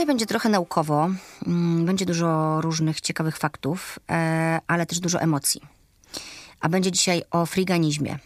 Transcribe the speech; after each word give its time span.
Dzisiaj 0.00 0.06
będzie 0.06 0.26
trochę 0.26 0.48
naukowo, 0.48 1.10
mm, 1.46 1.86
będzie 1.86 2.06
dużo 2.06 2.60
różnych 2.60 3.00
ciekawych 3.00 3.38
faktów, 3.38 3.98
e, 4.10 4.60
ale 4.66 4.86
też 4.86 5.00
dużo 5.00 5.20
emocji. 5.20 5.60
A 6.60 6.68
będzie 6.68 6.92
dzisiaj 6.92 7.22
o 7.30 7.46
friganizmie. 7.46 8.18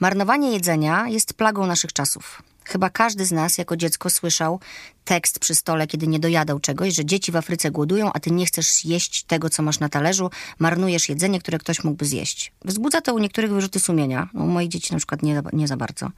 Marnowanie 0.00 0.52
jedzenia 0.52 1.08
jest 1.08 1.34
plagą 1.34 1.66
naszych 1.66 1.92
czasów. 1.92 2.42
Chyba 2.64 2.90
każdy 2.90 3.24
z 3.24 3.32
nas 3.32 3.58
jako 3.58 3.76
dziecko 3.76 4.10
słyszał 4.10 4.60
tekst 5.04 5.38
przy 5.38 5.54
stole, 5.54 5.86
kiedy 5.86 6.06
nie 6.06 6.18
dojadał 6.20 6.60
czegoś, 6.60 6.94
że 6.94 7.04
dzieci 7.04 7.32
w 7.32 7.36
Afryce 7.36 7.70
głodują, 7.70 8.12
a 8.12 8.20
ty 8.20 8.30
nie 8.30 8.46
chcesz 8.46 8.84
jeść 8.84 9.22
tego, 9.24 9.50
co 9.50 9.62
masz 9.62 9.80
na 9.80 9.88
talerzu, 9.88 10.30
marnujesz 10.58 11.08
jedzenie, 11.08 11.40
które 11.40 11.58
ktoś 11.58 11.84
mógłby 11.84 12.06
zjeść. 12.06 12.52
Wzbudza 12.64 13.00
to 13.00 13.14
u 13.14 13.18
niektórych 13.18 13.52
wyrzuty 13.52 13.80
sumienia, 13.80 14.28
u 14.34 14.46
moich 14.46 14.68
dzieci 14.68 14.92
na 14.92 14.98
przykład 14.98 15.22
nie, 15.22 15.42
nie 15.52 15.68
za 15.68 15.76
bardzo, 15.76 16.10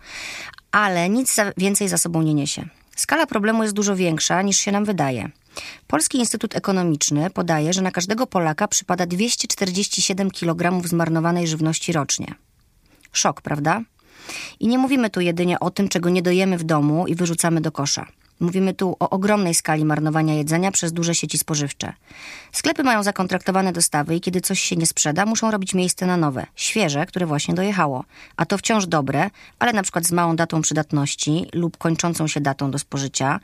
ale 0.71 1.09
nic 1.09 1.35
za, 1.35 1.53
więcej 1.57 1.89
za 1.89 1.99
sobą 1.99 2.23
nie 2.23 2.35
niesie. 2.35 2.69
Skala 3.03 3.27
problemu 3.27 3.63
jest 3.63 3.75
dużo 3.75 3.97
większa 3.97 4.43
niż 4.43 4.57
się 4.57 4.73
nam 4.73 4.85
wydaje. 4.85 5.31
Polski 5.87 6.19
Instytut 6.19 6.57
Ekonomiczny 6.57 7.31
podaje, 7.31 7.73
że 7.73 7.83
na 7.83 7.91
każdego 7.91 8.27
Polaka 8.27 8.69
przypada 8.69 9.07
247 9.07 10.31
kg 10.31 10.89
zmarnowanej 10.89 11.47
żywności 11.47 11.93
rocznie. 11.93 12.35
Szok, 13.13 13.41
prawda? 13.41 13.81
I 14.61 14.69
nie 14.69 14.79
mówimy 14.79 15.11
tu 15.11 15.21
jedynie 15.21 15.61
o 15.61 15.71
tym, 15.71 15.89
czego 15.89 16.11
nie 16.11 16.23
dojemy 16.23 16.59
w 16.59 16.65
domu 16.65 17.07
i 17.07 17.15
wyrzucamy 17.15 17.61
do 17.61 17.73
kosza. 17.73 18.07
Mówimy 18.41 18.75
tu 18.75 18.97
o 19.01 19.11
ogromnej 19.11 19.55
skali 19.55 19.85
marnowania 19.85 20.35
jedzenia 20.35 20.71
przez 20.71 20.93
duże 20.93 21.15
sieci 21.15 21.39
spożywcze. 21.39 21.93
Sklepy 22.53 22.83
mają 22.83 23.03
zakontraktowane 23.03 23.73
dostawy 23.73 24.17
i 24.17 24.21
kiedy 24.21 24.41
coś 24.41 24.61
się 24.61 24.77
nie 24.77 24.87
sprzeda, 24.87 25.27
muszą 25.27 25.51
robić 25.51 25.75
miejsce 25.75 26.07
na 26.07 26.17
nowe, 26.17 26.47
świeże, 26.57 27.07
które 27.07 27.27
właśnie 27.27 27.55
dojechało. 27.55 28.05
A 28.37 28.47
to 28.47 28.59
wciąż 28.59 28.87
dobre, 28.87 29.31
ale 29.59 29.73
na 29.73 29.83
przykład 29.83 30.07
z 30.07 30.13
małą 30.13 30.37
datą 30.37 30.63
przydatności 30.63 31.47
lub 31.53 31.77
kończącą 31.77 32.27
się 32.29 32.41
datą 32.41 32.71
do 32.71 32.79
spożycia, 32.79 33.41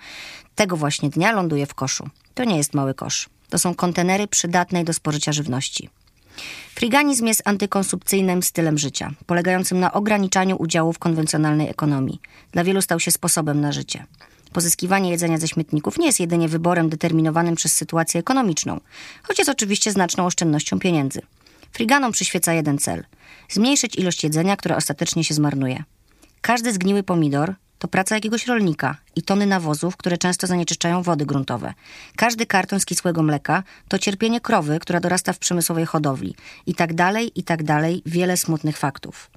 tego 0.55 0.77
właśnie 0.77 1.11
dnia 1.11 1.33
ląduje 1.33 1.67
w 1.67 1.75
koszu. 1.75 2.09
To 2.35 2.45
nie 2.45 2.57
jest 2.57 2.75
mały 2.75 2.95
kosz. 2.95 3.29
To 3.49 3.59
są 3.59 3.75
kontenery 3.75 4.27
przydatnej 4.27 4.85
do 4.85 4.93
spożycia 4.93 5.33
żywności. 5.33 5.91
Friganizm 6.75 7.27
jest 7.27 7.43
antykonsumpcyjnym 7.45 8.43
stylem 8.43 8.79
życia, 8.79 9.11
polegającym 9.27 9.81
na 9.81 9.93
ograniczaniu 9.93 10.57
udziału 10.57 10.93
w 10.93 10.99
konwencjonalnej 10.99 11.69
ekonomii. 11.69 12.21
Dla 12.53 12.65
wielu 12.65 12.83
stał 12.83 13.01
się 13.01 13.11
sposobem 13.11 13.61
na 13.61 13.73
życie. 13.73 14.07
Pozyskiwanie 14.53 15.11
jedzenia 15.11 15.39
ze 15.39 15.49
śmietników 15.49 15.99
nie 15.99 16.07
jest 16.07 16.21
jedynie 16.21 16.49
wyborem 16.49 16.89
determinowanym 16.89 17.55
przez 17.55 17.73
sytuację 17.73 18.21
ekonomiczną, 18.21 18.81
choć 19.23 19.39
jest 19.39 19.51
oczywiście 19.51 19.93
znaczną 19.93 20.27
oszczędnością 20.27 20.79
pieniędzy. 20.79 21.21
Friganom 21.73 22.13
przyświeca 22.13 22.53
jeden 22.53 22.79
cel 22.79 23.05
zmniejszyć 23.49 23.97
ilość 23.97 24.25
jedzenia, 24.25 24.57
które 24.57 24.77
ostatecznie 24.77 25.25
się 25.25 25.35
zmarnuje. 25.35 25.85
Każdy 26.41 26.73
zgniły 26.73 27.03
pomidor 27.03 27.55
to 27.79 27.89
praca 27.89 28.15
jakiegoś 28.15 28.47
rolnika 28.47 28.97
i 29.17 29.23
tony 29.23 29.47
nawozów, 29.47 29.97
które 29.97 30.19
często 30.19 30.47
zanieczyszczają 30.47 31.03
wody 31.03 31.27
gruntowe. 31.27 31.75
Każdy 32.17 32.47
karton 32.47 32.81
z 32.81 32.85
kisłego 32.85 33.23
mleka 33.23 33.63
to 33.89 33.99
cierpienie 33.99 34.41
krowy, 34.41 34.79
która 34.81 35.01
dorasta 35.01 35.33
w 35.33 35.39
przemysłowej 35.39 35.87
hodowli. 35.87 36.35
I 36.67 36.75
tak 36.75 36.95
dalej, 36.95 37.33
i 37.35 37.43
tak 37.43 37.63
dalej, 37.63 38.03
wiele 38.07 38.37
smutnych 38.37 38.79
faktów. 38.79 39.31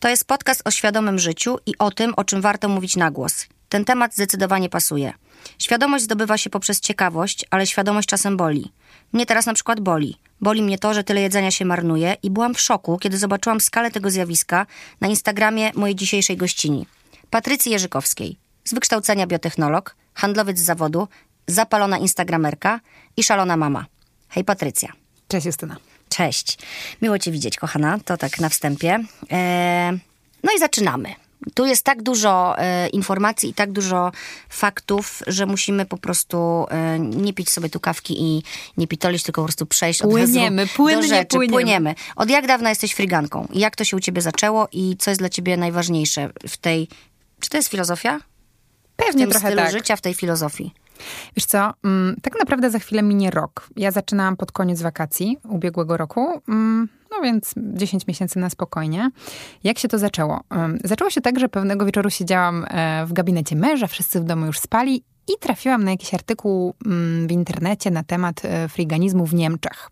To 0.00 0.08
jest 0.08 0.24
podcast 0.24 0.62
o 0.64 0.70
świadomym 0.70 1.18
życiu 1.18 1.58
i 1.66 1.78
o 1.78 1.90
tym, 1.90 2.14
o 2.16 2.24
czym 2.24 2.40
warto 2.40 2.68
mówić 2.68 2.96
na 2.96 3.10
głos. 3.10 3.46
Ten 3.68 3.84
temat 3.84 4.14
zdecydowanie 4.14 4.68
pasuje. 4.68 5.12
Świadomość 5.58 6.04
zdobywa 6.04 6.38
się 6.38 6.50
poprzez 6.50 6.80
ciekawość, 6.80 7.44
ale 7.50 7.66
świadomość 7.66 8.08
czasem 8.08 8.36
boli. 8.36 8.72
Mnie 9.12 9.26
teraz 9.26 9.46
na 9.46 9.54
przykład 9.54 9.80
boli. 9.80 10.18
Boli 10.40 10.62
mnie 10.62 10.78
to, 10.78 10.94
że 10.94 11.04
tyle 11.04 11.20
jedzenia 11.20 11.50
się 11.50 11.64
marnuje 11.64 12.16
i 12.22 12.30
byłam 12.30 12.54
w 12.54 12.60
szoku, 12.60 12.98
kiedy 12.98 13.18
zobaczyłam 13.18 13.60
skalę 13.60 13.90
tego 13.90 14.10
zjawiska 14.10 14.66
na 15.00 15.08
Instagramie 15.08 15.70
mojej 15.74 15.96
dzisiejszej 15.96 16.36
gościni. 16.36 16.86
Patrycji 17.30 17.72
Jerzykowskiej, 17.72 18.38
z 18.64 18.74
wykształcenia 18.74 19.26
biotechnolog, 19.26 19.96
handlowiec 20.14 20.58
z 20.58 20.64
zawodu, 20.64 21.08
zapalona 21.46 21.98
instagramerka 21.98 22.80
i 23.16 23.22
szalona 23.22 23.56
mama. 23.56 23.86
Hej 24.28 24.44
Patrycja. 24.44 24.92
Cześć 25.28 25.46
Justyna. 25.46 25.76
Cześć. 26.08 26.58
Miło 27.02 27.18
Cię 27.18 27.30
widzieć, 27.30 27.56
kochana. 27.56 27.98
To 28.04 28.16
tak 28.16 28.40
na 28.40 28.48
wstępie. 28.48 28.98
Eee, 29.30 29.98
no 30.42 30.52
i 30.56 30.58
zaczynamy. 30.58 31.14
Tu 31.54 31.66
jest 31.66 31.84
tak 31.84 32.02
dużo 32.02 32.58
e, 32.58 32.88
informacji 32.88 33.50
i 33.50 33.54
tak 33.54 33.72
dużo 33.72 34.12
faktów, 34.48 35.22
że 35.26 35.46
musimy 35.46 35.86
po 35.86 35.96
prostu 35.96 36.66
e, 36.70 36.98
nie 36.98 37.32
pić 37.32 37.50
sobie 37.50 37.68
tu 37.68 37.80
kawki 37.80 38.22
i 38.22 38.42
nie 38.76 38.86
pitolić, 38.86 39.22
tylko 39.22 39.40
po 39.40 39.46
prostu 39.46 39.66
przejść 39.66 40.02
od 40.02 40.10
płyniemy, 40.10 40.62
razu 40.62 40.74
płynnie, 40.76 41.02
do 41.02 41.08
rzeczy. 41.08 41.36
Płyniemy. 41.36 41.52
płyniemy. 41.52 41.94
Od 42.16 42.30
jak 42.30 42.46
dawna 42.46 42.68
jesteś 42.68 42.94
friganką? 42.94 43.48
Jak 43.54 43.76
to 43.76 43.84
się 43.84 43.96
u 43.96 44.00
ciebie 44.00 44.20
zaczęło 44.22 44.68
i 44.72 44.96
co 44.98 45.10
jest 45.10 45.20
dla 45.20 45.28
ciebie 45.28 45.56
najważniejsze 45.56 46.30
w 46.48 46.56
tej... 46.56 46.88
Czy 47.40 47.50
to 47.50 47.56
jest 47.56 47.68
filozofia? 47.68 48.20
Pewnie 48.96 49.12
w 49.12 49.16
tym 49.24 49.30
trochę 49.30 49.48
stylu 49.48 49.62
tak. 49.62 49.72
życia, 49.72 49.96
w 49.96 50.00
tej 50.00 50.14
filozofii. 50.14 50.74
Wiesz 51.36 51.46
co, 51.46 51.72
mm, 51.84 52.16
tak 52.22 52.38
naprawdę 52.38 52.70
za 52.70 52.78
chwilę 52.78 53.02
minie 53.02 53.30
rok. 53.30 53.68
Ja 53.76 53.90
zaczynałam 53.90 54.36
pod 54.36 54.52
koniec 54.52 54.82
wakacji 54.82 55.38
ubiegłego 55.48 55.96
roku, 55.96 56.42
mm, 56.48 56.88
no 57.10 57.22
więc 57.22 57.54
10 57.56 58.06
miesięcy 58.06 58.38
na 58.38 58.50
spokojnie. 58.50 59.10
Jak 59.64 59.78
się 59.78 59.88
to 59.88 59.98
zaczęło? 59.98 60.40
Ym, 60.64 60.78
Zaczęło 60.84 61.10
się 61.10 61.20
tak, 61.20 61.38
że 61.38 61.48
pewnego 61.48 61.86
wieczoru 61.86 62.10
siedziałam 62.10 62.64
e, 62.68 63.06
w 63.06 63.12
gabinecie 63.12 63.56
męża, 63.56 63.86
wszyscy 63.86 64.20
w 64.20 64.24
domu 64.24 64.46
już 64.46 64.58
spali 64.58 65.04
i 65.28 65.32
trafiłam 65.40 65.84
na 65.84 65.90
jakiś 65.90 66.14
artykuł 66.14 66.74
mm, 66.86 67.28
w 67.28 67.32
internecie 67.32 67.90
na 67.90 68.02
temat 68.02 68.44
e, 68.44 68.68
friganizmu 68.68 69.26
w 69.26 69.34
Niemczech. 69.34 69.88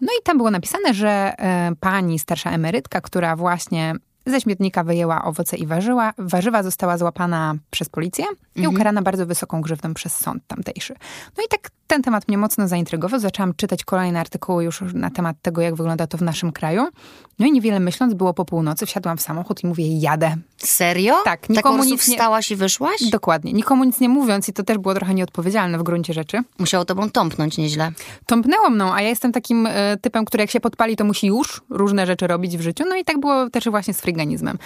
No 0.00 0.08
i 0.20 0.22
tam 0.22 0.36
było 0.36 0.50
napisane, 0.50 0.94
że 0.94 1.08
e, 1.38 1.72
pani 1.80 2.18
starsza 2.18 2.50
emerytka, 2.50 3.00
która 3.00 3.36
właśnie 3.36 3.94
ze 4.26 4.40
śmietnika 4.40 4.84
wyjęła 4.84 5.24
owoce 5.24 5.56
i 5.56 5.66
warzywa, 5.66 6.12
warzywa 6.18 6.62
została 6.62 6.98
złapana 6.98 7.54
przez 7.70 7.88
policję 7.88 8.24
i 8.56 8.68
ukarana 8.68 9.02
bardzo 9.02 9.26
wysoką 9.26 9.60
grzywną 9.60 9.94
przez 9.94 10.16
sąd 10.16 10.46
tamtejszy. 10.46 10.94
No 11.36 11.44
i 11.44 11.48
tak 11.48 11.70
ten 11.86 12.02
temat 12.02 12.28
mnie 12.28 12.38
mocno 12.38 12.68
zaintrygował. 12.68 13.20
Zaczęłam 13.20 13.54
czytać 13.54 13.84
kolejne 13.84 14.20
artykuły 14.20 14.64
już 14.64 14.82
na 14.94 15.10
temat 15.10 15.36
tego, 15.42 15.62
jak 15.62 15.74
wygląda 15.74 16.06
to 16.06 16.18
w 16.18 16.22
naszym 16.22 16.52
kraju. 16.52 16.88
No 17.38 17.46
i 17.46 17.52
niewiele 17.52 17.80
myśląc, 17.80 18.14
było 18.14 18.34
po 18.34 18.44
północy, 18.44 18.86
wsiadłam 18.86 19.16
w 19.16 19.22
samochód 19.22 19.64
i 19.64 19.66
mówię, 19.66 19.98
jadę. 19.98 20.36
Serio? 20.64 21.14
Tak, 21.24 21.48
nikomu 21.48 21.84
nic 21.84 22.08
nie- 22.08 22.14
wstałaś 22.16 22.50
i 22.50 22.56
wyszłaś? 22.56 23.02
Dokładnie. 23.10 23.52
Nikomu 23.52 23.84
nic 23.84 24.00
nie 24.00 24.08
mówiąc 24.08 24.48
i 24.48 24.52
to 24.52 24.62
też 24.62 24.78
było 24.78 24.94
trochę 24.94 25.14
nieodpowiedzialne 25.14 25.78
w 25.78 25.82
gruncie 25.82 26.12
rzeczy. 26.12 26.38
Musiało 26.58 26.84
tobą 26.84 27.10
tąpnąć 27.10 27.58
nieźle. 27.58 27.92
Tąpnęło 28.26 28.70
mną, 28.70 28.94
a 28.94 29.02
ja 29.02 29.08
jestem 29.08 29.32
takim 29.32 29.66
e, 29.66 29.96
typem, 29.96 30.24
który 30.24 30.42
jak 30.42 30.50
się 30.50 30.60
podpali, 30.60 30.96
to 30.96 31.04
musi 31.04 31.26
już 31.26 31.60
różne 31.70 32.06
rzeczy 32.06 32.26
robić 32.26 32.56
w 32.56 32.60
życiu. 32.60 32.84
No 32.88 32.96
i 32.96 33.04
tak 33.04 33.20
było 33.20 33.50
też 33.50 33.64
właśnie 33.68 33.94
z 33.94 34.00
friganizmem. 34.00 34.58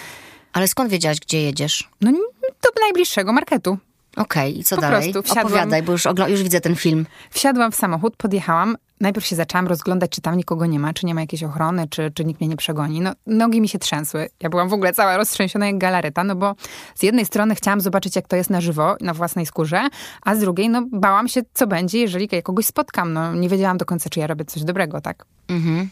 Ale 0.53 0.67
skąd 0.67 0.89
wiedziałaś, 0.89 1.19
gdzie 1.19 1.41
jedziesz? 1.41 1.89
No 2.01 2.11
do 2.41 2.81
najbliższego 2.81 3.33
marketu. 3.33 3.77
Okej, 4.17 4.59
i 4.59 4.63
co 4.63 4.75
Po 4.75 4.81
dalej? 4.81 5.11
prostu 5.13 5.33
wsiadłam- 5.33 5.45
Opowiadaj, 5.45 5.83
bo 5.83 5.91
już, 5.91 6.03
ogl- 6.05 6.29
już 6.29 6.43
widzę 6.43 6.61
ten 6.61 6.75
film. 6.75 7.05
Wsiadłam 7.31 7.71
w 7.71 7.75
samochód, 7.75 8.15
podjechałam. 8.15 8.77
Najpierw 9.01 9.25
się 9.25 9.35
zaczęłam 9.35 9.67
rozglądać, 9.67 10.11
czy 10.11 10.21
tam 10.21 10.37
nikogo 10.37 10.65
nie 10.65 10.79
ma, 10.79 10.93
czy 10.93 11.05
nie 11.05 11.15
ma 11.15 11.21
jakiejś 11.21 11.43
ochrony, 11.43 11.87
czy, 11.87 12.11
czy 12.11 12.25
nikt 12.25 12.41
mnie 12.41 12.47
nie 12.47 12.57
przegoni. 12.57 13.01
No, 13.01 13.11
nogi 13.27 13.61
mi 13.61 13.69
się 13.69 13.79
trzęsły. 13.79 14.29
Ja 14.39 14.49
byłam 14.49 14.69
w 14.69 14.73
ogóle 14.73 14.93
cała 14.93 15.17
roztrzęsiona 15.17 15.67
jak 15.67 15.77
galareta, 15.77 16.23
no 16.23 16.35
bo 16.35 16.55
z 16.95 17.03
jednej 17.03 17.25
strony 17.25 17.55
chciałam 17.55 17.81
zobaczyć, 17.81 18.15
jak 18.15 18.27
to 18.27 18.35
jest 18.35 18.49
na 18.49 18.61
żywo, 18.61 18.95
na 19.01 19.13
własnej 19.13 19.45
skórze, 19.45 19.87
a 20.21 20.35
z 20.35 20.39
drugiej, 20.39 20.69
no 20.69 20.83
bałam 20.91 21.27
się, 21.27 21.41
co 21.53 21.67
będzie, 21.67 21.99
jeżeli 21.99 22.29
ja 22.31 22.41
kogoś 22.41 22.65
spotkam. 22.65 23.13
No, 23.13 23.33
nie 23.33 23.49
wiedziałam 23.49 23.77
do 23.77 23.85
końca, 23.85 24.09
czy 24.09 24.19
ja 24.19 24.27
robię 24.27 24.45
coś 24.45 24.63
dobrego, 24.63 25.01
tak? 25.01 25.25
Mhm. 25.47 25.89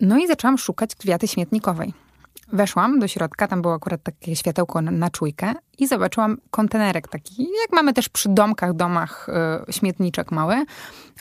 No 0.00 0.18
i 0.18 0.26
zaczęłam 0.26 0.58
szukać 0.58 0.94
kwiaty 0.94 1.28
śmietnikowej. 1.28 1.94
Weszłam 2.52 2.98
do 2.98 3.08
środka, 3.08 3.48
tam 3.48 3.62
było 3.62 3.74
akurat 3.74 4.02
takie 4.02 4.36
światełko 4.36 4.82
na, 4.82 4.90
na 4.90 5.10
czujkę 5.10 5.54
i 5.78 5.86
zobaczyłam 5.86 6.36
kontenerek 6.50 7.08
taki, 7.08 7.42
jak 7.42 7.72
mamy 7.72 7.92
też 7.92 8.08
przy 8.08 8.28
domkach, 8.28 8.74
domach, 8.74 9.28
y, 9.68 9.72
śmietniczek 9.72 10.32
mały, 10.32 10.64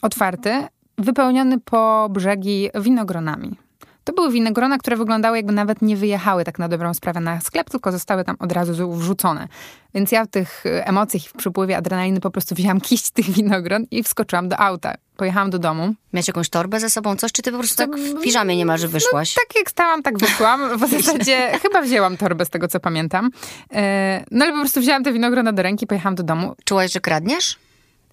otwarty, 0.02 0.68
wypełniony 0.98 1.60
po 1.60 2.08
brzegi 2.12 2.70
winogronami. 2.76 3.58
To 4.04 4.14
były 4.14 4.32
winogrona, 4.32 4.78
które 4.78 4.98
wyglądały 4.98 5.38
jakby 5.38 5.54
nawet 5.54 5.82
nie 5.82 5.98
wyjechały 5.98 6.44
tak 6.44 6.60
na 6.60 6.68
dobrą 6.68 6.94
sprawę 6.94 7.20
na 7.20 7.42
sklep, 7.42 7.70
tylko 7.70 7.92
zostały 7.92 8.24
tam 8.24 8.36
od 8.40 8.52
razu 8.52 8.92
wrzucone. 8.94 9.48
Więc 9.94 10.12
ja 10.12 10.26
w 10.26 10.28
tych 10.28 10.66
y, 10.66 10.86
emocjach 10.86 11.26
i 11.26 11.30
w 11.30 11.34
przypływie 11.34 11.78
adrenaliny 11.78 12.20
po 12.20 12.32
prostu 12.32 12.56
wzięłam 12.56 12.82
kiść 12.90 13.12
tych 13.12 13.30
winogron 13.30 13.86
i 13.92 14.04
wskoczyłam 14.04 14.50
do 14.50 14.58
auta. 14.60 14.94
Pojechałam 15.18 15.50
do 15.50 15.60
domu. 15.60 15.94
Miałeś 16.14 16.28
jakąś 16.28 16.50
torbę 16.50 16.80
ze 16.80 16.90
sobą, 16.90 17.16
coś, 17.16 17.32
czy 17.32 17.42
ty 17.42 17.52
po 17.52 17.58
prostu 17.58 17.78
tak 17.78 17.96
w 17.96 18.22
piżamie 18.22 18.58
niemalże 18.58 18.88
wyszłaś? 18.88 19.34
Tak 19.34 19.56
jak 19.56 19.70
stałam, 19.70 20.04
tak 20.04 20.18
wyszłam. 20.20 20.78
W 20.78 20.90
zasadzie 21.02 21.60
chyba 21.62 21.82
wzięłam 21.82 22.18
torbę 22.18 22.46
z 22.46 22.50
tego, 22.50 22.68
co 22.68 22.80
pamiętam. 22.80 23.30
E, 23.74 24.26
No 24.32 24.46
ale 24.46 24.54
po 24.54 24.60
prostu 24.60 24.80
wzięłam 24.80 25.04
te 25.04 25.14
winogrona 25.14 25.54
do 25.54 25.64
ręki, 25.64 25.88
pojechałam 25.88 26.16
do 26.16 26.24
domu. 26.24 26.56
Czułaś, 26.66 26.92
że 26.92 27.00
kradniesz? 27.00 27.60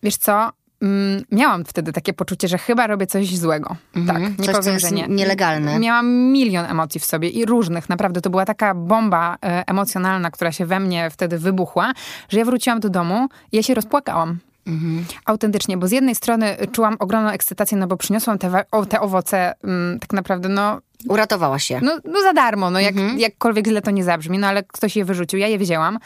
Wiesz 0.02 0.16
co? 0.16 0.50
Mm, 0.82 1.24
Miałam 1.32 1.64
wtedy 1.64 1.92
takie 1.92 2.12
poczucie, 2.12 2.48
że 2.48 2.58
chyba 2.58 2.86
robię 2.86 3.06
coś 3.06 3.36
złego. 3.38 3.76
Tak, 4.06 4.18
nie 4.18 4.26
Mhm. 4.26 4.36
Coś, 4.36 4.46
co 4.46 4.52
powiem, 4.52 4.78
że 4.78 4.90
nie. 4.90 5.06
nielegalne. 5.08 5.78
Miałam 5.78 6.06
milion 6.12 6.64
emocji 6.66 7.00
w 7.00 7.04
sobie 7.04 7.28
i 7.28 7.44
różnych. 7.46 7.88
Naprawdę, 7.88 8.20
to 8.20 8.30
była 8.30 8.44
taka 8.44 8.74
bomba 8.74 9.36
e, 9.44 9.64
emocjonalna, 9.68 10.30
która 10.30 10.52
się 10.52 10.66
we 10.66 10.80
mnie 10.80 11.10
wtedy 11.10 11.38
wybuchła, 11.38 11.92
że 12.28 12.38
ja 12.38 12.44
wróciłam 12.44 12.80
do 12.80 12.90
domu 12.90 13.28
i 13.52 13.56
ja 13.56 13.62
się 13.62 13.74
rozpłakałam. 13.74 14.38
Mhm. 14.66 15.04
Autentycznie, 15.24 15.76
bo 15.76 15.88
z 15.88 15.90
jednej 15.92 16.14
strony 16.14 16.56
czułam 16.72 16.96
ogromną 16.98 17.30
ekscytację, 17.30 17.78
no 17.78 17.86
bo 17.86 17.96
przyniosłam 17.96 18.38
te, 18.38 18.50
wa- 18.50 18.64
o, 18.72 18.86
te 18.86 19.00
owoce 19.00 19.54
mm, 19.64 19.98
tak 20.00 20.12
naprawdę, 20.12 20.48
no 20.48 20.78
Uratowała 21.08 21.58
się. 21.58 21.80
No, 21.82 21.98
no 22.04 22.22
za 22.22 22.32
darmo, 22.32 22.70
no 22.70 22.80
jak, 22.80 22.96
mhm. 22.96 23.18
jakkolwiek 23.18 23.66
źle 23.66 23.82
to 23.82 23.90
nie 23.90 24.04
zabrzmi, 24.04 24.38
no 24.38 24.46
ale 24.46 24.62
ktoś 24.62 24.96
je 24.96 25.04
wyrzucił, 25.04 25.38
ja 25.38 25.48
je 25.48 25.58
wzięłam. 25.58 25.98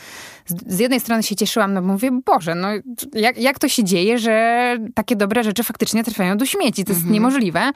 Z, 0.47 0.55
z 0.75 0.79
jednej 0.79 1.01
strony 1.01 1.23
się 1.23 1.37
cieszyłam, 1.37 1.75
no 1.75 1.83
bo 1.83 1.89
mówię, 1.89 2.11
Boże, 2.27 2.55
no 2.55 2.69
jak, 3.13 3.39
jak 3.39 3.59
to 3.59 3.69
się 3.69 3.85
dzieje, 3.85 4.19
że 4.19 4.77
takie 4.95 5.17
dobre 5.17 5.45
rzeczy 5.45 5.63
faktycznie 5.63 6.05
trafiają 6.05 6.37
do 6.37 6.47
śmieci, 6.47 6.85
to 6.85 6.91
jest 6.91 7.01
mhm. 7.01 7.15
niemożliwe. 7.15 7.71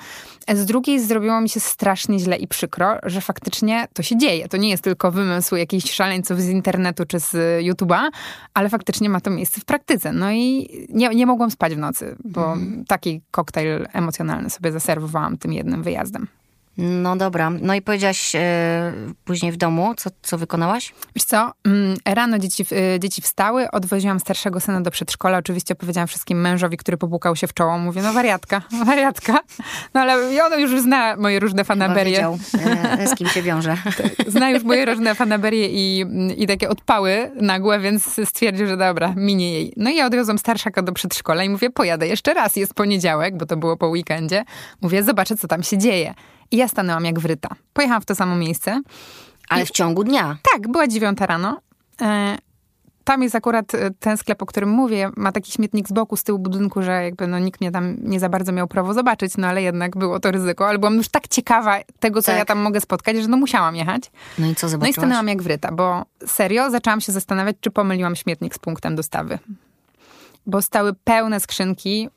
Z 0.55 0.67
drugiej 0.67 1.01
zrobiło 1.01 1.41
mi 1.41 1.49
się 1.49 1.61
strasznie 1.61 2.19
źle 2.19 2.37
i 2.37 2.49
przykro, 2.49 2.99
że 3.03 3.21
faktycznie 3.21 3.89
to 3.95 4.03
się 4.03 4.19
dzieje. 4.19 4.49
To 4.49 4.57
nie 4.57 4.69
jest 4.69 4.85
tylko 4.85 5.13
wymysł 5.13 5.57
jakichś 5.57 5.93
szaleńców 5.93 6.41
z 6.41 6.49
internetu 6.49 7.05
czy 7.05 7.21
z 7.21 7.33
YouTube'a, 7.65 8.01
ale 8.55 8.69
faktycznie 8.69 9.09
ma 9.09 9.21
to 9.21 9.31
miejsce 9.31 9.61
w 9.61 9.65
praktyce. 9.65 10.13
No 10.13 10.33
i 10.33 10.69
nie, 10.89 11.09
nie 11.09 11.27
mogłam 11.27 11.51
spać 11.51 11.75
w 11.75 11.79
nocy, 11.79 12.17
bo 12.25 12.53
mhm. 12.53 12.85
taki 12.85 13.21
koktajl 13.31 13.87
emocjonalny 13.93 14.51
sobie 14.51 14.73
zaserwowałam 14.73 15.39
tym 15.39 15.53
jednym 15.53 15.83
wyjazdem. 15.83 16.27
No 16.79 17.17
dobra. 17.17 17.51
No 17.51 17.75
i 17.75 17.83
powiedziałaś 17.83 18.35
e, 18.35 18.93
później 19.25 19.53
w 19.53 19.57
domu, 19.57 19.95
co, 19.97 20.11
co 20.23 20.39
wykonałaś? 20.39 20.95
Wiesz 21.17 21.25
co, 21.25 21.53
mm, 21.65 21.97
rano 22.05 22.39
dzieci, 22.39 22.65
e, 22.95 23.01
dzieci 23.01 23.23
wstały, 23.23 23.71
odwoziłam 23.71 24.21
starszego 24.21 24.61
syna 24.61 24.81
do 24.81 24.91
przedszkola. 24.91 25.39
Oczywiście 25.39 25.75
opowiedziałam 25.75 26.09
wszystkim 26.09 26.41
mężowi, 26.41 26.77
który 26.77 26.97
popukał 26.97 27.37
się 27.37 27.47
w 27.47 27.55
czoło. 27.55 27.79
Mówię, 27.79 28.03
no 28.03 28.13
wariatka, 28.13 28.63
wariatka. 28.87 29.39
No 29.95 30.01
ale 30.01 30.45
on 30.45 30.61
już 30.61 30.81
zna 30.81 31.17
moje 31.17 31.41
różne 31.41 31.65
fanaberie. 31.65 32.13
Wiedział, 32.13 32.39
e, 32.99 33.09
z 33.09 33.15
kim 33.15 33.29
się 33.29 33.43
wiąże. 33.43 33.77
Tak, 33.99 34.31
zna 34.31 34.51
już 34.51 34.65
moje 34.65 34.85
różne 34.85 35.15
fanaberie 35.15 35.69
i, 35.69 36.05
i 36.37 36.47
takie 36.47 36.69
odpały 36.69 37.31
nagłe, 37.41 37.81
więc 37.81 38.21
stwierdził, 38.25 38.67
że 38.67 38.77
dobra, 38.77 39.15
minie 39.17 39.53
jej. 39.53 39.73
No 39.77 39.91
i 39.91 39.97
ja 39.97 40.07
odwiozłam 40.07 40.39
starszaka 40.39 40.83
do 40.83 40.93
przedszkola 40.93 41.45
i 41.45 41.49
mówię, 41.49 41.71
pojadę 41.71 42.07
jeszcze 42.07 42.35
raz. 42.35 42.57
Jest 42.57 42.75
poniedziałek, 42.75 43.37
bo 43.37 43.47
to 43.47 43.57
było 43.57 43.77
po 43.77 43.89
weekendzie. 43.89 44.45
Mówię, 44.81 45.03
zobaczę, 45.03 45.37
co 45.37 45.49
tam 45.49 45.63
się 45.63 45.79
dzieje. 45.79 46.15
I 46.51 46.57
ja 46.57 46.69
stanęłam 46.69 47.05
jak 47.05 47.19
wryta. 47.19 47.49
Pojechałam 47.73 48.03
w 48.03 48.05
to 48.05 48.15
samo 48.15 48.37
miejsce. 48.37 48.83
Ale 49.49 49.63
I... 49.63 49.67
w 49.67 49.71
ciągu 49.71 50.05
dnia? 50.05 50.37
Tak, 50.53 50.69
była 50.69 50.89
dziewiąta 50.89 51.27
rano. 51.27 51.61
E, 52.03 52.39
tam 53.05 53.23
jest 53.23 53.35
akurat 53.35 53.75
e, 53.75 53.91
ten 53.91 54.17
sklep, 54.17 54.43
o 54.43 54.47
którym 54.47 54.69
mówię, 54.69 55.11
ma 55.17 55.33
taki 55.33 55.53
śmietnik 55.53 55.89
z 55.89 55.93
boku, 55.93 56.17
z 56.17 56.25
tyłu 56.25 56.39
budynku, 56.39 56.83
że 56.83 57.05
jakby 57.05 57.27
no, 57.27 57.39
nikt 57.39 57.61
mnie 57.61 57.71
tam 57.71 57.97
nie 58.03 58.21
za 58.21 58.29
bardzo 58.29 58.53
miał 58.53 58.69
prawo 58.69 58.95
zobaczyć, 58.95 59.37
no 59.37 59.47
ale 59.47 59.63
jednak 59.63 59.97
było 59.97 60.21
to 60.21 60.31
ryzyko. 60.31 60.69
Ale 60.69 60.79
byłam 60.79 60.95
już 60.95 61.09
tak 61.09 61.29
ciekawa 61.29 61.79
tego, 62.01 62.23
co 62.23 62.27
tak. 62.27 62.39
ja 62.39 62.45
tam 62.45 62.59
mogę 62.59 62.81
spotkać, 62.81 63.17
że 63.17 63.29
no 63.29 63.37
musiałam 63.37 63.77
jechać. 63.77 64.03
No 64.39 64.47
i 64.47 64.55
co 64.55 64.69
zobaczyłaś? 64.69 64.97
No 64.97 65.03
i 65.03 65.05
stanęłam 65.05 65.29
jak 65.29 65.43
wryta, 65.43 65.73
bo 65.73 66.05
serio 66.27 66.71
zaczęłam 66.71 67.01
się 67.01 67.13
zastanawiać, 67.13 67.57
czy 67.61 67.71
pomyliłam 67.71 68.17
śmietnik 68.17 68.55
z 68.55 68.59
punktem 68.59 68.97
dostawy 68.97 69.39
bo 70.49 70.63
stały 70.63 70.95
pełne 71.05 71.41
skrzynki 71.41 72.09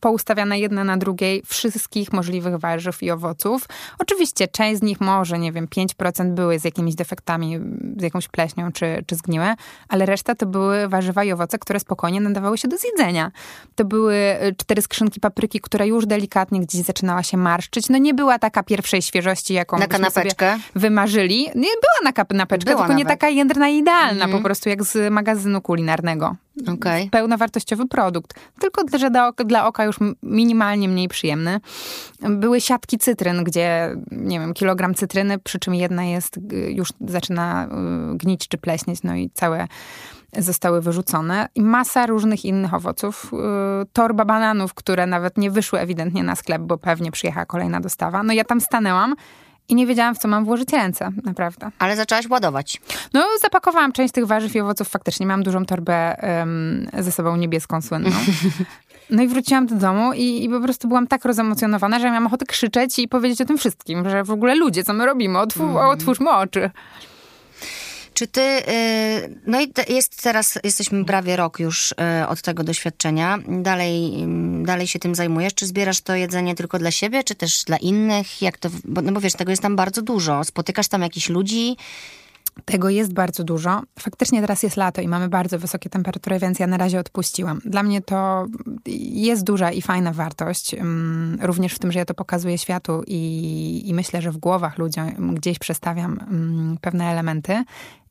poustawiane 0.00 0.58
jedna 0.58 0.84
na 0.84 0.96
drugiej 0.96 1.42
wszystkich 1.46 2.12
możliwych 2.12 2.56
warzyw 2.56 3.02
i 3.02 3.10
owoców. 3.10 3.68
Oczywiście 3.98 4.48
część 4.48 4.80
z 4.80 4.82
nich 4.82 5.00
może, 5.00 5.38
nie 5.38 5.52
wiem, 5.52 5.66
5% 5.66 6.34
były 6.34 6.58
z 6.58 6.64
jakimiś 6.64 6.94
defektami, 6.94 7.58
z 7.96 8.02
jakąś 8.02 8.28
pleśnią 8.28 8.72
czy, 8.72 9.04
czy 9.06 9.14
zgniłe, 9.14 9.54
ale 9.88 10.06
reszta 10.06 10.34
to 10.34 10.46
były 10.46 10.88
warzywa 10.88 11.24
i 11.24 11.32
owoce, 11.32 11.58
które 11.58 11.80
spokojnie 11.80 12.20
nadawały 12.20 12.58
się 12.58 12.68
do 12.68 12.76
zjedzenia. 12.76 13.30
To 13.74 13.84
były 13.84 14.14
y, 14.14 14.54
cztery 14.56 14.82
skrzynki 14.82 15.20
papryki, 15.20 15.60
która 15.60 15.84
już 15.84 16.06
delikatnie 16.06 16.60
gdzieś 16.60 16.82
zaczynała 16.82 17.22
się 17.22 17.36
marszczyć. 17.36 17.88
No 17.88 17.98
nie 17.98 18.14
była 18.14 18.38
taka 18.38 18.62
pierwszej 18.62 19.02
świeżości, 19.02 19.54
jaką 19.54 19.78
na 19.78 19.86
kanapeczkę 19.86 20.58
wymarzyli. 20.74 21.40
Nie 21.42 21.52
była 21.54 22.00
na 22.04 22.12
kanapeczkę, 22.12 22.66
tylko 22.66 22.82
nawet. 22.82 22.96
nie 22.96 23.04
taka 23.04 23.28
jędrna 23.28 23.68
idealna, 23.68 24.24
mm. 24.24 24.36
po 24.36 24.44
prostu 24.44 24.68
jak 24.68 24.84
z 24.84 25.12
magazynu 25.12 25.60
kulinarnego. 25.60 26.36
Okay. 26.68 27.08
Pełnowartościowy 27.10 27.88
produkt. 27.88 28.34
Tylko 28.60 28.84
że 29.00 29.10
dla, 29.10 29.32
dla 29.32 29.66
oka 29.66 29.84
już 29.84 29.96
minimalnie 30.22 30.88
mniej 30.88 31.08
przyjemny. 31.08 31.60
Były 32.20 32.60
siatki 32.60 32.98
cytryn, 32.98 33.44
gdzie, 33.44 33.96
nie 34.10 34.40
wiem, 34.40 34.54
kilogram 34.54 34.94
cytryny, 34.94 35.38
przy 35.38 35.58
czym 35.58 35.74
jedna 35.74 36.04
jest, 36.04 36.36
y, 36.36 36.72
już 36.72 36.88
zaczyna 37.00 37.66
y, 38.12 38.16
gnić 38.16 38.48
czy 38.48 38.58
pleśnieć, 38.58 39.02
no 39.02 39.16
i 39.16 39.30
całe 39.34 39.66
zostały 40.38 40.80
wyrzucone. 40.80 41.48
I 41.54 41.62
masa 41.62 42.06
różnych 42.06 42.44
innych 42.44 42.74
owoców. 42.74 43.30
Y, 43.82 43.86
torba 43.92 44.24
bananów, 44.24 44.74
które 44.74 45.06
nawet 45.06 45.38
nie 45.38 45.50
wyszły 45.50 45.80
ewidentnie 45.80 46.22
na 46.22 46.36
sklep, 46.36 46.62
bo 46.62 46.78
pewnie 46.78 47.10
przyjechała 47.10 47.46
kolejna 47.46 47.80
dostawa. 47.80 48.22
No 48.22 48.32
ja 48.32 48.44
tam 48.44 48.60
stanęłam 48.60 49.14
i 49.68 49.74
nie 49.74 49.86
wiedziałam, 49.86 50.14
w 50.14 50.18
co 50.18 50.28
mam 50.28 50.44
włożyć 50.44 50.72
ręce, 50.72 51.10
naprawdę. 51.24 51.70
Ale 51.78 51.96
zaczęłaś 51.96 52.28
ładować. 52.28 52.80
No, 53.14 53.26
zapakowałam 53.42 53.92
część 53.92 54.14
tych 54.14 54.26
warzyw 54.26 54.54
i 54.54 54.60
owoców. 54.60 54.88
Faktycznie 54.88 55.26
miałam 55.26 55.42
dużą 55.42 55.66
torbę 55.66 56.16
um, 56.22 56.86
ze 56.98 57.12
sobą 57.12 57.36
niebieską, 57.36 57.82
słynną. 57.82 58.10
No 59.10 59.22
i 59.22 59.28
wróciłam 59.28 59.66
do 59.66 59.74
domu 59.74 60.12
i, 60.12 60.44
i, 60.44 60.48
po 60.48 60.60
prostu 60.60 60.88
byłam 60.88 61.06
tak 61.06 61.24
rozemocjonowana, 61.24 61.98
że 61.98 62.06
miałam 62.06 62.26
ochotę 62.26 62.46
krzyczeć 62.46 62.98
i 62.98 63.08
powiedzieć 63.08 63.40
o 63.40 63.44
tym 63.44 63.58
wszystkim, 63.58 64.10
że 64.10 64.24
w 64.24 64.30
ogóle 64.30 64.54
ludzie, 64.54 64.84
co 64.84 64.92
my 64.92 65.06
robimy, 65.06 65.38
Otwór, 65.38 65.70
mm. 65.70 65.76
otwórzmy 65.76 66.30
oczy. 66.30 66.70
Czy 68.14 68.26
ty, 68.26 68.40
y, 68.40 69.40
no 69.46 69.60
i 69.60 69.72
jest 69.88 70.22
teraz, 70.22 70.58
jesteśmy 70.64 71.04
prawie 71.04 71.36
rok 71.36 71.58
już 71.58 71.92
y, 71.92 71.94
od 72.28 72.42
tego 72.42 72.64
doświadczenia, 72.64 73.38
dalej, 73.48 74.22
mm, 74.22 74.64
dalej 74.64 74.86
się 74.86 74.98
tym 74.98 75.14
zajmujesz, 75.14 75.54
czy 75.54 75.66
zbierasz 75.66 76.00
to 76.00 76.14
jedzenie 76.14 76.54
tylko 76.54 76.78
dla 76.78 76.90
siebie, 76.90 77.24
czy 77.24 77.34
też 77.34 77.64
dla 77.64 77.76
innych, 77.76 78.42
jak 78.42 78.58
to, 78.58 78.68
no 79.02 79.12
bo 79.12 79.20
wiesz, 79.20 79.32
tego 79.32 79.50
jest 79.50 79.62
tam 79.62 79.76
bardzo 79.76 80.02
dużo, 80.02 80.44
spotykasz 80.44 80.88
tam 80.88 81.02
jakichś 81.02 81.28
ludzi, 81.28 81.76
tego 82.64 82.88
jest 82.88 83.12
bardzo 83.12 83.44
dużo. 83.44 83.82
Faktycznie 83.98 84.40
teraz 84.40 84.62
jest 84.62 84.76
lato 84.76 85.02
i 85.02 85.08
mamy 85.08 85.28
bardzo 85.28 85.58
wysokie 85.58 85.90
temperatury, 85.90 86.38
więc 86.38 86.58
ja 86.58 86.66
na 86.66 86.76
razie 86.76 86.98
odpuściłam. 86.98 87.60
Dla 87.64 87.82
mnie 87.82 88.02
to 88.02 88.46
jest 89.14 89.44
duża 89.44 89.70
i 89.70 89.82
fajna 89.82 90.12
wartość, 90.12 90.74
mm, 90.74 91.38
również 91.42 91.74
w 91.74 91.78
tym, 91.78 91.92
że 91.92 91.98
ja 91.98 92.04
to 92.04 92.14
pokazuję 92.14 92.58
światu 92.58 93.02
i, 93.06 93.82
i 93.84 93.94
myślę, 93.94 94.22
że 94.22 94.32
w 94.32 94.36
głowach 94.36 94.78
ludzi 94.78 95.00
gdzieś 95.34 95.58
przestawiam 95.58 96.20
mm, 96.20 96.78
pewne 96.80 97.04
elementy 97.04 97.64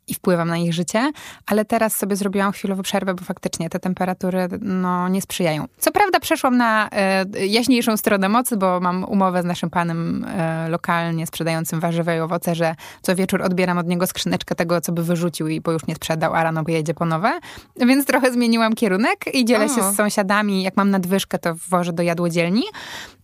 i 0.10 0.14
wpływam 0.14 0.48
na 0.48 0.58
ich 0.58 0.74
życie, 0.74 1.12
ale 1.46 1.66
teraz 1.66 1.96
sobie 1.96 2.16
zrobiłam 2.16 2.52
chwilową 2.52 2.84
przerwę, 2.84 3.14
bo 3.14 3.24
faktycznie 3.24 3.70
te 3.70 3.80
temperatury 3.80 4.48
no, 4.62 5.10
nie 5.10 5.22
sprzyjają. 5.22 5.66
Co 5.78 5.92
prawda 5.92 6.20
przeszłam 6.20 6.58
na 6.58 6.90
e, 6.92 7.26
jaśniejszą 7.46 7.98
stronę 7.98 8.30
mocy, 8.30 8.58
bo 8.58 8.80
mam 8.80 9.04
umowę 9.04 9.42
z 9.42 9.46
naszym 9.46 9.70
panem 9.70 10.26
e, 10.26 10.70
lokalnie 10.70 11.28
sprzedającym 11.28 11.80
warzywa 11.80 12.16
i 12.16 12.20
owoce, 12.20 12.56
że 12.56 12.76
co 13.02 13.16
wieczór 13.16 13.42
odbieram 13.42 13.78
od 13.78 13.88
niego 13.88 14.08
skrzyneczkę 14.08 14.56
tego, 14.56 14.82
co 14.82 14.92
by 14.92 15.04
wyrzucił 15.04 15.48
i 15.48 15.62
bo 15.62 15.72
już 15.72 15.88
nie 15.88 15.96
sprzedał, 15.96 16.36
a 16.36 16.44
rano 16.44 16.64
pojedzie 16.64 16.94
po 16.94 17.06
nowe. 17.06 17.40
Więc 17.76 18.06
trochę 18.06 18.34
zmieniłam 18.34 18.76
kierunek 18.76 19.26
i 19.34 19.46
dzielę 19.46 19.66
o. 19.66 19.68
się 19.68 19.94
z 19.94 19.96
sąsiadami. 19.96 20.64
Jak 20.64 20.78
mam 20.78 20.90
nadwyżkę, 20.90 21.40
to 21.40 21.56
wożę 21.70 21.94
do 21.94 22.04
jadłodzielni. 22.04 22.64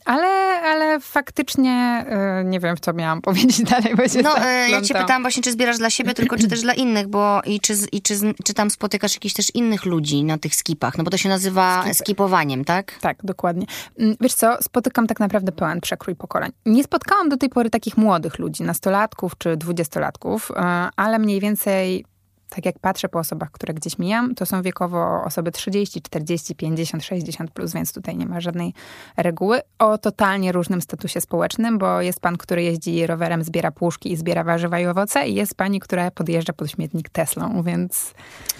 Ale, 0.05 0.61
ale 0.61 0.99
faktycznie 0.99 2.05
yy, 2.37 2.43
nie 2.49 2.59
wiem, 2.59 2.75
co 2.81 2.93
miałam 2.93 3.21
powiedzieć 3.27 3.63
dalej, 3.63 3.95
bo 3.95 4.07
się 4.07 4.21
No, 4.21 4.35
yy, 4.37 4.69
ja 4.69 4.81
cię 4.81 4.93
pytałam 4.93 5.21
właśnie, 5.21 5.43
czy 5.43 5.51
zbierasz 5.51 5.77
dla 5.77 5.89
siebie, 5.89 6.13
tylko 6.13 6.37
czy 6.37 6.47
też 6.47 6.61
dla 6.61 6.73
innych, 6.73 7.07
bo 7.07 7.41
i 7.45 7.59
czy, 7.59 7.73
i 7.91 8.01
czy, 8.01 8.13
czy 8.43 8.53
tam 8.53 8.69
spotykasz 8.69 9.13
jakichś 9.13 9.33
też 9.33 9.55
innych 9.55 9.85
ludzi 9.85 10.23
na 10.23 10.37
tych 10.37 10.55
skipach, 10.55 10.97
no 10.97 11.03
bo 11.03 11.11
to 11.11 11.17
się 11.17 11.29
nazywa 11.29 11.81
Skipy. 11.81 11.95
skipowaniem, 11.95 12.65
tak? 12.65 12.99
Tak, 13.01 13.17
dokładnie. 13.23 13.65
Mm, 13.99 14.15
wiesz 14.21 14.33
co, 14.33 14.57
spotykam 14.61 15.07
tak 15.07 15.19
naprawdę 15.19 15.51
pełen 15.51 15.81
przekrój 15.81 16.15
pokoleń. 16.15 16.51
Nie 16.65 16.83
spotkałam 16.83 17.29
do 17.29 17.37
tej 17.37 17.49
pory 17.49 17.69
takich 17.69 17.97
młodych 17.97 18.39
ludzi, 18.39 18.63
nastolatków 18.63 19.37
czy 19.37 19.57
dwudziestolatków, 19.57 20.51
yy, 20.55 20.63
ale 20.95 21.19
mniej 21.19 21.39
więcej 21.39 22.05
tak 22.55 22.65
jak 22.65 22.79
patrzę 22.79 23.09
po 23.09 23.19
osobach, 23.19 23.51
które 23.51 23.73
gdzieś 23.73 23.97
mijam, 23.97 24.35
to 24.35 24.45
są 24.45 24.61
wiekowo 24.61 25.23
osoby 25.23 25.51
30, 25.51 26.01
40, 26.01 26.55
50, 26.55 27.03
60 27.03 27.51
plus, 27.51 27.73
więc 27.73 27.93
tutaj 27.93 28.17
nie 28.17 28.25
ma 28.25 28.41
żadnej 28.41 28.73
reguły. 29.17 29.61
O 29.79 29.97
totalnie 29.97 30.51
różnym 30.51 30.81
statusie 30.81 31.21
społecznym, 31.21 31.77
bo 31.77 32.01
jest 32.01 32.19
pan, 32.19 32.37
który 32.37 32.63
jeździ 32.63 33.07
rowerem, 33.07 33.43
zbiera 33.43 33.71
puszki 33.71 34.11
i 34.11 34.15
zbiera 34.15 34.43
warzywa 34.43 34.79
i 34.79 34.85
owoce 34.85 35.27
i 35.27 35.35
jest 35.35 35.55
pani, 35.55 35.79
która 35.79 36.11
podjeżdża 36.11 36.53
pod 36.53 36.71
śmietnik 36.71 37.09
Teslą, 37.09 37.63
więc... 37.63 38.13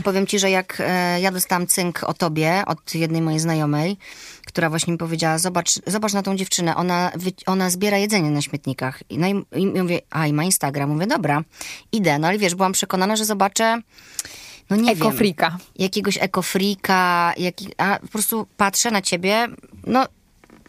Powiem 0.03 0.27
ci, 0.27 0.39
że 0.39 0.49
jak 0.49 0.77
e, 0.79 1.21
ja 1.21 1.31
dostałam 1.31 1.67
cynk 1.67 2.03
o 2.03 2.13
tobie 2.13 2.63
od 2.67 2.95
jednej 2.95 3.21
mojej 3.21 3.39
znajomej, 3.39 3.97
która 4.45 4.69
właśnie 4.69 4.93
mi 4.93 4.97
powiedziała, 4.97 5.37
zobacz, 5.37 5.71
zobacz 5.87 6.13
na 6.13 6.21
tą 6.21 6.35
dziewczynę, 6.35 6.75
ona, 6.75 7.11
ona 7.45 7.69
zbiera 7.69 7.97
jedzenie 7.97 8.31
na 8.31 8.41
śmietnikach. 8.41 9.03
No 9.11 9.27
i, 9.27 9.45
i 9.61 9.65
mówię, 9.65 9.99
a 10.09 10.27
i 10.27 10.33
ma 10.33 10.43
Instagram. 10.43 10.89
Mówię, 10.89 11.07
dobra, 11.07 11.43
idę. 11.91 12.19
No 12.19 12.27
ale 12.27 12.37
wiesz, 12.37 12.55
byłam 12.55 12.71
przekonana, 12.71 13.15
że 13.15 13.25
zobaczę 13.25 13.81
no 14.69 14.75
nie 14.75 14.91
ekofrika. 14.91 15.49
wiem, 15.49 15.59
jakiegoś 15.75 16.17
ekofrika, 16.21 17.33
jak, 17.37 17.55
a 17.77 17.99
po 17.99 18.07
prostu 18.07 18.47
patrzę 18.57 18.91
na 18.91 19.01
ciebie, 19.01 19.47
no 19.87 20.05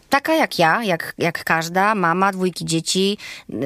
taka 0.09 0.33
jak 0.33 0.59
ja, 0.59 0.83
jak, 0.83 1.13
jak 1.17 1.43
każda, 1.43 1.95
mama, 1.95 2.31
dwójki 2.31 2.65
dzieci, 2.65 3.17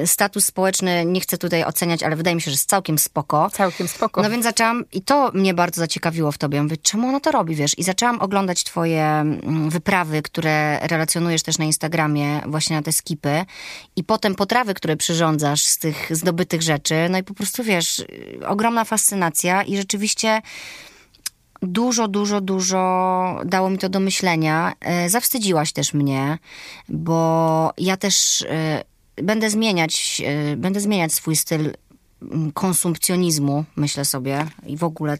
status 0.06 0.44
społeczny 0.44 1.04
nie 1.04 1.20
chcę 1.20 1.38
tutaj 1.38 1.64
oceniać, 1.64 2.02
ale 2.02 2.16
wydaje 2.16 2.36
mi 2.36 2.42
się, 2.42 2.50
że 2.50 2.54
jest 2.54 2.68
całkiem 2.68 2.98
spoko. 2.98 3.50
Całkiem 3.52 3.88
spoko. 3.88 4.22
No 4.22 4.30
więc 4.30 4.44
zaczęłam, 4.44 4.84
i 4.92 5.02
to 5.02 5.30
mnie 5.34 5.54
bardzo 5.54 5.80
zaciekawiło 5.80 6.32
w 6.32 6.38
tobie, 6.38 6.62
mówię, 6.62 6.76
czemu 6.76 7.08
ona 7.08 7.20
to 7.20 7.30
robi, 7.30 7.54
wiesz? 7.54 7.78
I 7.78 7.82
zaczęłam 7.82 8.20
oglądać 8.20 8.64
twoje 8.64 9.04
mm, 9.04 9.70
wyprawy, 9.70 10.22
które 10.22 10.78
relacjonujesz 10.86 11.42
też 11.42 11.58
na 11.58 11.64
Instagramie, 11.64 12.40
właśnie 12.46 12.76
na 12.76 12.82
te 12.82 12.92
skipy 12.92 13.44
i 13.96 14.04
potem 14.04 14.34
potrawy, 14.34 14.74
które 14.74 14.96
przyrządzasz 14.96 15.64
z 15.64 15.78
tych 15.78 16.16
zdobytych 16.16 16.62
rzeczy, 16.62 16.94
no 17.10 17.18
i 17.18 17.22
po 17.22 17.34
prostu, 17.34 17.64
wiesz, 17.64 18.04
ogromna 18.46 18.84
fascynacja 18.84 19.62
i 19.62 19.76
rzeczywiście 19.76 20.42
dużo, 21.62 22.08
dużo, 22.08 22.40
dużo 22.40 23.40
dało 23.44 23.70
mi 23.70 23.78
to 23.78 23.88
do 23.88 24.00
myślenia. 24.00 24.72
E, 24.80 25.08
zawstydziłaś 25.08 25.72
też 25.72 25.94
mnie, 25.94 26.38
bo 26.88 27.72
ja 27.78 27.96
też 27.96 28.42
e, 28.48 28.84
będę 29.16 29.50
zmieniać, 29.50 30.22
e, 30.26 30.56
będę 30.56 30.80
zmieniać 30.80 31.12
swój 31.12 31.36
styl 31.36 31.72
konsumpcjonizmu, 32.54 33.64
myślę 33.76 34.04
sobie, 34.04 34.46
i 34.66 34.76
w 34.76 34.84
ogóle 34.84 35.18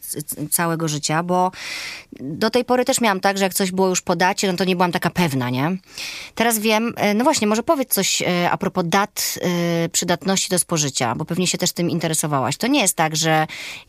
całego 0.50 0.88
życia, 0.88 1.22
bo 1.22 1.50
do 2.20 2.50
tej 2.50 2.64
pory 2.64 2.84
też 2.84 3.00
miałam 3.00 3.20
tak, 3.20 3.38
że 3.38 3.44
jak 3.44 3.54
coś 3.54 3.70
było 3.70 3.88
już 3.88 4.00
po 4.00 4.16
dacie, 4.16 4.52
no 4.52 4.56
to 4.56 4.64
nie 4.64 4.76
byłam 4.76 4.92
taka 4.92 5.10
pewna, 5.10 5.50
nie? 5.50 5.76
Teraz 6.34 6.58
wiem, 6.58 6.94
e, 6.96 7.14
no 7.14 7.24
właśnie, 7.24 7.46
może 7.46 7.62
powiedz 7.62 7.94
coś 7.94 8.22
e, 8.22 8.50
a 8.50 8.56
propos 8.56 8.84
dat 8.86 9.38
e, 9.84 9.88
przydatności 9.88 10.50
do 10.50 10.58
spożycia, 10.58 11.14
bo 11.14 11.24
pewnie 11.24 11.46
się 11.46 11.58
też 11.58 11.72
tym 11.72 11.90
interesowałaś. 11.90 12.56
To 12.56 12.66
nie 12.66 12.80
jest 12.80 12.96
tak, 12.96 13.16
że 13.16 13.46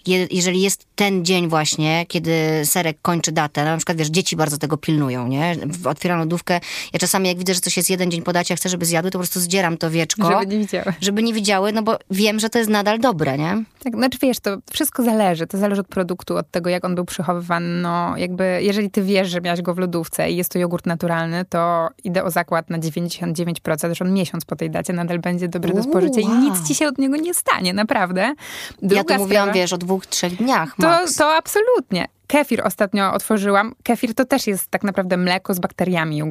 je, 0.07 0.27
jeżeli 0.31 0.61
jest 0.61 0.85
ten 0.95 1.25
dzień 1.25 1.49
właśnie, 1.49 2.05
kiedy 2.07 2.61
serek 2.65 2.97
kończy 3.01 3.31
datę, 3.31 3.65
na 3.65 3.77
przykład 3.77 3.97
wiesz, 3.97 4.07
dzieci 4.07 4.35
bardzo 4.35 4.57
tego 4.57 4.77
pilnują, 4.77 5.27
nie? 5.27 5.55
Otwieram 5.85 6.19
lodówkę, 6.19 6.59
ja 6.93 6.99
czasami 6.99 7.27
jak 7.27 7.37
widzę, 7.37 7.53
że 7.53 7.59
coś 7.59 7.77
jest 7.77 7.89
jeden 7.89 8.11
dzień 8.11 8.21
po 8.21 8.33
dacie, 8.33 8.53
a 8.53 8.57
chcę, 8.57 8.69
żeby 8.69 8.85
zjadły, 8.85 9.11
to 9.11 9.17
po 9.17 9.23
prostu 9.23 9.39
zdzieram 9.39 9.77
to 9.77 9.89
wieczko. 9.89 10.29
Żeby 10.39 10.45
nie 10.45 10.59
widziały. 10.59 10.93
Żeby 11.01 11.23
nie 11.23 11.33
widziały, 11.33 11.71
no 11.71 11.83
bo 11.83 11.99
wiem, 12.11 12.39
że 12.39 12.49
to 12.49 12.59
jest 12.59 12.69
nadal 12.69 12.99
dobre, 13.03 13.37
nie? 13.37 13.63
Tak, 13.83 13.95
znaczy 13.95 14.17
wiesz, 14.21 14.39
to 14.39 14.57
wszystko 14.71 15.03
zależy. 15.03 15.47
To 15.47 15.57
zależy 15.57 15.81
od 15.81 15.87
produktu, 15.87 16.37
od 16.37 16.51
tego, 16.51 16.69
jak 16.69 16.85
on 16.85 16.95
był 16.95 17.05
przechowywany. 17.05 17.81
No, 17.81 18.17
jakby, 18.17 18.59
jeżeli 18.61 18.89
ty 18.89 19.01
wiesz, 19.03 19.29
że 19.29 19.41
miałeś 19.41 19.61
go 19.61 19.73
w 19.73 19.77
lodówce 19.77 20.31
i 20.31 20.35
jest 20.35 20.51
to 20.51 20.59
jogurt 20.59 20.85
naturalny, 20.85 21.45
to 21.45 21.89
idę 22.03 22.23
o 22.23 22.31
zakład 22.31 22.69
na 22.69 22.79
99%, 22.79 23.95
że 23.95 24.05
on 24.05 24.13
miesiąc 24.13 24.45
po 24.45 24.55
tej 24.55 24.69
dacie 24.69 24.93
nadal 24.93 25.19
będzie 25.19 25.47
dobry 25.47 25.73
do 25.73 25.81
Uuu, 25.81 25.89
spożycia 25.91 26.21
i 26.21 26.25
wow. 26.25 26.39
nic 26.39 26.67
ci 26.67 26.75
się 26.75 26.87
od 26.87 26.97
niego 26.97 27.17
nie 27.17 27.33
stanie, 27.33 27.73
naprawdę. 27.73 28.33
Druga 28.81 28.95
ja 28.95 29.03
tu 29.03 29.23
mówiłam, 29.23 29.49
sprawa- 29.49 29.53
wiesz, 29.53 29.73
o 29.73 29.77
dwóch, 29.77 30.05
trzech 30.05 30.35
dniach 30.35 30.75
to, 30.75 30.87
max. 30.87 31.15
to 31.15 31.35
absolutnie. 31.35 32.05
Kefir 32.33 32.61
ostatnio 32.67 33.13
otworzyłam. 33.13 33.75
Kefir 33.83 34.15
to 34.15 34.25
też 34.25 34.47
jest 34.47 34.67
tak 34.67 34.83
naprawdę 34.83 35.17
mleko 35.17 35.53
z 35.53 35.59
bakteriami, 35.59 36.21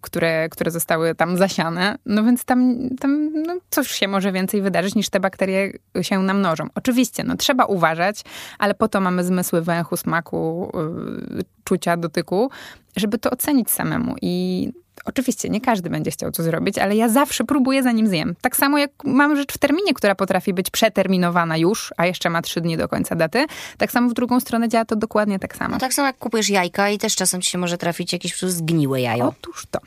które, 0.00 0.48
które 0.48 0.70
zostały 0.70 1.14
tam 1.14 1.36
zasiane. 1.36 1.98
No 2.06 2.24
więc 2.24 2.44
tam, 2.44 2.88
tam 3.00 3.42
no, 3.42 3.54
cóż 3.70 3.90
się 3.90 4.08
może 4.08 4.32
więcej 4.32 4.62
wydarzyć, 4.62 4.94
niż 4.94 5.08
te 5.08 5.20
bakterie 5.20 5.72
się 6.02 6.18
namnożą. 6.18 6.66
Oczywiście, 6.74 7.24
no 7.24 7.36
trzeba 7.36 7.64
uważać, 7.64 8.24
ale 8.58 8.74
po 8.74 8.88
to 8.88 9.00
mamy 9.00 9.24
zmysły 9.24 9.62
węchu, 9.62 9.96
smaku, 9.96 10.72
yy, 11.30 11.44
czucia, 11.64 11.96
dotyku, 11.96 12.50
żeby 12.96 13.18
to 13.18 13.30
ocenić 13.30 13.70
samemu. 13.70 14.14
I 14.22 14.68
Oczywiście, 15.04 15.48
nie 15.48 15.60
każdy 15.60 15.90
będzie 15.90 16.10
chciał 16.10 16.30
to 16.30 16.42
zrobić, 16.42 16.78
ale 16.78 16.96
ja 16.96 17.08
zawsze 17.08 17.44
próbuję 17.44 17.82
zanim 17.82 18.06
zjem. 18.06 18.34
Tak 18.40 18.56
samo 18.56 18.78
jak 18.78 18.90
mam 19.04 19.36
rzecz 19.36 19.52
w 19.52 19.58
terminie, 19.58 19.94
która 19.94 20.14
potrafi 20.14 20.54
być 20.54 20.70
przeterminowana 20.70 21.56
już, 21.56 21.94
a 21.96 22.06
jeszcze 22.06 22.30
ma 22.30 22.42
trzy 22.42 22.60
dni 22.60 22.76
do 22.76 22.88
końca 22.88 23.14
daty, 23.16 23.46
tak 23.78 23.92
samo 23.92 24.08
w 24.08 24.14
drugą 24.14 24.40
stronę 24.40 24.68
działa 24.68 24.84
to 24.84 24.96
dokładnie 24.96 25.38
tak 25.38 25.56
samo. 25.56 25.70
No 25.70 25.78
tak 25.78 25.94
samo 25.94 26.06
jak 26.06 26.18
kupujesz 26.18 26.48
jajka 26.48 26.90
i 26.90 26.98
też 26.98 27.16
czasem 27.16 27.40
ci 27.40 27.50
się 27.50 27.58
może 27.58 27.78
trafić 27.78 28.12
jakieś 28.12 28.42
zgniłe 28.42 29.00
jajo. 29.00 29.28
Otóż 29.28 29.66
to. 29.70 29.80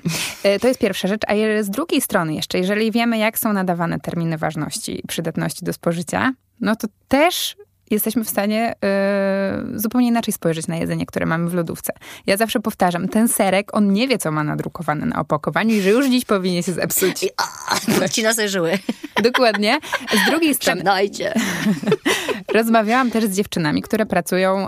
E, 0.44 0.60
To 0.60 0.68
jest 0.68 0.80
pierwsza 0.80 1.08
rzecz. 1.08 1.22
A 1.28 1.34
z 1.64 1.70
drugiej 1.70 2.02
strony 2.02 2.34
jeszcze, 2.34 2.58
jeżeli 2.58 2.92
wiemy, 2.92 3.18
jak 3.18 3.40
są 3.40 3.54
nadawane 3.54 4.00
terminy 4.00 4.38
ważności 4.38 5.00
i 5.00 5.08
przydatności 5.08 5.66
do 5.66 5.74
spożycia, 5.74 6.34
no 6.60 6.76
to 6.76 6.88
też 7.08 7.56
jesteśmy 7.92 8.24
w 8.24 8.30
stanie 8.30 8.76
e, 8.84 9.64
zupełnie 9.76 10.08
inaczej 10.08 10.34
spojrzeć 10.34 10.68
na 10.68 10.76
jedzenie, 10.76 11.06
które 11.06 11.26
mamy 11.26 11.50
w 11.50 11.54
lodówce. 11.54 11.94
Ja 12.26 12.38
zawsze 12.38 12.60
powtarzam, 12.60 13.08
ten 13.08 13.28
serek, 13.28 13.76
on 13.76 13.94
nie 13.94 14.08
wie, 14.08 14.18
co 14.18 14.32
ma 14.32 14.44
nadrukowane 14.44 15.06
na 15.06 15.20
opakowaniu 15.20 15.76
i 15.76 15.82
że 15.82 15.90
już 15.90 16.10
dziś 16.10 16.26
powinien 16.26 16.64
się 16.64 16.74
zepsuć. 16.74 17.26
Odcina 18.06 18.34
sobie 18.34 18.50
żyły. 18.50 18.80
Dokładnie. 19.24 19.80
Z 20.26 20.30
drugiej 20.30 20.56
strony, 20.56 20.80
Żegnajcie. 20.80 21.34
Rozmawiałam 22.54 23.12
też 23.12 23.26
z 23.26 23.36
dziewczynami, 23.36 23.82
które 23.82 24.06
pracują 24.06 24.68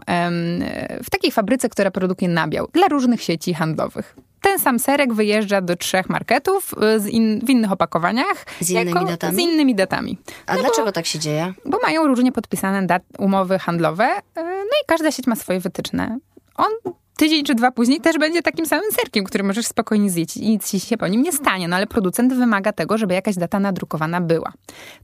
w 1.03 1.09
takiej 1.11 1.31
fabryce, 1.31 1.69
która 1.69 1.91
produkuje 1.91 2.29
nabiał 2.29 2.67
dla 2.73 2.87
różnych 2.87 3.23
sieci 3.23 3.53
handlowych. 3.53 4.15
Ten 4.41 4.59
sam 4.59 4.79
serek 4.79 5.13
wyjeżdża 5.13 5.61
do 5.61 5.75
trzech 5.75 6.09
marketów 6.09 6.73
y, 6.95 6.99
z 6.99 7.07
in, 7.07 7.45
w 7.45 7.49
innych 7.49 7.71
opakowaniach. 7.71 8.45
Z 8.61 8.69
innymi 8.69 9.05
datami? 9.05 9.35
Z 9.35 9.39
innymi 9.39 9.75
datami. 9.75 10.17
A 10.45 10.57
dlaczego 10.57 10.91
tak 10.91 11.05
się 11.05 11.19
dzieje? 11.19 11.53
Bo 11.65 11.77
mają 11.83 12.07
różnie 12.07 12.31
podpisane 12.31 12.87
dat, 12.87 13.03
umowy 13.17 13.59
handlowe, 13.59 14.07
y, 14.17 14.21
no 14.43 14.75
i 14.83 14.85
każda 14.87 15.11
sieć 15.11 15.27
ma 15.27 15.35
swoje 15.35 15.59
wytyczne. 15.59 16.17
On 16.55 16.93
tydzień 17.19 17.43
czy 17.43 17.55
dwa 17.55 17.71
później 17.71 18.01
też 18.01 18.17
będzie 18.17 18.41
takim 18.41 18.65
samym 18.65 18.91
serkiem, 18.91 19.23
który 19.23 19.43
możesz 19.43 19.67
spokojnie 19.67 20.09
zjeść 20.09 20.37
i 20.37 20.49
nic 20.49 20.71
ci 20.71 20.79
się 20.79 20.97
po 20.97 21.07
nim 21.07 21.21
nie 21.21 21.31
stanie. 21.31 21.67
No 21.67 21.75
ale 21.75 21.87
producent 21.87 22.33
wymaga 22.33 22.73
tego, 22.73 22.97
żeby 22.97 23.13
jakaś 23.13 23.35
data 23.35 23.59
nadrukowana 23.59 24.21
była. 24.21 24.53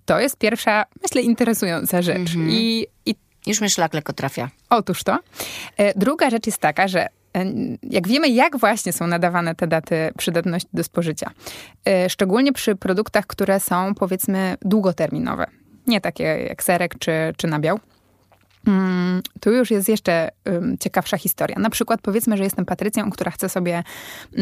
To 0.06 0.20
jest 0.20 0.38
pierwsza, 0.38 0.86
myślę, 1.04 1.22
interesująca 1.22 2.02
rzecz. 2.02 2.18
Mhm. 2.36 2.50
I, 2.50 2.88
I 3.06 3.16
Już 3.48 3.62
mnie 3.62 3.70
szlak 3.70 3.94
lekko 3.94 4.14
trafia. 4.14 4.50
Otóż 4.70 5.04
to. 5.04 5.20
E, 5.78 6.00
Druga 6.00 6.30
rzecz 6.30 6.46
jest 6.46 6.58
taka, 6.58 6.88
że 6.88 7.02
e, 7.02 7.10
jak 7.84 8.08
wiemy, 8.08 8.30
jak 8.30 8.58
właśnie 8.58 8.94
są 8.94 9.08
nadawane 9.08 9.56
te 9.56 9.68
daty 9.68 10.12
przydatności 10.18 10.70
do 10.74 10.84
spożycia, 10.84 11.32
e, 11.86 12.10
szczególnie 12.10 12.54
przy 12.54 12.76
produktach, 12.76 13.28
które 13.28 13.60
są 13.60 13.96
powiedzmy 13.96 14.58
długoterminowe, 14.62 15.46
nie 15.88 16.02
takie 16.02 16.24
jak 16.24 16.64
serek 16.64 16.96
czy, 17.00 17.12
czy 17.38 17.48
nabiał, 17.48 17.80
Mm, 18.68 19.22
Tu 19.40 19.52
już 19.52 19.72
jest 19.72 19.90
jeszcze 19.90 20.30
ciekawsza 20.80 21.18
historia. 21.18 21.60
Na 21.60 21.70
przykład 21.70 22.02
powiedzmy, 22.02 22.38
że 22.38 22.44
jestem 22.44 22.66
Patrycją, 22.66 23.12
która 23.12 23.32
chce 23.32 23.50
sobie 23.50 23.84
y, 24.34 24.42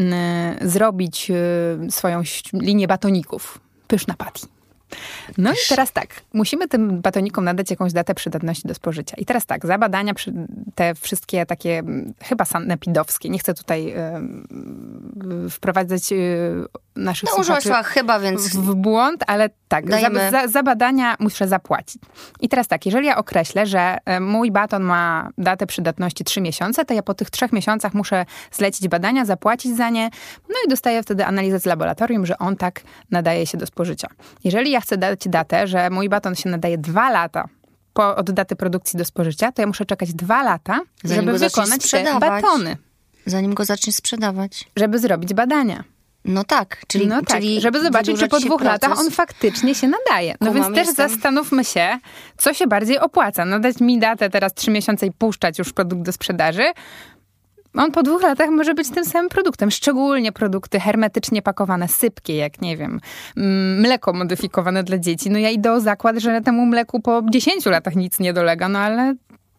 zrobić 0.68 1.30
y, 1.30 1.90
swoją 1.90 2.22
linię 2.52 2.88
batoników. 2.88 3.58
Pyszna 3.86 4.14
patty. 4.14 4.46
No 5.38 5.52
i 5.52 5.56
teraz 5.68 5.92
tak, 5.92 6.08
musimy 6.32 6.68
tym 6.68 7.00
batonikom 7.00 7.44
nadać 7.44 7.70
jakąś 7.70 7.92
datę 7.92 8.14
przydatności 8.14 8.68
do 8.68 8.74
spożycia. 8.74 9.16
I 9.16 9.24
teraz 9.24 9.46
tak, 9.46 9.66
za 9.66 9.78
badania, 9.78 10.12
te 10.74 10.94
wszystkie 10.94 11.46
takie 11.46 11.78
mm, 11.78 12.14
chyba 12.22 12.44
sanepidowskie, 12.44 13.30
nie 13.30 13.38
chcę 13.38 13.54
tutaj 13.54 13.94
y, 15.46 15.50
wprowadzać 15.50 16.12
y, 16.12 16.64
naszych 16.96 17.28
No 17.32 17.40
użyłaś 17.40 17.62
słuchaczy 17.62 17.88
chyba, 17.88 18.20
więc 18.20 18.56
w 18.56 18.74
błąd, 18.74 19.24
ale 19.26 19.50
tak, 19.68 19.90
za, 19.90 20.30
za, 20.30 20.48
za 20.48 20.62
badania 20.62 21.16
muszę 21.18 21.48
zapłacić. 21.48 22.02
I 22.40 22.48
teraz 22.48 22.68
tak, 22.68 22.86
jeżeli 22.86 23.06
ja 23.06 23.16
określę, 23.16 23.66
że 23.66 23.98
e, 24.04 24.20
mój 24.20 24.50
baton 24.50 24.82
ma 24.82 25.30
datę 25.38 25.66
przydatności 25.66 26.24
3 26.24 26.40
miesiące, 26.40 26.84
to 26.84 26.94
ja 26.94 27.02
po 27.02 27.14
tych 27.14 27.30
trzech 27.30 27.52
miesiącach 27.52 27.94
muszę 27.94 28.26
zlecić 28.52 28.88
badania, 28.88 29.24
zapłacić 29.24 29.76
za 29.76 29.90
nie, 29.90 30.10
no 30.48 30.54
i 30.66 30.68
dostaję 30.68 31.02
wtedy 31.02 31.26
analizę 31.26 31.60
z 31.60 31.66
laboratorium, 31.66 32.26
że 32.26 32.38
on 32.38 32.56
tak 32.56 32.80
nadaje 33.10 33.46
się 33.46 33.58
do 33.58 33.66
spożycia. 33.66 34.08
Jeżeli 34.44 34.70
ja 34.70 34.80
chcę 34.80 34.96
dać 34.96 35.28
datę, 35.28 35.66
że 35.66 35.90
mój 35.90 36.08
baton 36.08 36.34
się 36.34 36.50
nadaje 36.50 36.78
dwa 36.78 37.10
lata 37.10 37.48
po, 37.92 38.16
od 38.16 38.30
daty 38.30 38.56
produkcji 38.56 38.98
do 38.98 39.04
spożycia, 39.04 39.52
to 39.52 39.62
ja 39.62 39.66
muszę 39.66 39.84
czekać 39.84 40.14
dwa 40.14 40.42
lata, 40.42 40.80
Zanim 41.04 41.24
żeby 41.24 41.38
wykonać 41.38 41.90
te 41.90 42.18
batony, 42.20 42.76
zanim 43.26 43.54
go 43.54 43.64
zaczniesz 43.64 43.96
sprzedawać. 43.96 44.70
żeby 44.76 44.98
zrobić 44.98 45.34
badania. 45.34 45.84
No 46.24 46.44
tak, 46.44 46.82
czyli, 46.86 47.06
no 47.06 47.22
tak, 47.22 47.40
czyli 47.40 47.60
żeby 47.60 47.80
zobaczyć, 47.80 48.18
czy 48.18 48.28
po 48.28 48.40
dwóch 48.40 48.62
latach 48.62 49.00
on 49.00 49.10
faktycznie 49.10 49.74
się 49.74 49.88
nadaje. 49.88 50.34
No 50.40 50.52
więc 50.52 50.66
też 50.66 50.86
jestem. 50.86 51.08
zastanówmy 51.08 51.64
się, 51.64 51.98
co 52.36 52.54
się 52.54 52.66
bardziej 52.66 52.98
opłaca. 52.98 53.44
Nadać 53.44 53.80
mi 53.80 53.98
datę 53.98 54.30
teraz 54.30 54.54
trzy 54.54 54.70
miesiące 54.70 55.06
i 55.06 55.12
puszczać 55.12 55.58
już 55.58 55.72
produkt 55.72 56.02
do 56.02 56.12
sprzedaży. 56.12 56.64
On 57.74 57.92
po 57.92 58.02
dwóch 58.02 58.22
latach 58.22 58.50
może 58.50 58.74
być 58.74 58.90
tym 58.90 59.04
samym 59.04 59.28
produktem. 59.28 59.70
Szczególnie 59.70 60.32
produkty 60.32 60.80
hermetycznie 60.80 61.42
pakowane, 61.42 61.88
sypkie, 61.88 62.36
jak 62.36 62.60
nie 62.60 62.76
wiem, 62.76 63.00
mm, 63.36 63.80
mleko 63.80 64.12
modyfikowane 64.12 64.84
dla 64.84 64.98
dzieci. 64.98 65.30
No 65.30 65.38
ja 65.38 65.50
idę 65.50 65.72
o 65.72 65.80
zakład, 65.80 66.18
że 66.18 66.40
temu 66.40 66.66
mleku 66.66 67.00
po 67.00 67.22
10 67.30 67.66
latach 67.66 67.96
nic 67.96 68.18
nie 68.18 68.32
dolega, 68.32 68.68
no 68.68 68.78
ale 68.78 69.14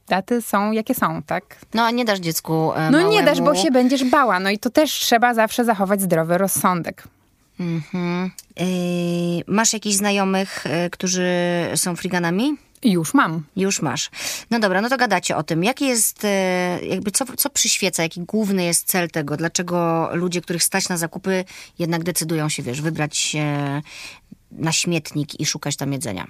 daty 0.07 0.41
są 0.41 0.71
jakie 0.71 0.95
są, 0.95 1.21
tak? 1.24 1.43
No 1.74 1.83
a 1.83 1.91
nie 1.91 2.05
dasz 2.05 2.19
dziecku 2.19 2.74
e, 2.74 2.91
No 2.91 2.91
małemu... 2.91 3.12
nie 3.12 3.24
dasz, 3.24 3.41
bo 3.41 3.55
się 3.55 3.71
będziesz 3.71 4.03
bała. 4.03 4.39
No 4.39 4.50
i 4.50 4.59
to 4.59 4.69
też 4.69 4.91
trzeba 4.91 5.33
zawsze 5.33 5.65
zachować 5.65 6.01
zdrowy 6.01 6.38
rozsądek. 6.38 7.03
Mhm. 7.59 8.31
Yy, 8.59 8.65
masz 9.47 9.74
jakichś 9.74 9.95
znajomych, 9.95 10.63
yy, 10.83 10.89
którzy 10.89 11.27
są 11.75 11.95
friganami? 11.95 12.57
Już 12.83 13.13
mam. 13.13 13.43
Już 13.55 13.81
masz. 13.81 14.09
No 14.51 14.59
dobra, 14.59 14.81
no 14.81 14.89
to 14.89 14.97
gadacie 14.97 15.38
o 15.38 15.43
tym. 15.43 15.63
Jaki 15.63 15.85
jest, 15.88 16.25
e, 16.25 16.79
jakby 16.85 17.12
co, 17.12 17.25
co 17.38 17.50
przyświeca, 17.50 18.03
jaki 18.03 18.21
główny 18.21 18.63
jest 18.63 18.88
cel 18.88 19.09
tego? 19.09 19.38
Dlaczego 19.38 20.09
ludzie, 20.13 20.41
których 20.41 20.63
stać 20.63 20.89
na 20.89 20.97
zakupy, 20.97 21.45
jednak 21.79 22.03
decydują 22.03 22.50
się, 22.50 22.63
wiesz, 22.63 22.81
wybrać 22.81 23.35
na 24.57 24.71
śmietnik 24.71 25.39
i 25.39 25.45
szukać 25.45 25.75
tam 25.75 25.93
jedzenia? 25.93 26.27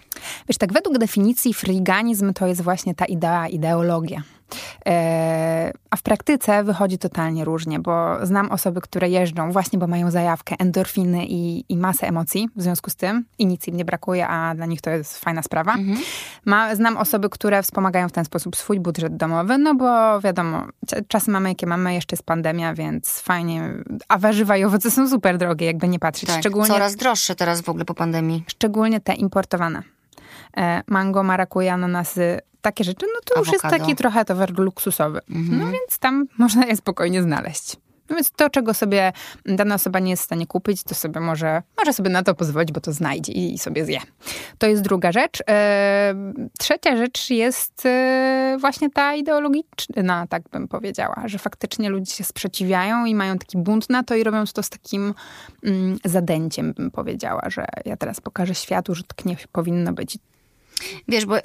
Wiesz, 0.49 0.57
tak 0.57 0.73
według 0.73 0.97
definicji 0.97 1.53
friganizm 1.53 2.33
to 2.33 2.47
jest 2.47 2.61
właśnie 2.61 2.95
ta 2.95 3.05
idea, 3.05 3.47
ideologia. 3.47 4.23
E, 4.85 5.71
a 5.89 5.95
w 5.95 6.01
praktyce 6.01 6.63
wychodzi 6.63 6.97
totalnie 6.97 7.45
różnie, 7.45 7.79
bo 7.79 8.25
znam 8.25 8.51
osoby, 8.51 8.81
które 8.81 9.09
jeżdżą 9.09 9.51
właśnie, 9.51 9.79
bo 9.79 9.87
mają 9.87 10.11
zajawkę, 10.11 10.55
endorfiny 10.59 11.25
i, 11.25 11.65
i 11.69 11.77
masę 11.77 12.07
emocji 12.07 12.49
w 12.55 12.61
związku 12.61 12.89
z 12.89 12.95
tym 12.95 13.25
i 13.39 13.45
nic 13.45 13.67
im 13.67 13.77
nie 13.77 13.85
brakuje, 13.85 14.27
a 14.27 14.55
dla 14.55 14.65
nich 14.65 14.81
to 14.81 14.89
jest 14.89 15.17
fajna 15.17 15.41
sprawa. 15.43 15.75
Ma, 16.45 16.75
znam 16.75 16.97
osoby, 16.97 17.29
które 17.29 17.63
wspomagają 17.63 18.09
w 18.09 18.11
ten 18.11 18.25
sposób 18.25 18.55
swój 18.55 18.79
budżet 18.79 19.17
domowy, 19.17 19.57
no 19.57 19.75
bo 19.75 20.21
wiadomo, 20.21 20.65
czasy 21.07 21.31
mamy 21.31 21.49
jakie 21.49 21.67
mamy, 21.67 21.93
jeszcze 21.93 22.13
jest 22.15 22.23
pandemia, 22.23 22.73
więc 22.73 23.19
fajnie, 23.19 23.73
a 24.07 24.17
warzywa 24.17 24.57
i 24.57 24.63
owoce 24.63 24.91
są 24.91 25.09
super 25.09 25.37
drogie, 25.37 25.65
jakby 25.65 25.87
nie 25.87 25.99
patrzeć. 25.99 26.29
Szczególnie 26.31 26.67
Tak, 26.67 26.77
Coraz 26.77 26.95
droższe 26.95 27.35
teraz 27.35 27.61
w 27.61 27.69
ogóle 27.69 27.85
po 27.85 27.93
pandemii. 27.93 28.43
szczególnie 28.47 28.99
te 29.01 29.13
importowane. 29.13 29.94
E, 30.57 30.81
Mango, 30.87 31.23
marakuja, 31.23 31.73
ananasy, 31.73 32.39
takie 32.61 32.83
rzeczy, 32.83 33.05
no 33.13 33.19
to 33.25 33.39
już 33.39 33.51
jest 33.51 33.65
Awokado. 33.65 33.83
taki 33.83 33.95
trochę 33.95 34.25
towar 34.25 34.59
luksusowy. 34.59 35.21
No 35.29 35.65
więc 35.65 35.99
tam 35.99 36.25
można 36.37 36.65
je 36.65 36.75
spokojnie 36.75 37.23
znaleźć. 37.23 37.75
No 38.09 38.15
więc 38.15 38.31
to, 38.31 38.49
czego 38.49 38.73
sobie 38.73 39.13
dana 39.45 39.75
osoba 39.75 39.99
nie 39.99 40.11
jest 40.11 40.23
w 40.23 40.25
stanie 40.25 40.47
kupić, 40.47 40.83
to 40.83 40.95
sobie 40.95 41.19
może, 41.19 41.61
może 41.77 41.93
sobie 41.93 42.09
na 42.09 42.23
to 42.23 42.35
pozwolić, 42.35 42.71
bo 42.71 42.81
to 42.81 42.93
znajdzie 42.93 43.31
i 43.31 43.57
sobie 43.57 43.85
zje. 43.85 43.99
To 44.57 44.67
jest 44.67 44.81
druga 44.81 45.11
rzecz. 45.11 45.43
E, 45.49 46.15
trzecia 46.59 46.97
rzecz 46.97 47.29
jest 47.29 47.85
e, 47.85 48.57
właśnie 48.59 48.89
ta 48.89 49.15
ideologiczna, 49.15 50.27
tak 50.29 50.43
bym 50.51 50.67
powiedziała, 50.67 51.23
że 51.25 51.39
faktycznie 51.39 51.89
ludzie 51.89 52.13
się 52.13 52.23
sprzeciwiają 52.23 53.05
i 53.05 53.15
mają 53.15 53.37
taki 53.37 53.57
bunt 53.57 53.89
na 53.89 54.03
to 54.03 54.15
i 54.15 54.23
robią 54.23 54.43
to 54.53 54.63
z 54.63 54.69
takim 54.69 55.13
mm, 55.63 55.97
zadęciem, 56.05 56.73
bym 56.73 56.91
powiedziała, 56.91 57.41
że 57.49 57.65
ja 57.85 57.97
teraz 57.97 58.21
pokażę 58.21 58.55
światu, 58.55 58.95
że 58.95 59.03
tak 59.03 59.25
nie 59.25 59.37
powinno 59.51 59.93
być. 59.93 60.17
Wiesz, 61.07 61.25
bo 61.25 61.37
y, 61.37 61.41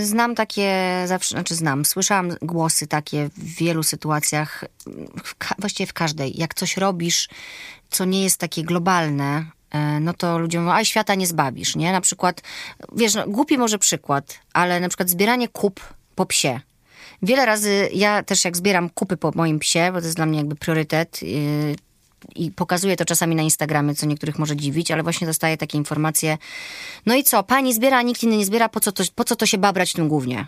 y, 0.00 0.06
znam 0.06 0.34
takie, 0.34 1.04
zawsze, 1.06 1.34
znaczy 1.34 1.54
znam, 1.54 1.84
słyszałam 1.84 2.36
głosy 2.42 2.86
takie 2.86 3.28
w 3.36 3.54
wielu 3.54 3.82
sytuacjach, 3.82 4.64
w 5.24 5.34
właściwie 5.58 5.86
w 5.86 5.92
każdej. 5.92 6.38
Jak 6.38 6.54
coś 6.54 6.76
robisz, 6.76 7.28
co 7.90 8.04
nie 8.04 8.24
jest 8.24 8.38
takie 8.38 8.62
globalne, 8.62 9.44
y, 9.74 10.00
no 10.00 10.14
to 10.14 10.38
ludzie 10.38 10.60
mówią, 10.60 10.72
a 10.72 10.84
świata 10.84 11.14
nie 11.14 11.26
zbawisz, 11.26 11.76
nie? 11.76 11.92
Na 11.92 12.00
przykład, 12.00 12.42
wiesz, 12.96 13.14
no, 13.14 13.28
głupi 13.28 13.58
może 13.58 13.78
przykład, 13.78 14.38
ale 14.52 14.80
na 14.80 14.88
przykład 14.88 15.10
zbieranie 15.10 15.48
kup 15.48 15.80
po 16.14 16.26
psie. 16.26 16.60
Wiele 17.22 17.46
razy 17.46 17.88
ja 17.92 18.22
też 18.22 18.44
jak 18.44 18.56
zbieram 18.56 18.90
kupy 18.90 19.16
po 19.16 19.32
moim 19.34 19.58
psie, 19.58 19.90
bo 19.92 19.98
to 19.98 20.04
jest 20.04 20.16
dla 20.16 20.26
mnie 20.26 20.38
jakby 20.38 20.56
priorytet, 20.56 21.20
y, 21.22 21.76
i 22.36 22.50
pokazuję 22.50 22.96
to 22.96 23.04
czasami 23.04 23.36
na 23.36 23.42
Instagramie, 23.42 23.94
co 23.94 24.06
niektórych 24.06 24.38
może 24.38 24.56
dziwić, 24.56 24.90
ale 24.90 25.02
właśnie 25.02 25.26
dostaję 25.26 25.56
takie 25.56 25.78
informacje. 25.78 26.38
No 27.06 27.14
i 27.14 27.24
co, 27.24 27.42
pani 27.42 27.74
zbiera, 27.74 27.98
a 27.98 28.02
nikt 28.02 28.22
inny 28.22 28.36
nie 28.36 28.46
zbiera, 28.46 28.68
po 28.68 28.80
co 28.80 28.92
to, 28.92 29.04
po 29.14 29.24
co 29.24 29.36
to 29.36 29.46
się 29.46 29.58
babrać 29.58 29.92
tym 29.92 30.08
głównie? 30.08 30.46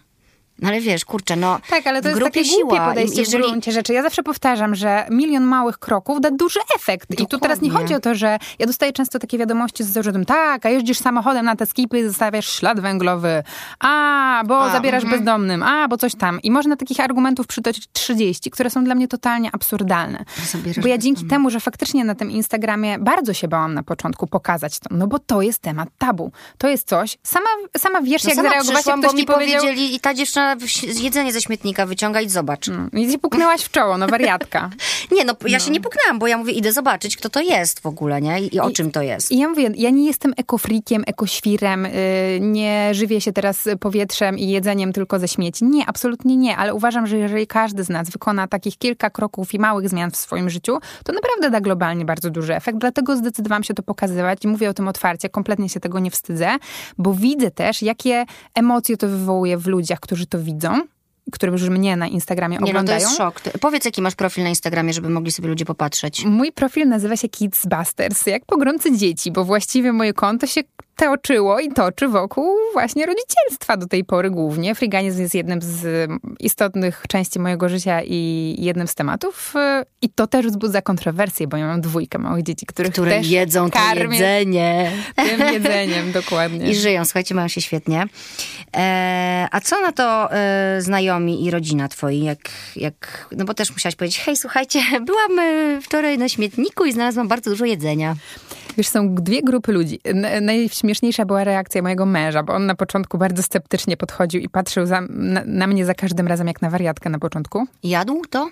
No 0.58 0.68
ale 0.68 0.80
wiesz, 0.80 1.04
kurczę, 1.04 1.36
no 1.36 1.58
Tak, 1.70 1.86
ale 1.86 2.02
to 2.02 2.08
jest 2.08 2.20
takie 2.20 2.44
siła. 2.44 2.62
głupie 2.62 2.80
podejście 2.80 3.20
Jeżeli... 3.20 3.44
w 3.44 3.46
gruncie 3.46 3.72
rzeczy. 3.72 3.92
Ja 3.92 4.02
zawsze 4.02 4.22
powtarzam, 4.22 4.74
że 4.74 5.06
milion 5.10 5.44
małych 5.44 5.78
kroków 5.78 6.20
da 6.20 6.30
duży 6.30 6.60
efekt. 6.76 7.10
Dokładnie. 7.10 7.24
I 7.24 7.28
tu 7.28 7.38
teraz 7.38 7.60
nie 7.60 7.70
chodzi 7.70 7.94
o 7.94 8.00
to, 8.00 8.14
że 8.14 8.38
ja 8.58 8.66
dostaję 8.66 8.92
często 8.92 9.18
takie 9.18 9.38
wiadomości 9.38 9.84
z 9.84 9.86
zarzutem, 9.86 10.24
tak, 10.24 10.66
a 10.66 10.68
jeździsz 10.68 10.98
samochodem 10.98 11.44
na 11.44 11.56
te 11.56 11.66
skipy 11.66 11.98
i 11.98 12.02
zostawiasz 12.02 12.48
ślad 12.48 12.80
węglowy. 12.80 13.42
A, 13.80 14.42
bo 14.46 14.64
a, 14.64 14.72
zabierasz 14.72 15.04
mm 15.04 15.14
bezdomnym. 15.18 15.62
A, 15.62 15.88
bo 15.88 15.96
coś 15.96 16.14
tam. 16.14 16.42
I 16.42 16.50
można 16.50 16.76
takich 16.76 17.00
argumentów 17.00 17.46
przytoczyć 17.46 17.88
30, 17.92 18.50
które 18.50 18.70
są 18.70 18.84
dla 18.84 18.94
mnie 18.94 19.08
totalnie 19.08 19.50
absurdalne. 19.52 20.24
Zabierasz 20.52 20.82
bo 20.82 20.88
ja 20.88 20.98
dzięki 20.98 21.26
temu, 21.26 21.50
że 21.50 21.60
faktycznie 21.60 22.04
na 22.04 22.14
tym 22.14 22.30
Instagramie 22.30 22.98
bardzo 22.98 23.32
się 23.34 23.48
bałam 23.48 23.74
na 23.74 23.82
początku 23.82 24.26
pokazać 24.26 24.78
to, 24.78 24.88
no 24.90 25.06
bo 25.06 25.18
to 25.18 25.42
jest 25.42 25.58
temat 25.58 25.88
tabu. 25.98 26.32
To 26.58 26.68
jest 26.68 26.88
coś, 26.88 27.18
sama, 27.22 27.46
sama 27.78 28.00
wiesz, 28.00 28.24
no 28.24 28.30
jak 28.30 28.36
sama 28.36 28.48
zareagować, 28.48 28.86
jak 28.86 28.98
ktoś 28.98 29.10
bo 29.12 29.16
mi 29.16 29.26
powiedział... 29.26 29.60
powiedzieli 29.60 29.94
i 29.94 30.00
ta 30.00 30.14
dziewczyna 30.14 30.43
jedzenie 31.00 31.32
ze 31.32 31.40
śmietnika 31.40 31.86
wyciąga 31.86 32.20
i 32.20 32.28
zobacz. 32.28 32.68
Mm. 32.68 32.90
I 32.92 33.10
ci 33.10 33.18
puknęłaś 33.18 33.62
w 33.62 33.70
czoło, 33.70 33.98
no 33.98 34.06
wariatka. 34.06 34.70
nie, 35.16 35.24
no 35.24 35.36
ja 35.46 35.58
no. 35.58 35.64
się 35.64 35.70
nie 35.70 35.80
puknęłam, 35.80 36.18
bo 36.18 36.26
ja 36.26 36.38
mówię, 36.38 36.52
idę 36.52 36.72
zobaczyć, 36.72 37.16
kto 37.16 37.30
to 37.30 37.40
jest 37.40 37.80
w 37.80 37.86
ogóle, 37.86 38.20
nie? 38.20 38.40
I, 38.40 38.54
i 38.54 38.60
o 38.60 38.68
I, 38.68 38.72
czym 38.72 38.90
to 38.90 39.02
jest. 39.02 39.32
I 39.32 39.38
ja 39.38 39.48
mówię, 39.48 39.70
ja 39.76 39.90
nie 39.90 40.06
jestem 40.06 40.32
ekofrikiem, 40.36 41.04
ekoświrem, 41.06 41.84
yy, 41.84 41.90
nie 42.40 42.94
żywię 42.94 43.20
się 43.20 43.32
teraz 43.32 43.68
powietrzem 43.80 44.38
i 44.38 44.48
jedzeniem 44.48 44.92
tylko 44.92 45.18
ze 45.18 45.28
śmieci. 45.28 45.64
Nie, 45.64 45.86
absolutnie 45.86 46.36
nie, 46.36 46.56
ale 46.56 46.74
uważam, 46.74 47.06
że 47.06 47.18
jeżeli 47.18 47.46
każdy 47.46 47.84
z 47.84 47.88
nas 47.88 48.10
wykona 48.10 48.48
takich 48.48 48.78
kilka 48.78 49.10
kroków 49.10 49.54
i 49.54 49.58
małych 49.58 49.88
zmian 49.88 50.10
w 50.10 50.16
swoim 50.16 50.50
życiu, 50.50 50.78
to 51.04 51.12
naprawdę 51.12 51.50
da 51.50 51.60
globalnie 51.60 52.04
bardzo 52.04 52.30
duży 52.30 52.56
efekt. 52.56 52.78
Dlatego 52.78 53.16
zdecydowałam 53.16 53.64
się 53.64 53.74
to 53.74 53.82
pokazywać 53.82 54.44
i 54.44 54.48
mówię 54.48 54.70
o 54.70 54.74
tym 54.74 54.88
otwarcie, 54.88 55.28
kompletnie 55.28 55.68
się 55.68 55.80
tego 55.80 55.98
nie 55.98 56.10
wstydzę, 56.10 56.56
bo 56.98 57.14
widzę 57.14 57.50
też, 57.50 57.82
jakie 57.82 58.24
emocje 58.54 58.96
to 58.96 59.08
wywołuje 59.08 59.58
w 59.58 59.66
ludziach, 59.66 60.00
którzy 60.00 60.26
to 60.34 60.42
widzą 60.42 60.80
które 61.32 61.52
już 61.52 61.68
mnie 61.68 61.96
na 61.96 62.06
Instagramie 62.08 62.58
nie, 62.58 62.70
oglądają. 62.70 62.98
No 62.98 63.04
to 63.04 63.08
jest 63.08 63.16
szok. 63.16 63.40
Powiedz, 63.60 63.84
jaki 63.84 64.02
masz 64.02 64.14
profil 64.14 64.44
na 64.44 64.48
Instagramie, 64.48 64.92
żeby 64.92 65.08
mogli 65.08 65.32
sobie 65.32 65.48
ludzie 65.48 65.64
popatrzeć. 65.64 66.24
Mój 66.24 66.52
profil 66.52 66.88
nazywa 66.88 67.16
się 67.16 67.28
Kids 67.28 67.66
Busters, 67.66 68.26
jak 68.26 68.44
pogromcy 68.44 68.96
dzieci, 68.96 69.32
bo 69.32 69.44
właściwie 69.44 69.92
moje 69.92 70.12
konto 70.12 70.46
się 70.46 70.60
toczyło 70.96 71.60
i 71.60 71.68
toczy 71.72 72.08
wokół 72.08 72.56
właśnie 72.72 73.06
rodzicielstwa 73.06 73.76
do 73.76 73.86
tej 73.86 74.04
pory 74.04 74.30
głównie. 74.30 74.74
Friganizm 74.74 75.20
jest 75.20 75.34
jednym 75.34 75.62
z 75.62 76.10
istotnych 76.40 77.04
części 77.08 77.40
mojego 77.40 77.68
życia 77.68 78.02
i 78.02 78.54
jednym 78.58 78.88
z 78.88 78.94
tematów. 78.94 79.54
I 80.02 80.08
to 80.08 80.26
też 80.26 80.46
wzbudza 80.46 80.82
kontrowersje, 80.82 81.46
bo 81.46 81.56
ja 81.56 81.66
mam 81.66 81.80
dwójkę 81.80 82.18
małych 82.18 82.42
dzieci, 82.42 82.66
których 82.66 82.92
Które 82.92 83.10
też 83.10 83.28
jedzą 83.28 83.70
to 83.70 83.78
jedzenie. 83.94 84.92
Tym 85.16 85.52
jedzeniem, 85.52 86.12
dokładnie. 86.12 86.68
I 86.70 86.74
żyją, 86.74 87.04
słuchajcie, 87.04 87.34
mają 87.34 87.48
się 87.48 87.60
świetnie. 87.60 88.06
E, 88.76 89.48
a 89.50 89.60
co 89.60 89.80
na 89.80 89.92
to 89.92 90.32
e, 90.32 90.76
znajomi 90.78 91.44
i 91.44 91.50
rodzina 91.50 91.88
twoi? 91.88 92.22
Jak, 92.22 92.50
jak, 92.76 93.28
no 93.36 93.44
bo 93.44 93.54
też 93.54 93.72
musiałaś 93.72 93.96
powiedzieć, 93.96 94.20
hej, 94.20 94.36
słuchajcie, 94.36 94.80
byłam 95.06 95.38
e, 95.38 95.80
wczoraj 95.82 96.18
na 96.18 96.28
śmietniku 96.28 96.84
i 96.84 96.92
znalazłam 96.92 97.28
bardzo 97.28 97.50
dużo 97.50 97.64
jedzenia. 97.64 98.16
Wiesz, 98.76 98.88
są 98.88 99.14
dwie 99.14 99.42
grupy 99.42 99.72
ludzi. 99.72 100.00
Najśmieszniejsza 100.84 101.24
była 101.24 101.44
reakcja 101.44 101.82
mojego 101.82 102.06
męża, 102.06 102.42
bo 102.42 102.52
on 102.52 102.66
na 102.66 102.74
początku 102.74 103.18
bardzo 103.18 103.42
sceptycznie 103.42 103.96
podchodził 103.96 104.40
i 104.40 104.48
patrzył 104.48 104.86
za, 104.86 105.00
na, 105.08 105.42
na 105.46 105.66
mnie 105.66 105.84
za 105.84 105.94
każdym 105.94 106.26
razem 106.26 106.46
jak 106.46 106.62
na 106.62 106.70
wariatkę 106.70 107.10
na 107.10 107.18
początku. 107.18 107.66
Jadł 107.82 108.22
to? 108.30 108.48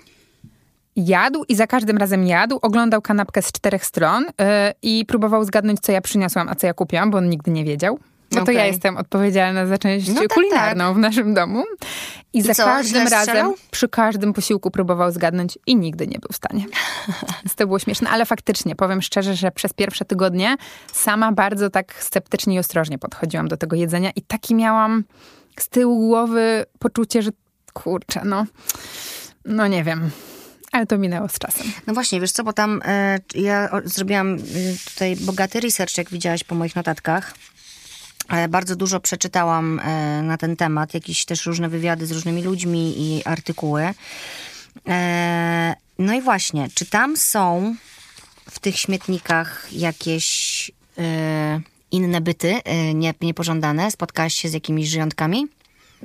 jadł 0.95 1.43
i 1.49 1.55
za 1.55 1.67
każdym 1.67 1.97
razem 1.97 2.27
jadł, 2.27 2.59
oglądał 2.61 3.01
kanapkę 3.01 3.41
z 3.41 3.51
czterech 3.51 3.85
stron 3.85 4.23
yy, 4.23 4.45
i 4.81 5.05
próbował 5.05 5.43
zgadnąć, 5.43 5.79
co 5.79 5.91
ja 5.91 6.01
przyniosłam, 6.01 6.49
a 6.49 6.55
co 6.55 6.67
ja 6.67 6.73
kupiłam, 6.73 7.11
bo 7.11 7.17
on 7.17 7.29
nigdy 7.29 7.51
nie 7.51 7.65
wiedział. 7.65 7.99
Bo 8.33 8.41
okay. 8.41 8.53
to 8.53 8.59
ja 8.59 8.65
jestem 8.65 8.97
odpowiedzialna 8.97 9.65
za 9.65 9.77
część 9.77 10.07
no 10.07 10.21
tak, 10.21 10.33
kulinarną 10.33 10.85
tak. 10.85 10.95
w 10.95 10.97
naszym 10.97 11.33
domu. 11.33 11.63
I, 12.33 12.37
I 12.37 12.41
za 12.41 12.53
co, 12.53 12.63
każdym 12.63 13.07
razem, 13.07 13.53
przy 13.71 13.89
każdym 13.89 14.33
posiłku 14.33 14.71
próbował 14.71 15.11
zgadnąć 15.11 15.59
i 15.67 15.75
nigdy 15.75 16.07
nie 16.07 16.19
był 16.19 16.29
w 16.31 16.35
stanie. 16.35 16.65
Więc 17.43 17.55
to 17.55 17.67
było 17.67 17.79
śmieszne, 17.79 18.09
ale 18.09 18.25
faktycznie, 18.25 18.75
powiem 18.75 19.01
szczerze, 19.01 19.35
że 19.35 19.51
przez 19.51 19.73
pierwsze 19.73 20.05
tygodnie 20.05 20.55
sama 20.93 21.31
bardzo 21.31 21.69
tak 21.69 22.03
sceptycznie 22.03 22.55
i 22.55 22.59
ostrożnie 22.59 22.97
podchodziłam 22.97 23.47
do 23.47 23.57
tego 23.57 23.75
jedzenia 23.75 24.11
i 24.15 24.21
taki 24.21 24.55
miałam 24.55 25.03
z 25.59 25.69
tyłu 25.69 26.07
głowy 26.07 26.65
poczucie, 26.79 27.21
że 27.21 27.31
kurczę, 27.73 28.21
no, 28.25 28.45
no 29.45 29.67
nie 29.67 29.83
wiem. 29.83 30.11
Ale 30.71 30.85
to 30.85 30.97
minęło 30.97 31.27
z 31.27 31.39
czasem. 31.39 31.67
No 31.87 31.93
właśnie, 31.93 32.21
wiesz 32.21 32.31
co, 32.31 32.43
bo 32.43 32.53
tam 32.53 32.81
e, 32.85 33.19
ja 33.35 33.69
zrobiłam 33.85 34.35
e, 34.35 34.39
tutaj 34.91 35.15
bogaty 35.15 35.59
research, 35.59 35.97
jak 35.97 36.09
widziałaś 36.09 36.43
po 36.43 36.55
moich 36.55 36.75
notatkach. 36.75 37.33
E, 38.33 38.47
bardzo 38.47 38.75
dużo 38.75 38.99
przeczytałam 38.99 39.79
e, 39.79 40.21
na 40.21 40.37
ten 40.37 40.55
temat, 40.55 40.93
jakieś 40.93 41.25
też 41.25 41.45
różne 41.45 41.69
wywiady 41.69 42.05
z 42.05 42.11
różnymi 42.11 42.43
ludźmi 42.43 42.93
i 42.97 43.23
artykuły. 43.23 43.93
E, 44.87 45.75
no 45.99 46.13
i 46.13 46.21
właśnie, 46.21 46.67
czy 46.73 46.85
tam 46.85 47.17
są 47.17 47.75
w 48.49 48.59
tych 48.59 48.77
śmietnikach 48.79 49.67
jakieś 49.71 50.71
inne 51.91 52.21
byty 52.21 52.61
nie, 52.93 53.13
niepożądane? 53.21 53.91
Spotkałaś 53.91 54.33
się 54.33 54.49
z 54.49 54.53
jakimiś 54.53 54.89
żyjątkami? 54.89 55.47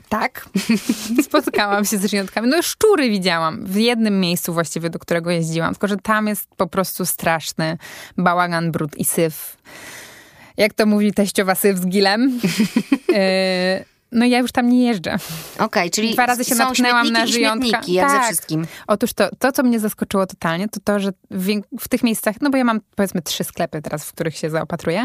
Tak, 0.09 0.49
spotkałam 1.29 1.85
się 1.85 1.99
z 1.99 2.11
żyjątkami. 2.11 2.49
No 2.49 2.62
szczury 2.62 3.11
widziałam 3.11 3.67
w 3.67 3.77
jednym 3.77 4.21
miejscu 4.21 4.53
właściwie, 4.53 4.91
do 4.91 4.99
którego 4.99 5.31
jeździłam, 5.31 5.75
tylko 5.75 5.88
że 5.88 5.97
tam 5.97 6.27
jest 6.27 6.49
po 6.57 6.67
prostu 6.67 7.07
straszny 7.07 7.79
bałagan, 8.17 8.73
brud 8.73 8.97
i 8.97 9.05
syf 9.05 9.57
jak 10.59 10.75
to 10.75 10.87
mówi 10.87 11.12
teściowa 11.12 11.55
syf 11.55 11.79
z 11.79 11.87
gilem. 11.87 12.40
E, 13.14 13.85
no 14.12 14.27
ja 14.27 14.38
już 14.38 14.53
tam 14.53 14.68
nie 14.68 14.87
jeżdżę. 14.87 15.14
Okej, 15.55 15.66
okay, 15.66 15.90
czyli 15.90 16.12
Dwa 16.12 16.27
razy 16.27 16.44
się 16.44 16.55
natknęłam 16.55 17.12
na 17.12 17.27
żyjątka. 17.27 17.81
jak 17.88 18.11
tak. 18.11 18.23
ze 18.23 18.27
wszystkim. 18.27 18.66
Otóż 18.87 19.12
to, 19.12 19.29
to, 19.38 19.53
co 19.53 19.62
mnie 19.62 19.81
zaskoczyło 19.81 20.27
totalnie, 20.27 20.68
to 20.68 20.81
to, 20.85 21.01
że 21.01 21.12
w, 21.31 21.47
w, 21.81 21.88
tych 21.88 22.03
miejscach, 22.03 22.37
no 22.40 22.51
bo 22.51 22.57
ja 22.57 22.64
mam 22.64 22.81
powiedzmy 22.97 23.23
trzy 23.23 23.44
sklepy 23.44 23.83
teraz, 23.83 24.05
w 24.05 24.12
których 24.12 24.37
się 24.37 24.51
zaopatruję, 24.51 25.05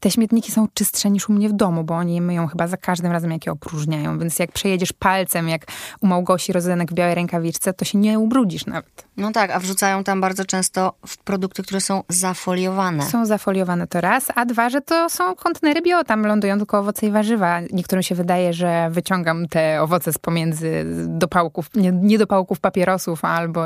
te 0.00 0.10
śmietniki 0.10 0.52
są 0.52 0.68
czystsze 0.74 1.10
niż 1.10 1.28
u 1.28 1.32
mnie 1.32 1.48
w 1.48 1.52
domu, 1.52 1.84
bo 1.84 1.94
oni 1.94 2.20
myją 2.20 2.46
chyba 2.46 2.66
za 2.66 2.76
każdym 2.76 3.12
razem, 3.12 3.30
jak 3.30 3.46
je 3.46 3.52
opróżniają. 3.52 4.18
Więc 4.18 4.38
jak 4.38 4.52
przejedziesz 4.52 4.92
palcem, 4.92 5.48
jak 5.48 5.66
u 6.00 6.06
Małgosi 6.06 6.52
Rozenek 6.52 6.90
w 6.90 6.94
białej 6.94 7.14
rękawiczce, 7.14 7.72
to 7.72 7.84
się 7.84 7.98
nie 7.98 8.18
ubrudzisz 8.18 8.66
nawet. 8.66 9.04
No 9.16 9.32
tak, 9.32 9.50
a 9.50 9.60
wrzucają 9.60 10.04
tam 10.04 10.20
bardzo 10.20 10.44
często 10.44 10.92
w 11.06 11.18
produkty, 11.18 11.62
które 11.62 11.80
są 11.80 12.02
zafoliowane. 12.08 13.02
Są 13.02 13.26
zafoliowane 13.26 13.86
to 13.86 14.00
raz, 14.00 14.26
a 14.34 14.44
dwa, 14.44 14.70
że 14.70 14.80
to 14.80 15.08
są 15.10 15.34
kontenery 15.34 15.82
bio, 15.82 16.04
tam 16.04 16.26
lądują 16.26 16.58
tylko 16.58 16.78
owoce 16.78 17.06
i 17.06 17.10
warzywa. 17.10 17.60
Niektórym 17.72 18.02
się 18.02 18.14
wydaje, 18.14 18.52
że 18.52 18.88
wyciągam 18.90 19.48
te 19.48 19.82
owoce 19.82 20.12
z 20.12 20.18
pomiędzy 20.18 20.84
dopałków, 21.08 21.70
nie, 21.74 21.92
nie 21.92 22.18
dopałków 22.18 22.60
papierosów 22.60 23.24
albo 23.24 23.64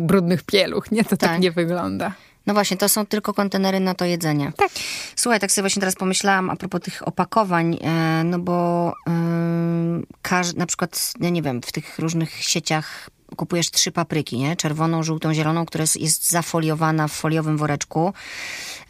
brudnych 0.00 0.42
pieluch. 0.42 0.92
Nie, 0.92 1.04
to 1.04 1.16
tak, 1.16 1.30
tak 1.30 1.40
nie 1.40 1.50
wygląda. 1.50 2.12
No 2.46 2.54
właśnie, 2.54 2.76
to 2.76 2.88
są 2.88 3.06
tylko 3.06 3.34
kontenery 3.34 3.80
na 3.80 3.94
to 3.94 4.04
jedzenie. 4.04 4.52
Tak. 4.56 4.70
Słuchaj, 5.16 5.40
tak 5.40 5.52
sobie 5.52 5.62
właśnie 5.62 5.80
teraz 5.80 5.94
pomyślałam 5.94 6.50
a 6.50 6.56
propos 6.56 6.80
tych 6.80 7.08
opakowań, 7.08 7.78
e, 7.82 8.24
no 8.24 8.38
bo 8.38 8.92
yy, 9.06 10.54
na 10.56 10.66
przykład, 10.66 11.12
ja 11.20 11.30
nie 11.30 11.42
wiem, 11.42 11.62
w 11.62 11.72
tych 11.72 11.98
różnych 11.98 12.44
sieciach 12.44 13.10
kupujesz 13.36 13.70
trzy 13.70 13.92
papryki, 13.92 14.38
nie? 14.38 14.56
Czerwoną, 14.56 15.02
żółtą, 15.02 15.34
zieloną, 15.34 15.66
która 15.66 15.84
jest 16.00 16.30
zafoliowana 16.30 17.08
w 17.08 17.12
foliowym 17.12 17.56
woreczku. 17.56 18.12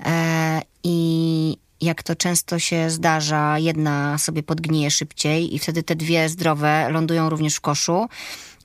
E, 0.07 0.61
I 0.85 1.57
jak 1.81 2.03
to 2.03 2.17
często 2.17 2.59
się 2.59 2.91
zdarza, 2.91 3.59
jedna 3.59 4.19
sobie 4.19 4.43
podgnije 4.43 4.91
szybciej 4.91 5.55
i 5.55 5.59
wtedy 5.59 5.83
te 5.83 5.97
dwie 5.97 6.29
zdrowe 6.29 6.89
lądują 6.91 7.31
również 7.31 7.57
w 7.57 7.61
koszu 7.61 8.09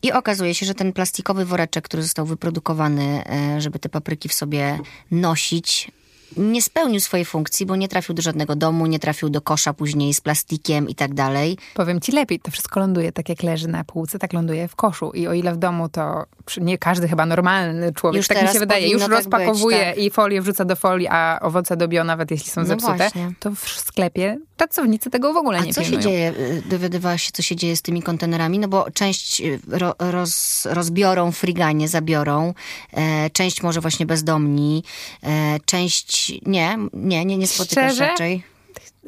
I 0.03 0.12
okazuje 0.12 0.55
się, 0.55 0.65
że 0.65 0.73
ten 0.73 0.93
plastikowy 0.93 1.45
woreczek, 1.45 1.85
który 1.85 2.03
został 2.03 2.25
wyprodukowany, 2.25 3.23
e, 3.25 3.62
żeby 3.62 3.79
te 3.79 3.89
papryki 3.89 4.29
w 4.29 4.33
sobie 4.33 4.79
nosić, 5.12 5.91
nie 6.37 6.61
spełnił 6.61 6.99
swojej 6.99 7.25
funkcji, 7.25 7.65
bo 7.65 7.75
nie 7.75 7.87
trafił 7.87 8.15
do 8.15 8.21
żadnego 8.21 8.55
domu, 8.55 8.85
nie 8.85 8.99
trafił 8.99 9.29
do 9.29 9.41
kosza 9.41 9.73
później 9.73 10.13
z 10.13 10.21
plastikiem 10.21 10.89
i 10.89 10.95
tak 10.95 11.13
dalej. 11.13 11.57
Powiem 11.73 12.01
ci 12.01 12.11
lepiej, 12.11 12.39
to 12.39 12.51
wszystko 12.51 12.79
ląduje 12.79 13.11
tak 13.11 13.29
jak 13.29 13.43
leży 13.43 13.67
na 13.67 13.83
półce, 13.83 14.19
tak 14.19 14.33
ląduje 14.33 14.67
w 14.67 14.75
koszu. 14.75 15.11
I 15.11 15.27
o 15.27 15.33
ile 15.33 15.53
w 15.53 15.57
domu 15.57 15.89
to 15.89 16.25
nie 16.61 16.77
każdy 16.77 17.07
chyba 17.07 17.25
normalny 17.25 17.93
człowiek, 17.93 18.17
już 18.17 18.27
tak 18.27 18.41
mi 18.41 18.47
się 18.47 18.59
wydaje, 18.59 18.89
już 18.89 19.01
tak 19.01 19.11
rozpakowuje 19.11 19.77
być, 19.77 19.95
tak. 19.95 19.97
i 19.97 20.09
folię 20.09 20.41
wrzuca 20.41 20.65
do 20.65 20.75
folii, 20.75 21.07
a 21.07 21.39
owoce 21.41 21.77
dobio 21.77 22.03
nawet 22.03 22.31
jeśli 22.31 22.51
są 22.51 22.61
no 22.61 22.67
zepsute, 22.67 22.97
właśnie. 22.97 23.31
to 23.39 23.51
w 23.51 23.69
sklepie 23.69 24.37
pracownicy 24.57 25.09
tego 25.09 25.33
w 25.33 25.37
ogóle 25.37 25.57
a 25.59 25.61
nie 25.61 25.73
co 25.73 25.81
pilnują. 25.81 26.01
się 26.01 26.09
dzieje? 26.09 26.33
Dowiadywałaś 26.65 27.23
się, 27.23 27.31
co 27.31 27.41
się 27.41 27.55
dzieje 27.55 27.75
z 27.75 27.81
tymi 27.81 28.01
kontenerami? 28.01 28.59
No 28.59 28.67
bo 28.67 28.91
część 28.91 29.41
y, 29.41 29.59
ro, 29.67 29.95
roz, 29.99 30.65
rozbiorą 30.71 31.31
friganie, 31.31 31.87
zabiorą, 31.87 32.53
e, 32.93 33.29
część 33.29 33.63
może 33.63 33.81
właśnie 33.81 34.05
bezdomni, 34.05 34.83
e, 35.23 35.59
część 35.65 36.18
nie, 36.45 36.77
nie, 36.93 37.25
nie, 37.25 37.38
nie 37.38 37.47
spotykasz 37.47 37.93
Szczerze? 37.93 38.08
raczej. 38.08 38.43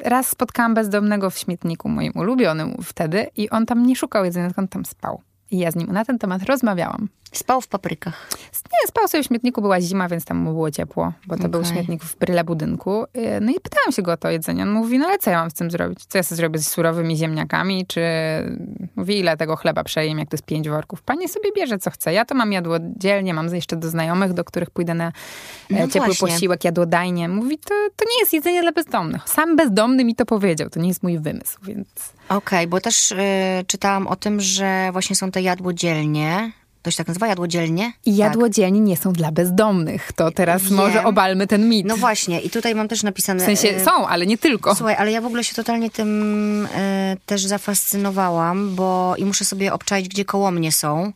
Raz 0.04 0.28
spotkałam 0.28 0.74
bezdomnego 0.74 1.30
w 1.30 1.38
śmietniku 1.38 1.88
moim 1.88 2.12
ulubionym 2.16 2.76
wtedy 2.82 3.26
i 3.36 3.50
on 3.50 3.66
tam 3.66 3.86
nie 3.86 3.96
szukał 3.96 4.24
jedzenia, 4.24 4.46
tylko 4.46 4.62
on 4.62 4.68
tam 4.68 4.84
spał. 4.84 5.22
I 5.50 5.58
ja 5.58 5.70
z 5.70 5.76
nim 5.76 5.92
na 5.92 6.04
ten 6.04 6.18
temat 6.18 6.42
rozmawiałam. 6.42 7.08
Spał 7.32 7.60
w 7.60 7.68
paprykach. 7.68 8.28
Nie, 8.72 8.88
spał 8.88 9.08
sobie 9.08 9.22
w 9.22 9.26
śmietniku, 9.26 9.62
była 9.62 9.80
zima, 9.80 10.08
więc 10.08 10.24
tam 10.24 10.36
mu 10.36 10.52
było 10.52 10.70
ciepło, 10.70 11.12
bo 11.26 11.34
to 11.34 11.40
okay. 11.40 11.50
był 11.50 11.64
śmietnik 11.64 12.04
w 12.04 12.16
bryle 12.16 12.44
budynku. 12.44 13.04
Y, 13.04 13.40
no 13.40 13.50
i 13.50 13.60
pytałam 13.60 13.92
się 13.92 14.02
go 14.02 14.12
o 14.12 14.16
to 14.16 14.30
jedzenie. 14.30 14.62
On 14.62 14.70
mówi, 14.70 14.98
no 14.98 15.06
ale 15.06 15.18
co 15.18 15.30
ja 15.30 15.40
mam 15.40 15.50
z 15.50 15.54
tym 15.54 15.70
zrobić? 15.70 16.04
Co 16.04 16.18
ja 16.18 16.22
sobie 16.22 16.36
zrobię 16.36 16.58
z 16.58 16.68
surowymi 16.68 17.16
ziemniakami? 17.16 17.86
Czy 17.86 18.00
mówi, 18.96 19.18
ile 19.18 19.36
tego 19.36 19.56
chleba 19.56 19.84
przejem, 19.84 20.18
jak 20.18 20.28
to 20.28 20.34
jest 20.34 20.44
pięć 20.44 20.68
worków? 20.68 21.02
Pani 21.02 21.28
sobie 21.28 21.52
bierze, 21.56 21.78
co 21.78 21.90
chce. 21.90 22.12
Ja 22.12 22.24
to 22.24 22.34
mam 22.34 22.52
jadłodzielnie, 22.52 23.34
mam 23.34 23.54
jeszcze 23.54 23.76
do 23.76 23.90
znajomych, 23.90 24.32
do 24.32 24.44
których 24.44 24.70
pójdę 24.70 24.94
na 24.94 25.06
e, 25.06 25.12
no 25.70 25.88
ciepły 25.88 26.00
właśnie. 26.00 26.28
posiłek, 26.28 26.64
jadłodajnie. 26.64 27.28
Mówi, 27.28 27.58
to, 27.58 27.74
to 27.96 28.04
nie 28.04 28.20
jest 28.20 28.32
jedzenie 28.32 28.62
dla 28.62 28.72
bezdomnych. 28.72 29.28
Sam 29.28 29.56
bezdomny 29.56 30.04
mi 30.04 30.14
to 30.14 30.26
powiedział, 30.26 30.70
to 30.70 30.80
nie 30.80 30.88
jest 30.88 31.02
mój 31.02 31.18
wymysł, 31.18 31.58
więc... 31.62 31.88
Okej, 32.28 32.38
okay, 32.38 32.66
bo 32.66 32.80
też 32.80 33.12
y, 33.12 33.16
czytałam 33.66 34.06
o 34.06 34.16
tym, 34.16 34.40
że 34.40 34.88
właśnie 34.92 35.16
są 35.16 35.30
te 35.30 35.42
jadłodzielnie, 35.42 36.52
to 36.82 36.90
się 36.90 36.96
tak 36.96 37.08
nazywa, 37.08 37.26
jadłodzielnie? 37.26 37.92
I 38.06 38.16
jadłodzielnie 38.16 38.80
tak. 38.80 38.88
nie 38.88 38.96
są 38.96 39.12
dla 39.12 39.32
bezdomnych. 39.32 40.12
To 40.12 40.30
teraz 40.30 40.62
Wiem. 40.62 40.74
może 40.74 41.04
obalmy 41.04 41.46
ten 41.46 41.68
mit. 41.68 41.86
No 41.86 41.96
właśnie, 41.96 42.40
i 42.40 42.50
tutaj 42.50 42.74
mam 42.74 42.88
też 42.88 43.02
napisane... 43.02 43.40
W 43.42 43.46
sensie 43.46 43.68
e, 43.68 43.84
są, 43.84 44.08
ale 44.08 44.26
nie 44.26 44.38
tylko. 44.38 44.74
Słuchaj, 44.74 44.96
ale 44.98 45.12
ja 45.12 45.20
w 45.20 45.26
ogóle 45.26 45.44
się 45.44 45.54
totalnie 45.54 45.90
tym 45.90 46.68
e, 46.74 47.16
też 47.26 47.42
zafascynowałam, 47.42 48.74
bo 48.74 49.14
i 49.18 49.24
muszę 49.24 49.44
sobie 49.44 49.72
obczaić, 49.72 50.08
gdzie 50.08 50.24
koło 50.24 50.50
mnie 50.50 50.72
są, 50.72 51.12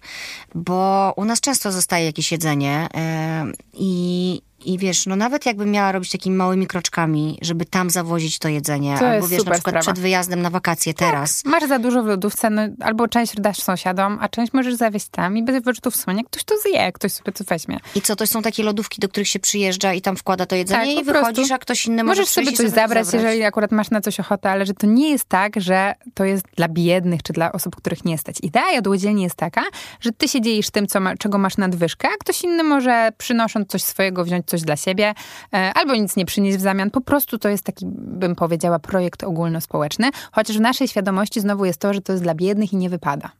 bo 0.54 1.12
u 1.16 1.24
nas 1.24 1.40
często 1.40 1.72
zostaje 1.72 2.06
jakieś 2.06 2.32
jedzenie 2.32 2.88
e, 2.94 3.44
i 3.74 4.42
i 4.64 4.78
wiesz, 4.78 5.06
no 5.06 5.16
nawet 5.16 5.46
jakbym 5.46 5.70
miała 5.70 5.92
robić 5.92 6.10
takimi 6.10 6.36
małymi 6.36 6.66
kroczkami, 6.66 7.38
żeby 7.42 7.64
tam 7.64 7.90
zawozić 7.90 8.38
to 8.38 8.48
jedzenie, 8.48 8.96
to 8.98 9.08
albo 9.08 9.28
wiesz, 9.28 9.44
na 9.44 9.52
przykład 9.52 9.60
sprawa. 9.60 9.80
przed 9.80 9.98
wyjazdem 9.98 10.42
na 10.42 10.50
wakacje 10.50 10.94
tak. 10.94 11.10
teraz. 11.10 11.44
Masz 11.44 11.68
za 11.68 11.78
dużo 11.78 12.02
w 12.02 12.06
lodówce, 12.06 12.50
no, 12.50 12.62
albo 12.80 13.08
część 13.08 13.40
dasz 13.40 13.58
sąsiadom, 13.58 14.18
a 14.20 14.28
część 14.28 14.52
możesz 14.52 14.74
zawieźć 14.74 15.08
tam 15.08 15.36
i 15.36 15.42
bez 15.42 15.62
wyrzutów 15.62 15.96
sumienia 15.96 16.22
ktoś 16.24 16.44
to 16.44 16.54
zje, 16.58 16.92
ktoś 16.92 17.12
sobie 17.12 17.32
to 17.32 17.44
weźmie. 17.44 17.78
I 17.94 18.00
co, 18.00 18.16
to 18.16 18.26
są 18.26 18.42
takie 18.42 18.62
lodówki, 18.62 19.00
do 19.00 19.08
których 19.08 19.28
się 19.28 19.38
przyjeżdża 19.38 19.92
i 19.92 20.00
tam 20.02 20.16
wkłada 20.16 20.46
to 20.46 20.56
jedzenie 20.56 20.94
tak, 20.94 21.02
i 21.02 21.04
wychodzisz, 21.04 21.50
a 21.50 21.58
ktoś 21.58 21.86
inny 21.86 22.04
może 22.04 22.20
Możesz 22.20 22.28
sobie 22.28 22.52
coś 22.52 22.70
zabrać, 22.70 23.06
zabrać, 23.06 23.24
jeżeli 23.24 23.44
akurat 23.44 23.72
masz 23.72 23.90
na 23.90 24.00
coś 24.00 24.20
ochotę, 24.20 24.50
ale 24.50 24.66
że 24.66 24.74
to 24.74 24.86
nie 24.86 25.10
jest 25.10 25.24
tak, 25.24 25.60
że 25.60 25.94
to 26.14 26.24
jest 26.24 26.44
dla 26.56 26.68
biednych, 26.68 27.22
czy 27.22 27.32
dla 27.32 27.52
osób, 27.52 27.76
których 27.76 28.04
nie 28.04 28.18
stać. 28.18 28.36
Idea 28.42 28.72
jadłodzielni 28.72 29.22
jest 29.22 29.36
taka, 29.36 29.62
że 30.00 30.12
ty 30.12 30.28
się 30.28 30.40
dzielisz 30.40 30.70
tym, 30.70 30.86
co 30.86 31.00
ma, 31.00 31.16
czego 31.16 31.38
masz 31.38 31.56
nadwyżkę, 31.56 32.08
a 32.08 32.16
ktoś 32.20 32.44
inny 32.44 32.62
może 32.62 33.10
przynosząc 33.18 33.68
coś 33.68 33.82
swojego, 33.82 34.24
wziąć 34.24 34.45
coś 34.46 34.62
dla 34.62 34.76
siebie, 34.76 35.14
E, 35.52 35.72
albo 35.74 35.94
nic 35.94 36.16
nie 36.16 36.26
przynieść 36.26 36.58
w 36.58 36.60
zamian. 36.60 36.90
Po 36.90 37.00
prostu 37.00 37.38
to 37.38 37.48
jest 37.48 37.64
taki, 37.64 37.86
bym 37.90 38.34
powiedziała, 38.34 38.78
projekt 38.78 39.24
ogólnospołeczny, 39.24 40.10
chociaż 40.32 40.58
w 40.58 40.60
naszej 40.60 40.88
świadomości 40.88 41.40
znowu 41.40 41.64
jest 41.64 41.80
to, 41.80 41.94
że 41.94 42.00
to 42.00 42.12
jest 42.12 42.24
dla 42.24 42.34
biednych 42.34 42.72
i 42.72 42.76
nie 42.76 42.90
wypada. 42.90 43.30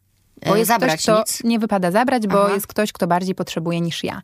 Bo 0.47 0.55
e, 0.55 0.59
jest 0.59 0.69
zabrać 0.69 1.03
ktoś, 1.03 1.19
nic. 1.19 1.45
nie 1.45 1.59
wypada 1.59 1.91
zabrać, 1.91 2.27
bo 2.27 2.45
Aha. 2.45 2.55
jest 2.55 2.67
ktoś, 2.67 2.93
kto 2.93 3.07
bardziej 3.07 3.35
potrzebuje 3.35 3.81
niż 3.81 4.05
ja. 4.05 4.23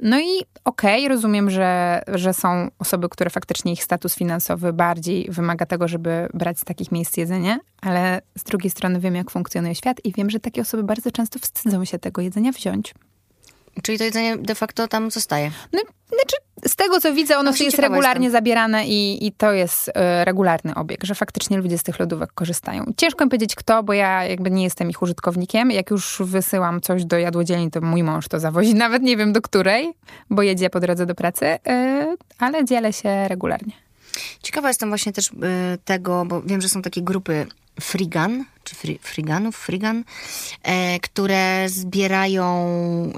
No 0.00 0.20
i 0.20 0.42
okej, 0.64 1.04
okay, 1.04 1.08
rozumiem, 1.08 1.50
że, 1.50 2.02
że 2.14 2.34
są 2.34 2.68
osoby, 2.78 3.08
które 3.08 3.30
faktycznie 3.30 3.72
ich 3.72 3.84
status 3.84 4.14
finansowy 4.14 4.72
bardziej 4.72 5.28
wymaga 5.30 5.66
tego, 5.66 5.88
żeby 5.88 6.28
brać 6.34 6.58
z 6.58 6.64
takich 6.64 6.92
miejsc 6.92 7.16
jedzenie, 7.16 7.58
ale 7.80 8.22
z 8.38 8.44
drugiej 8.44 8.70
strony 8.70 9.00
wiem, 9.00 9.14
jak 9.14 9.30
funkcjonuje 9.30 9.74
świat 9.74 10.04
i 10.04 10.12
wiem, 10.12 10.30
że 10.30 10.40
takie 10.40 10.60
osoby 10.60 10.82
bardzo 10.82 11.10
często 11.10 11.38
wstydzą 11.38 11.84
się 11.84 11.98
tego 11.98 12.22
jedzenia 12.22 12.52
wziąć. 12.52 12.94
Czyli 13.82 13.98
to 13.98 14.04
jedzenie 14.04 14.36
de 14.36 14.54
facto 14.54 14.88
tam 14.88 15.10
zostaje. 15.10 15.50
No, 15.72 15.80
znaczy, 16.08 16.36
z 16.66 16.76
tego 16.76 17.00
co 17.00 17.14
widzę, 17.14 17.38
ono 17.38 17.50
no, 17.50 17.56
jest 17.64 17.78
regularnie 17.78 18.26
jestem. 18.26 18.40
zabierane 18.40 18.86
i, 18.86 19.26
i 19.26 19.32
to 19.32 19.52
jest 19.52 19.88
y, 19.88 19.92
regularny 20.24 20.74
obieg, 20.74 21.04
że 21.04 21.14
faktycznie 21.14 21.58
ludzie 21.58 21.78
z 21.78 21.82
tych 21.82 21.98
lodówek 21.98 22.32
korzystają. 22.32 22.84
Ciężko 22.96 23.24
mi 23.24 23.30
powiedzieć 23.30 23.54
kto, 23.54 23.82
bo 23.82 23.92
ja 23.92 24.24
jakby 24.24 24.50
nie 24.50 24.64
jestem 24.64 24.90
ich 24.90 25.02
użytkownikiem. 25.02 25.70
Jak 25.70 25.90
już 25.90 26.22
wysyłam 26.24 26.80
coś 26.80 27.04
do 27.04 27.18
jadłodzielni, 27.18 27.70
to 27.70 27.80
mój 27.80 28.02
mąż 28.02 28.28
to 28.28 28.40
zawozi. 28.40 28.74
Nawet 28.84 29.02
nie 29.02 29.16
wiem 29.16 29.32
do 29.32 29.42
której, 29.42 29.92
bo 30.30 30.42
jedzie 30.42 30.70
po 30.70 30.80
drodze 30.80 31.06
do 31.06 31.14
pracy, 31.14 31.46
y, 31.46 31.58
ale 32.38 32.64
dzielę 32.64 32.92
się 32.92 33.28
regularnie. 33.28 33.72
Ciekawa 34.42 34.68
jestem 34.68 34.88
właśnie 34.88 35.12
też 35.12 35.28
y, 35.28 35.32
tego, 35.84 36.24
bo 36.24 36.42
wiem, 36.42 36.60
że 36.60 36.68
są 36.68 36.82
takie 36.82 37.02
grupy 37.02 37.46
Frigan, 37.80 38.44
czy 38.68 38.74
fri, 38.74 38.98
Friganów, 39.02 39.56
Frigan, 39.56 40.04
e, 40.62 41.00
które 41.00 41.68
zbierają 41.68 42.44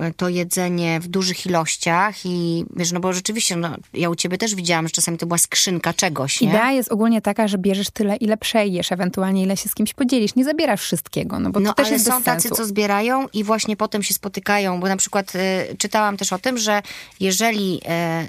e, 0.01 0.13
to 0.17 0.29
jedzenie 0.29 1.01
w 1.01 1.09
dużych 1.09 1.47
ilościach 1.47 2.27
i 2.27 2.65
wiesz, 2.77 2.93
no 2.93 3.01
bo 3.01 3.13
rzeczywiście, 3.13 3.57
no, 3.57 3.77
ja 3.95 4.11
u 4.11 4.15
ciebie 4.15 4.39
też 4.39 4.55
widziałam, 4.55 4.89
że 4.89 4.93
czasami 4.93 5.19
to 5.19 5.27
była 5.27 5.39
skrzynka 5.39 5.93
czegoś, 5.95 6.41
nie? 6.41 6.49
Idea 6.49 6.73
jest 6.73 6.93
ogólnie 6.93 7.23
taka, 7.23 7.49
że 7.49 7.59
bierzesz 7.59 7.91
tyle, 7.91 8.17
ile 8.17 8.37
przejesz, 8.37 8.93
ewentualnie 8.93 9.43
ile 9.43 9.57
się 9.57 9.69
z 9.69 9.75
kimś 9.75 9.95
podzielisz. 9.95 10.35
Nie 10.35 10.45
zabierasz 10.45 10.81
wszystkiego, 10.81 11.39
no 11.39 11.51
bo 11.51 11.61
no, 11.61 11.71
to 11.71 11.75
też 11.75 11.87
ale 11.87 11.95
jest 11.95 12.07
są 12.07 12.23
tacy, 12.23 12.51
co 12.51 12.67
zbierają 12.67 13.29
i 13.33 13.45
właśnie 13.45 13.77
potem 13.77 14.03
się 14.03 14.15
spotykają, 14.15 14.81
bo 14.81 14.89
na 14.89 14.97
przykład 14.97 15.35
y, 15.35 15.77
czytałam 15.79 16.17
też 16.17 16.33
o 16.33 16.39
tym, 16.39 16.59
że 16.59 16.83
jeżeli 17.21 17.81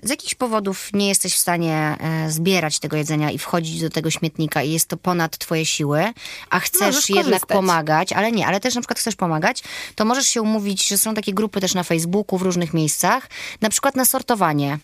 y, 0.04 0.08
z 0.08 0.10
jakichś 0.10 0.36
powodów 0.36 0.90
nie 0.94 1.08
jesteś 1.08 1.34
w 1.34 1.38
stanie 1.38 1.96
y, 2.28 2.32
zbierać 2.32 2.80
tego 2.80 2.98
jedzenia 2.98 3.32
i 3.32 3.38
wchodzić 3.38 3.82
do 3.82 3.90
tego 3.90 4.12
śmietnika 4.12 4.64
i 4.64 4.72
jest 4.72 4.88
to 4.88 4.98
ponad 4.98 5.38
twoje 5.38 5.66
siły, 5.66 6.14
a 6.50 6.60
chcesz 6.60 7.10
jednak 7.12 7.46
pomagać, 7.46 8.14
ale 8.14 8.32
nie, 8.32 8.48
ale 8.48 8.60
też 8.60 8.76
na 8.76 8.82
przykład 8.82 9.00
chcesz 9.00 9.16
pomagać, 9.16 9.64
to 9.96 10.06
możesz 10.06 10.28
się 10.28 10.42
umówić, 10.42 10.88
że 10.88 10.98
są 10.98 11.14
takie 11.14 11.34
grupy 11.34 11.62
też 11.62 11.74
na 11.74 11.84
Facebooku, 11.84 12.40
w 12.40 12.42
różnych 12.42 12.74
miejscach, 12.74 13.30
na 13.62 13.70
przykład 13.70 13.96
na 13.96 14.06
sortowanie. 14.06 14.80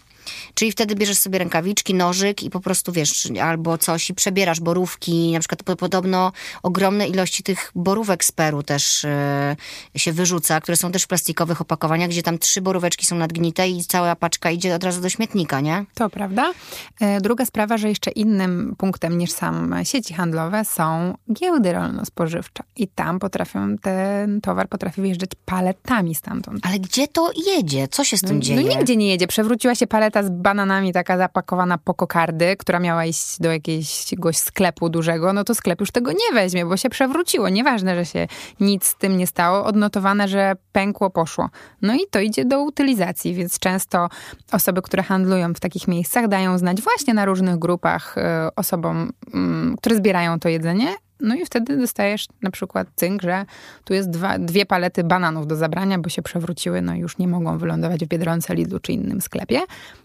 Czyli 0.54 0.72
wtedy 0.72 0.96
bierzesz 0.96 1.18
sobie 1.18 1.40
rękawiczki, 1.40 1.94
nożyk 1.94 2.44
i 2.44 2.50
po 2.50 2.60
prostu 2.60 2.92
wiesz, 2.92 3.32
albo 3.42 3.78
coś 3.78 4.10
i 4.10 4.14
przebierasz 4.14 4.60
borówki. 4.60 5.32
Na 5.32 5.40
przykład 5.40 5.64
podobno 5.64 6.32
ogromne 6.64 7.08
ilości 7.08 7.44
tych 7.44 7.72
borówek 7.76 8.24
z 8.24 8.32
Peru 8.32 8.64
też 8.64 9.06
yy, 9.94 10.00
się 10.00 10.12
wyrzuca, 10.12 10.62
które 10.62 10.78
są 10.78 10.92
też 10.92 11.04
w 11.04 11.08
plastikowych 11.08 11.62
opakowaniach, 11.62 12.10
gdzie 12.10 12.24
tam 12.24 12.38
trzy 12.38 12.62
boróweczki 12.62 13.06
są 13.06 13.16
nadgnite 13.16 13.70
i 13.70 13.86
cała 13.86 14.16
paczka 14.16 14.52
idzie 14.52 14.76
od 14.76 14.84
razu 14.84 15.02
do 15.02 15.10
śmietnika, 15.10 15.62
nie? 15.62 15.86
To 15.94 16.10
prawda. 16.10 16.54
E, 17.00 17.22
druga 17.22 17.46
sprawa, 17.46 17.78
że 17.78 17.90
jeszcze 17.90 18.12
innym 18.12 18.76
punktem 18.78 19.18
niż 19.18 19.32
sam 19.32 19.76
sieci 19.84 20.14
handlowe 20.14 20.66
są 20.66 21.18
giełdy 21.34 21.74
rolno-spożywcze. 21.74 22.64
I 22.76 22.88
tam 22.88 23.20
potrafią, 23.20 23.78
ten 23.78 24.42
towar 24.42 24.70
potrafi 24.70 25.02
wjeżdżać 25.02 25.30
paletami 25.46 26.16
stamtąd. 26.16 26.66
Ale 26.66 26.80
gdzie 26.80 27.08
to 27.08 27.32
jedzie? 27.48 27.88
Co 27.88 28.04
się 28.04 28.18
z 28.18 28.22
tym 28.22 28.36
no, 28.36 28.42
dzieje? 28.42 28.62
No 28.62 28.78
nigdzie 28.78 28.96
nie 28.96 29.08
jedzie. 29.08 29.28
Przewróciła 29.28 29.76
się 29.76 29.88
paleta 29.88 30.17
z 30.24 30.30
bananami 30.30 30.94
taka 30.94 31.18
zapakowana 31.18 31.78
po 31.78 31.94
kokardy, 31.94 32.56
która 32.58 32.80
miała 32.80 33.06
iść 33.06 33.40
do 33.40 33.52
jakiegoś 33.52 34.38
sklepu 34.38 34.90
dużego, 34.90 35.34
no 35.34 35.44
to 35.44 35.56
sklep 35.56 35.80
już 35.80 35.92
tego 35.92 36.12
nie 36.12 36.34
weźmie, 36.34 36.66
bo 36.66 36.78
się 36.78 36.90
przewróciło. 36.90 37.50
Nieważne, 37.50 37.96
że 37.96 38.06
się 38.06 38.28
nic 38.60 38.86
z 38.86 38.96
tym 38.96 39.18
nie 39.18 39.28
stało, 39.28 39.66
odnotowane, 39.66 40.28
że 40.28 40.54
pękło, 40.72 41.10
poszło. 41.10 41.50
No 41.82 41.94
i 41.96 42.00
to 42.12 42.20
idzie 42.20 42.46
do 42.46 42.64
utylizacji, 42.64 43.34
więc 43.34 43.60
często 43.60 44.10
osoby, 44.52 44.82
które 44.82 45.04
handlują 45.04 45.54
w 45.54 45.60
takich 45.60 45.88
miejscach, 45.88 46.28
dają 46.28 46.58
znać 46.58 46.82
właśnie 46.82 47.14
na 47.14 47.26
różnych 47.26 47.60
grupach 47.60 48.18
y, 48.18 48.22
osobom, 48.56 49.12
y, 49.74 49.78
które 49.78 49.96
zbierają 49.96 50.40
to 50.40 50.50
jedzenie, 50.50 50.96
no 51.20 51.36
i 51.36 51.46
wtedy 51.46 51.78
dostajesz 51.78 52.28
na 52.42 52.52
przykład 52.52 52.88
cynk, 52.96 53.22
że 53.22 53.46
tu 53.84 53.94
jest 53.94 54.10
dwa, 54.10 54.40
dwie 54.40 54.66
palety 54.66 55.04
bananów 55.04 55.48
do 55.48 55.56
zabrania, 55.56 56.00
bo 56.00 56.10
się 56.10 56.22
przewróciły, 56.22 56.82
no 56.82 56.94
i 56.94 57.00
już 57.00 57.18
nie 57.18 57.28
mogą 57.28 57.58
wylądować 57.58 58.06
w 58.06 58.08
Biedronce, 58.08 58.56
Lidlu 58.56 58.80
czy 58.80 58.92
innym 58.92 59.22
sklepie. 59.22 59.60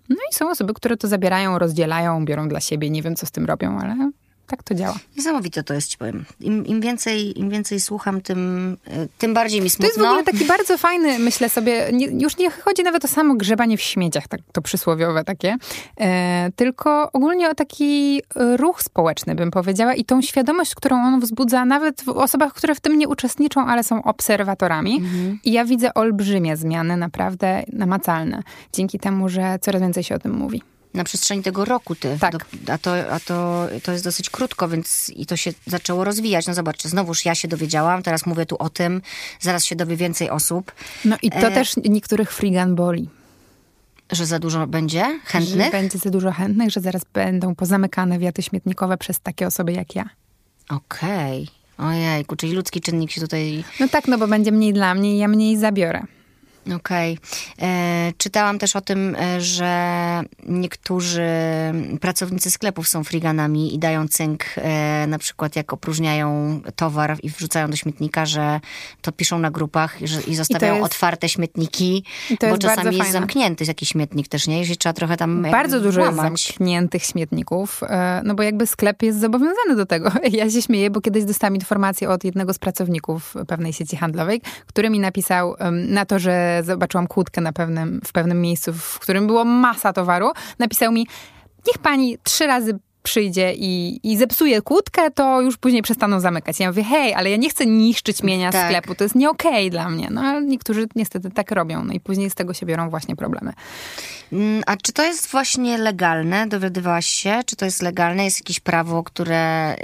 No 0.08 0.16
i 0.30 0.34
są 0.34 0.50
osoby, 0.50 0.74
które 0.74 0.96
to 0.96 1.08
zabierają, 1.08 1.58
rozdzielają, 1.58 2.24
biorą 2.24 2.48
dla 2.48 2.60
siebie, 2.60 2.90
nie 2.90 3.02
wiem 3.02 3.16
co 3.16 3.26
z 3.26 3.30
tym 3.30 3.46
robią, 3.46 3.78
ale 3.78 4.12
tak 4.46 4.62
to 4.62 4.74
działa. 4.74 4.94
Niesamowite 5.16 5.62
to 5.62 5.74
jest, 5.74 5.88
ci 5.88 5.98
powiem. 5.98 6.24
Im, 6.40 6.66
im, 6.66 6.80
więcej, 6.80 7.40
Im 7.40 7.50
więcej 7.50 7.80
słucham, 7.80 8.20
tym, 8.20 8.72
y, 8.88 9.08
tym 9.18 9.34
bardziej 9.34 9.60
mi 9.60 9.70
smutno. 9.70 9.88
To 9.88 9.94
jest 9.94 10.00
w 10.00 10.10
ogóle 10.10 10.24
taki 10.24 10.44
bardzo 10.44 10.78
fajny, 10.78 11.18
myślę 11.18 11.48
sobie, 11.48 11.90
nie, 11.92 12.06
już 12.06 12.36
nie 12.36 12.50
chodzi 12.50 12.82
nawet 12.82 13.04
o 13.04 13.08
samo 13.08 13.34
grzebanie 13.34 13.76
w 13.76 13.80
śmieciach, 13.80 14.28
tak, 14.28 14.40
to 14.52 14.62
przysłowiowe 14.62 15.24
takie, 15.24 15.56
e, 16.00 16.50
tylko 16.56 17.12
ogólnie 17.12 17.50
o 17.50 17.54
taki 17.54 18.22
ruch 18.56 18.82
społeczny, 18.82 19.34
bym 19.34 19.50
powiedziała, 19.50 19.94
i 19.94 20.04
tą 20.04 20.22
świadomość, 20.22 20.74
którą 20.74 20.96
on 20.96 21.20
wzbudza 21.20 21.64
nawet 21.64 22.02
w 22.02 22.08
osobach, 22.08 22.52
które 22.52 22.74
w 22.74 22.80
tym 22.80 22.98
nie 22.98 23.08
uczestniczą, 23.08 23.66
ale 23.66 23.84
są 23.84 24.02
obserwatorami. 24.02 24.96
Mhm. 24.96 25.38
I 25.44 25.52
ja 25.52 25.64
widzę 25.64 25.94
olbrzymie 25.94 26.56
zmiany, 26.56 26.96
naprawdę 26.96 27.62
namacalne, 27.72 28.42
dzięki 28.72 28.98
temu, 28.98 29.28
że 29.28 29.58
coraz 29.60 29.82
więcej 29.82 30.04
się 30.04 30.14
o 30.14 30.18
tym 30.18 30.32
mówi 30.32 30.62
na 30.94 31.04
przestrzeni 31.04 31.42
tego 31.42 31.64
roku 31.64 31.94
ty. 31.94 32.18
Tak. 32.20 32.32
Do, 32.32 32.72
a 32.72 32.78
to, 32.78 33.12
a 33.12 33.20
to, 33.20 33.66
to 33.82 33.92
jest 33.92 34.04
dosyć 34.04 34.30
krótko, 34.30 34.68
więc 34.68 35.10
i 35.16 35.26
to 35.26 35.36
się 35.36 35.52
zaczęło 35.66 36.04
rozwijać. 36.04 36.46
No 36.46 36.54
zobaczcie, 36.54 36.88
znowuż 36.88 37.24
ja 37.24 37.34
się 37.34 37.48
dowiedziałam, 37.48 38.02
teraz 38.02 38.26
mówię 38.26 38.46
tu 38.46 38.56
o 38.58 38.70
tym, 38.70 39.02
zaraz 39.40 39.64
się 39.64 39.76
dowie 39.76 39.96
więcej 39.96 40.30
osób. 40.30 40.72
No 41.04 41.16
i 41.22 41.30
to 41.30 41.48
e... 41.48 41.50
też 41.50 41.76
niektórych 41.76 42.32
frigan 42.32 42.74
boli. 42.74 43.08
Że 44.12 44.26
za 44.26 44.38
dużo 44.38 44.66
będzie 44.66 45.20
chętnych? 45.24 45.64
Że 45.64 45.70
będzie 45.70 45.98
za 45.98 46.10
dużo 46.10 46.32
chętnych, 46.32 46.70
że 46.70 46.80
zaraz 46.80 47.02
będą 47.12 47.54
pozamykane 47.54 48.18
wiaty 48.18 48.42
śmietnikowe 48.42 48.96
przez 48.96 49.20
takie 49.20 49.46
osoby 49.46 49.72
jak 49.72 49.94
ja. 49.94 50.08
Okej. 50.68 51.42
Okay. 51.42 51.62
Ojejku, 51.88 52.36
czyli 52.36 52.52
ludzki 52.52 52.80
czynnik 52.80 53.10
się 53.10 53.20
tutaj... 53.20 53.64
No 53.80 53.88
tak, 53.88 54.08
no 54.08 54.18
bo 54.18 54.28
będzie 54.28 54.52
mniej 54.52 54.72
dla 54.72 54.94
mnie 54.94 55.14
i 55.14 55.18
ja 55.18 55.28
mniej 55.28 55.56
zabiorę. 55.56 56.02
Okej. 56.66 57.18
Okay. 57.56 57.68
E, 57.68 58.12
czytałam 58.18 58.58
też 58.58 58.76
o 58.76 58.80
tym, 58.80 59.16
e, 59.20 59.40
że 59.40 60.22
niektórzy 60.46 61.28
pracownicy 62.00 62.50
sklepów 62.50 62.88
są 62.88 63.04
friganami 63.04 63.74
i 63.74 63.78
dają 63.78 64.08
cynk, 64.08 64.44
e, 64.56 65.06
na 65.06 65.18
przykład 65.18 65.56
jak 65.56 65.72
opróżniają 65.72 66.60
towar 66.76 67.16
i 67.22 67.30
wrzucają 67.30 67.70
do 67.70 67.76
śmietnika, 67.76 68.26
że 68.26 68.60
to 69.00 69.12
piszą 69.12 69.38
na 69.38 69.50
grupach 69.50 69.96
że, 70.04 70.20
i 70.22 70.34
zostawiają 70.34 70.74
I 70.74 70.76
jest, 70.76 70.86
otwarte 70.86 71.28
śmietniki, 71.28 72.04
bo 72.50 72.58
czasami 72.58 72.86
jest 72.86 72.98
fajne. 72.98 73.12
zamknięty 73.12 73.64
jakiś 73.68 73.88
śmietnik 73.88 74.28
też, 74.28 74.46
nie? 74.46 74.58
Jeżeli 74.58 74.76
trzeba 74.76 74.92
trochę 74.92 75.16
tam 75.16 75.42
Bardzo 75.50 75.80
dużo 75.80 76.00
łamać. 76.00 76.30
jest 76.30 76.46
zamkniętych 76.48 77.02
śmietników, 77.04 77.80
no 78.24 78.34
bo 78.34 78.42
jakby 78.42 78.66
sklep 78.66 79.02
jest 79.02 79.20
zobowiązany 79.20 79.76
do 79.76 79.86
tego. 79.86 80.12
Ja 80.32 80.50
się 80.50 80.62
śmieję, 80.62 80.90
bo 80.90 81.00
kiedyś 81.00 81.24
dostałam 81.24 81.54
informację 81.54 82.10
od 82.10 82.24
jednego 82.24 82.54
z 82.54 82.58
pracowników 82.58 83.34
pewnej 83.48 83.72
sieci 83.72 83.96
handlowej, 83.96 84.40
który 84.66 84.90
mi 84.90 85.00
napisał 85.00 85.54
na 85.70 86.04
to, 86.04 86.18
że 86.18 86.51
zobaczyłam 86.62 87.06
kłódkę 87.06 87.40
na 87.40 87.52
pewnym, 87.52 88.00
w 88.04 88.12
pewnym 88.12 88.40
miejscu, 88.40 88.72
w 88.72 88.98
którym 88.98 89.26
było 89.26 89.44
masa 89.44 89.92
towaru, 89.92 90.32
napisał 90.58 90.92
mi, 90.92 91.06
niech 91.66 91.78
pani 91.78 92.18
trzy 92.22 92.46
razy 92.46 92.78
przyjdzie 93.02 93.54
i, 93.54 94.00
i 94.02 94.16
zepsuje 94.16 94.62
kłódkę, 94.62 95.10
to 95.10 95.40
już 95.40 95.56
później 95.56 95.82
przestaną 95.82 96.20
zamykać. 96.20 96.60
Ja 96.60 96.68
mówię, 96.68 96.84
hej, 96.84 97.14
ale 97.14 97.30
ja 97.30 97.36
nie 97.36 97.50
chcę 97.50 97.66
niszczyć 97.66 98.22
mienia 98.22 98.52
tak. 98.52 98.66
sklepu, 98.66 98.94
to 98.94 99.04
jest 99.04 99.14
nie 99.14 99.30
okej 99.30 99.50
okay 99.50 99.70
dla 99.70 99.88
mnie. 99.88 100.08
No 100.10 100.20
ale 100.20 100.42
niektórzy 100.42 100.88
niestety 100.96 101.30
tak 101.30 101.50
robią, 101.50 101.84
no 101.84 101.92
i 101.92 102.00
później 102.00 102.30
z 102.30 102.34
tego 102.34 102.54
się 102.54 102.66
biorą 102.66 102.90
właśnie 102.90 103.16
problemy. 103.16 103.52
Mm, 104.32 104.62
a 104.66 104.76
czy 104.76 104.92
to 104.92 105.04
jest 105.04 105.30
właśnie 105.30 105.78
legalne? 105.78 106.46
Dowiadywałaś 106.46 107.06
się? 107.06 107.40
Czy 107.46 107.56
to 107.56 107.64
jest 107.64 107.82
legalne? 107.82 108.24
Jest 108.24 108.40
jakieś 108.40 108.60
prawo, 108.60 109.02
które 109.02 109.76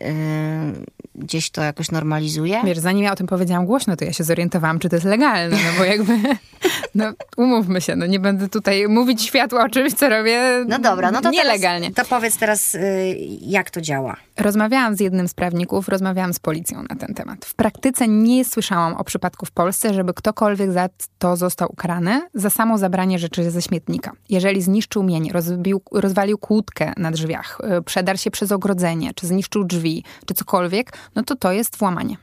yy, 0.74 0.84
gdzieś 1.14 1.50
to 1.50 1.62
jakoś 1.62 1.90
normalizuje? 1.90 2.60
Wiesz, 2.64 2.78
zanim 2.78 3.04
ja 3.04 3.12
o 3.12 3.16
tym 3.16 3.26
powiedziałam 3.26 3.66
głośno, 3.66 3.96
to 3.96 4.04
ja 4.04 4.12
się 4.12 4.24
zorientowałam, 4.24 4.78
czy 4.78 4.88
to 4.88 4.96
jest 4.96 5.06
legalne, 5.06 5.56
no 5.56 5.78
bo 5.78 5.84
jakby, 5.84 6.18
no 6.94 7.12
umówmy 7.36 7.80
się, 7.80 7.96
no 7.96 8.06
nie 8.06 8.20
będę 8.20 8.48
tutaj 8.48 8.88
mówić 8.88 9.22
światło 9.22 9.60
o 9.60 9.68
czymś, 9.68 9.94
co 9.94 10.08
robię 10.08 10.64
No 10.68 10.78
dobra, 10.78 11.10
no 11.10 11.20
to 11.20 11.30
nielegalnie. 11.30 11.90
Teraz, 11.90 12.08
to 12.08 12.16
powiedz 12.16 12.36
teraz, 12.36 12.74
yy, 12.74 13.07
jak 13.40 13.70
to 13.70 13.80
działa? 13.80 14.16
Rozmawiałam 14.36 14.96
z 14.96 15.00
jednym 15.00 15.28
z 15.28 15.34
prawników, 15.34 15.88
rozmawiałam 15.88 16.34
z 16.34 16.38
policją 16.38 16.82
na 16.82 16.96
ten 16.96 17.14
temat. 17.14 17.44
W 17.44 17.54
praktyce 17.54 18.08
nie 18.08 18.44
słyszałam 18.44 18.94
o 18.94 19.04
przypadku 19.04 19.46
w 19.46 19.50
Polsce, 19.50 19.94
żeby 19.94 20.14
ktokolwiek 20.14 20.72
za 20.72 20.88
to 21.18 21.36
został 21.36 21.72
ukarany 21.72 22.22
za 22.34 22.50
samo 22.50 22.78
zabranie 22.78 23.18
rzeczy 23.18 23.50
ze 23.50 23.62
śmietnika. 23.62 24.12
Jeżeli 24.28 24.62
zniszczył 24.62 25.02
mień, 25.02 25.30
rozbił, 25.32 25.82
rozwalił 25.92 26.38
kłódkę 26.38 26.92
na 26.96 27.10
drzwiach, 27.10 27.58
y, 27.78 27.82
przedarł 27.82 28.18
się 28.18 28.30
przez 28.30 28.52
ogrodzenie, 28.52 29.14
czy 29.14 29.26
zniszczył 29.26 29.64
drzwi, 29.64 30.04
czy 30.26 30.34
cokolwiek, 30.34 30.92
no 31.14 31.22
to 31.22 31.36
to 31.36 31.52
jest 31.52 31.76
włamanie. 31.76 32.16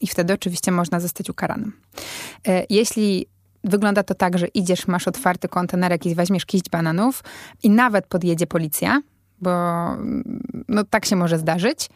I 0.00 0.06
wtedy 0.06 0.32
oczywiście 0.32 0.72
można 0.72 1.00
zostać 1.00 1.30
ukaranym. 1.30 1.72
Y, 2.48 2.66
jeśli 2.70 3.26
wygląda 3.64 4.02
to 4.02 4.14
tak, 4.14 4.38
że 4.38 4.46
idziesz, 4.46 4.86
masz 4.86 5.08
otwarty 5.08 5.48
kontenerek 5.48 6.06
i 6.06 6.14
weźmiesz 6.14 6.46
kiść 6.46 6.70
bananów 6.70 7.24
i 7.62 7.70
nawet 7.70 8.06
podjedzie 8.06 8.46
policja, 8.46 9.02
bo 9.40 9.50
no, 10.68 10.84
tak 10.84 11.04
się 11.04 11.16
może 11.16 11.38
zdarzyć, 11.38 11.88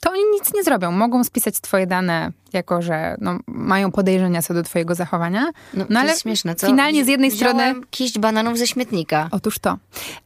to 0.00 0.10
oni 0.10 0.20
nic 0.32 0.54
nie 0.54 0.64
zrobią. 0.64 0.92
Mogą 0.92 1.24
spisać 1.24 1.60
twoje 1.60 1.86
dane, 1.86 2.32
jako 2.52 2.82
że 2.82 3.16
no, 3.20 3.38
mają 3.46 3.90
podejrzenia 3.92 4.42
co 4.42 4.54
do 4.54 4.62
twojego 4.62 4.94
zachowania. 4.94 5.50
No, 5.74 5.84
no 5.88 6.00
ale 6.00 6.16
śmieszne, 6.16 6.54
co? 6.54 6.66
finalnie 6.66 7.04
z 7.04 7.08
jednej 7.08 7.30
Wziąłem 7.30 7.56
strony... 7.56 7.86
kiść 7.90 8.18
bananów 8.18 8.58
ze 8.58 8.66
śmietnika. 8.66 9.28
Otóż 9.30 9.58
to. 9.58 9.78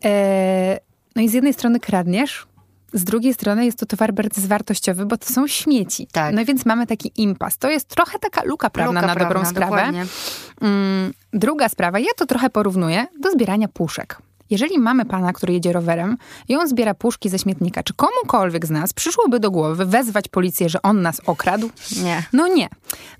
E, 0.04 0.78
no 1.16 1.22
i 1.22 1.28
z 1.28 1.32
jednej 1.32 1.52
strony 1.52 1.80
kradniesz, 1.80 2.46
z 2.92 3.04
drugiej 3.04 3.34
strony 3.34 3.64
jest 3.64 3.78
to 3.78 3.86
towar 3.86 4.12
bezwartościowy, 4.12 5.06
bo 5.06 5.16
to 5.16 5.32
są 5.32 5.46
śmieci. 5.46 6.08
Tak. 6.12 6.34
No 6.34 6.44
więc 6.44 6.66
mamy 6.66 6.86
taki 6.86 7.12
impas. 7.16 7.58
To 7.58 7.70
jest 7.70 7.88
trochę 7.88 8.18
taka 8.18 8.44
luka 8.44 8.70
prawna 8.70 9.00
luka 9.00 9.06
na 9.06 9.14
prawna, 9.14 9.34
dobrą 9.34 9.50
sprawę. 9.50 9.92
Mm, 10.60 11.12
druga 11.32 11.68
sprawa, 11.68 11.98
ja 11.98 12.10
to 12.16 12.26
trochę 12.26 12.50
porównuję 12.50 13.06
do 13.20 13.30
zbierania 13.30 13.68
puszek. 13.68 14.18
Jeżeli 14.50 14.78
mamy 14.78 15.04
pana, 15.04 15.32
który 15.32 15.52
jedzie 15.52 15.72
rowerem 15.72 16.16
i 16.48 16.56
on 16.56 16.68
zbiera 16.68 16.94
puszki 16.94 17.28
ze 17.28 17.38
śmietnika, 17.38 17.82
czy 17.82 17.94
komukolwiek 17.94 18.66
z 18.66 18.70
nas 18.70 18.92
przyszłoby 18.92 19.40
do 19.40 19.50
głowy 19.50 19.86
wezwać 19.86 20.28
policję, 20.28 20.68
że 20.68 20.82
on 20.82 21.02
nas 21.02 21.20
okradł? 21.26 21.70
Nie. 22.02 22.22
No 22.32 22.48
nie. 22.48 22.68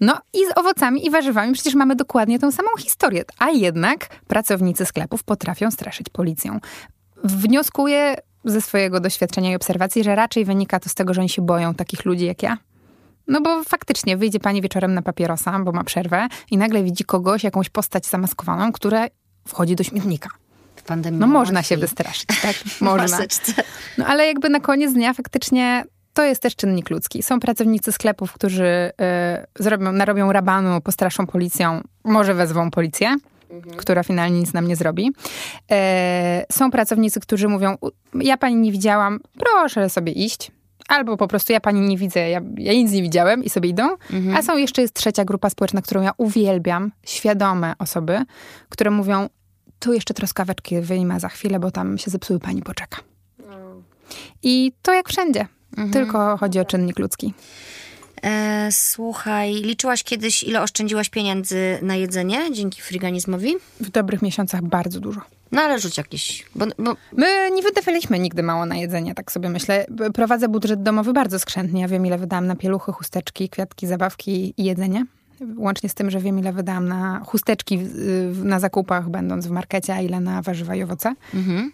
No 0.01 0.21
i 0.33 0.39
z 0.47 0.59
owocami 0.59 1.07
i 1.07 1.11
warzywami 1.11 1.53
przecież 1.53 1.75
mamy 1.75 1.97
dokładnie 1.97 2.39
tą 2.39 2.53
samą 2.53 2.69
historię. 2.79 3.25
A 3.39 3.51
jednak 3.51 4.09
pracownicy 4.27 4.87
sklepów 4.87 5.23
potrafią 5.23 5.71
straszyć 5.71 6.09
policją. 6.09 6.61
Wnioskuję 7.25 8.17
ze 8.45 8.61
swojego 8.61 9.01
doświadczenia 9.01 9.53
i 9.53 9.55
obserwacji, 9.55 10.05
że 10.05 10.15
raczej 10.15 10.45
wynika 10.45 10.81
to 10.81 10.89
z 10.89 10.95
tego, 10.95 11.15
że 11.15 11.21
oni 11.21 11.29
się 11.29 11.43
boją 11.43 11.75
takich 11.75 12.05
ludzi 12.05 12.25
jak 12.25 12.43
ja. 12.43 12.59
No 13.29 13.41
bo 13.41 13.65
faktycznie 13.65 14.17
wyjdzie 14.17 14.41
pani 14.41 14.63
wieczorem 14.63 14.95
na 14.95 15.03
papierosa, 15.03 15.59
bo 15.59 15.73
ma 15.73 15.85
przerwę 15.85 16.29
i 16.51 16.57
nagle 16.57 16.83
widzi 16.83 17.05
kogoś, 17.05 17.45
jakąś 17.45 17.71
postać 17.71 18.07
zamaskowaną, 18.07 18.73
która 18.73 19.07
wchodzi 19.49 19.77
do 19.77 19.85
śmietnika 19.85 20.29
pandemii. 20.85 21.20
No 21.20 21.27
można 21.27 21.62
się 21.62 21.77
wystraszyć, 21.77 22.27
tak? 22.42 22.57
Można. 22.81 23.18
No 23.99 24.07
ale 24.07 24.27
jakby 24.27 24.49
na 24.49 24.61
koniec 24.61 24.92
dnia 24.92 25.14
faktycznie 25.14 25.85
to 26.14 26.25
jest 26.25 26.42
też 26.42 26.57
czynnik 26.57 26.90
ludzki. 26.90 27.23
Są 27.23 27.40
pracownicy 27.40 27.92
sklepów, 27.92 28.33
którzy 28.33 28.92
y, 29.57 29.62
zrobią, 29.62 29.92
narobią 29.92 30.33
rabanu, 30.33 30.81
postraszą 30.81 31.27
policją, 31.27 31.81
może 32.05 32.35
wezwą 32.35 32.70
policję. 32.70 33.16
Mhm. 33.51 33.77
która 33.77 34.03
finalnie 34.03 34.38
nic 34.38 34.53
nam 34.53 34.68
nie 34.68 34.77
zrobi. 34.77 35.12
E, 35.70 36.44
są 36.53 36.70
pracownicy, 36.70 37.20
którzy 37.20 37.49
mówią, 37.49 37.77
ja 38.14 38.37
pani 38.37 38.57
nie 38.57 38.73
widziałam, 38.73 39.20
proszę 39.38 39.90
sobie 39.90 40.12
iść. 40.12 40.51
Albo 40.88 41.16
po 41.16 41.29
prostu 41.29 41.53
ja 41.53 41.61
pani 41.61 41.81
nie 41.81 41.99
widzę, 41.99 42.31
ja, 42.31 42.40
ja 42.57 42.73
nic 42.73 42.92
nie 42.92 43.03
widziałem 43.03 43.44
i 43.44 43.51
sobie 43.51 43.68
idą. 43.68 43.88
Mhm. 44.12 44.37
A 44.37 44.42
są 44.42 44.57
jeszcze 44.57 44.83
jest 44.83 44.94
trzecia 44.94 45.25
grupa 45.25 45.51
społeczna, 45.51 45.83
którą 45.83 46.03
ja 46.03 46.12
uwielbiam, 46.16 46.92
świadome 47.07 47.75
osoby, 47.79 48.23
które 48.68 48.90
mówią, 48.90 49.29
tu 49.85 49.92
jeszcze 49.92 50.14
troskaweczki 50.14 50.81
wyjmę 50.81 51.20
za 51.20 51.29
chwilę, 51.29 51.59
bo 51.59 51.70
tam 51.70 51.99
się 51.99 52.11
zepsuły, 52.11 52.40
pani 52.40 52.62
poczeka. 52.62 52.99
I 54.42 54.73
to 54.83 54.92
jak 54.92 55.09
wszędzie. 55.09 55.47
Mhm. 55.70 55.90
Tylko 55.90 56.37
chodzi 56.37 56.61
o 56.61 56.64
czynnik 56.64 56.99
ludzki. 56.99 57.35
E, 58.23 58.68
słuchaj, 58.73 59.55
liczyłaś 59.55 60.05
kiedyś, 60.05 60.42
ile 60.42 60.62
oszczędziłaś 60.62 61.09
pieniędzy 61.09 61.79
na 61.83 61.97
jedzenie 61.97 62.53
dzięki 62.53 62.83
friganizmowi? 62.83 63.55
W 63.81 63.90
dobrych 63.90 64.23
miesiącach 64.23 64.62
bardzo 64.62 65.01
dużo. 65.01 65.20
No 65.53 65.62
ale 65.62 65.79
rzuć 65.79 65.99
jakieś. 65.99 66.47
Bo, 66.55 66.66
bo... 66.79 66.97
My 67.12 67.51
nie 67.51 67.62
wydawaliśmy 67.62 68.18
nigdy 68.18 68.42
mało 68.42 68.66
na 68.66 68.77
jedzenie, 68.77 69.14
tak 69.14 69.33
sobie 69.33 69.49
myślę. 69.49 69.87
Prowadzę 70.14 70.49
budżet 70.49 70.83
domowy 70.83 71.12
bardzo 71.12 71.38
skrzętnie. 71.38 71.83
Ja 71.83 71.88
wiem, 71.88 72.07
ile 72.07 72.18
wydałam 72.18 72.47
na 72.47 72.57
pieluchy, 72.57 72.92
chusteczki, 72.92 73.49
kwiatki, 73.49 73.87
zabawki 73.87 74.55
i 74.57 74.64
jedzenie. 74.64 75.07
Łącznie 75.57 75.89
z 75.89 75.95
tym, 75.95 76.11
że 76.11 76.21
wiem, 76.21 76.39
ile 76.39 76.53
wydałam 76.53 76.89
na 76.89 77.23
chusteczki 77.27 77.79
na 78.45 78.61
zakupach, 78.61 79.11
będąc 79.11 79.47
w 79.47 79.51
markecie, 79.51 79.95
a 79.95 80.01
ile 80.01 80.21
na 80.21 80.43
warzywa 80.43 80.75
i 80.75 80.83
owoce. 80.83 81.15
Mhm. 81.35 81.73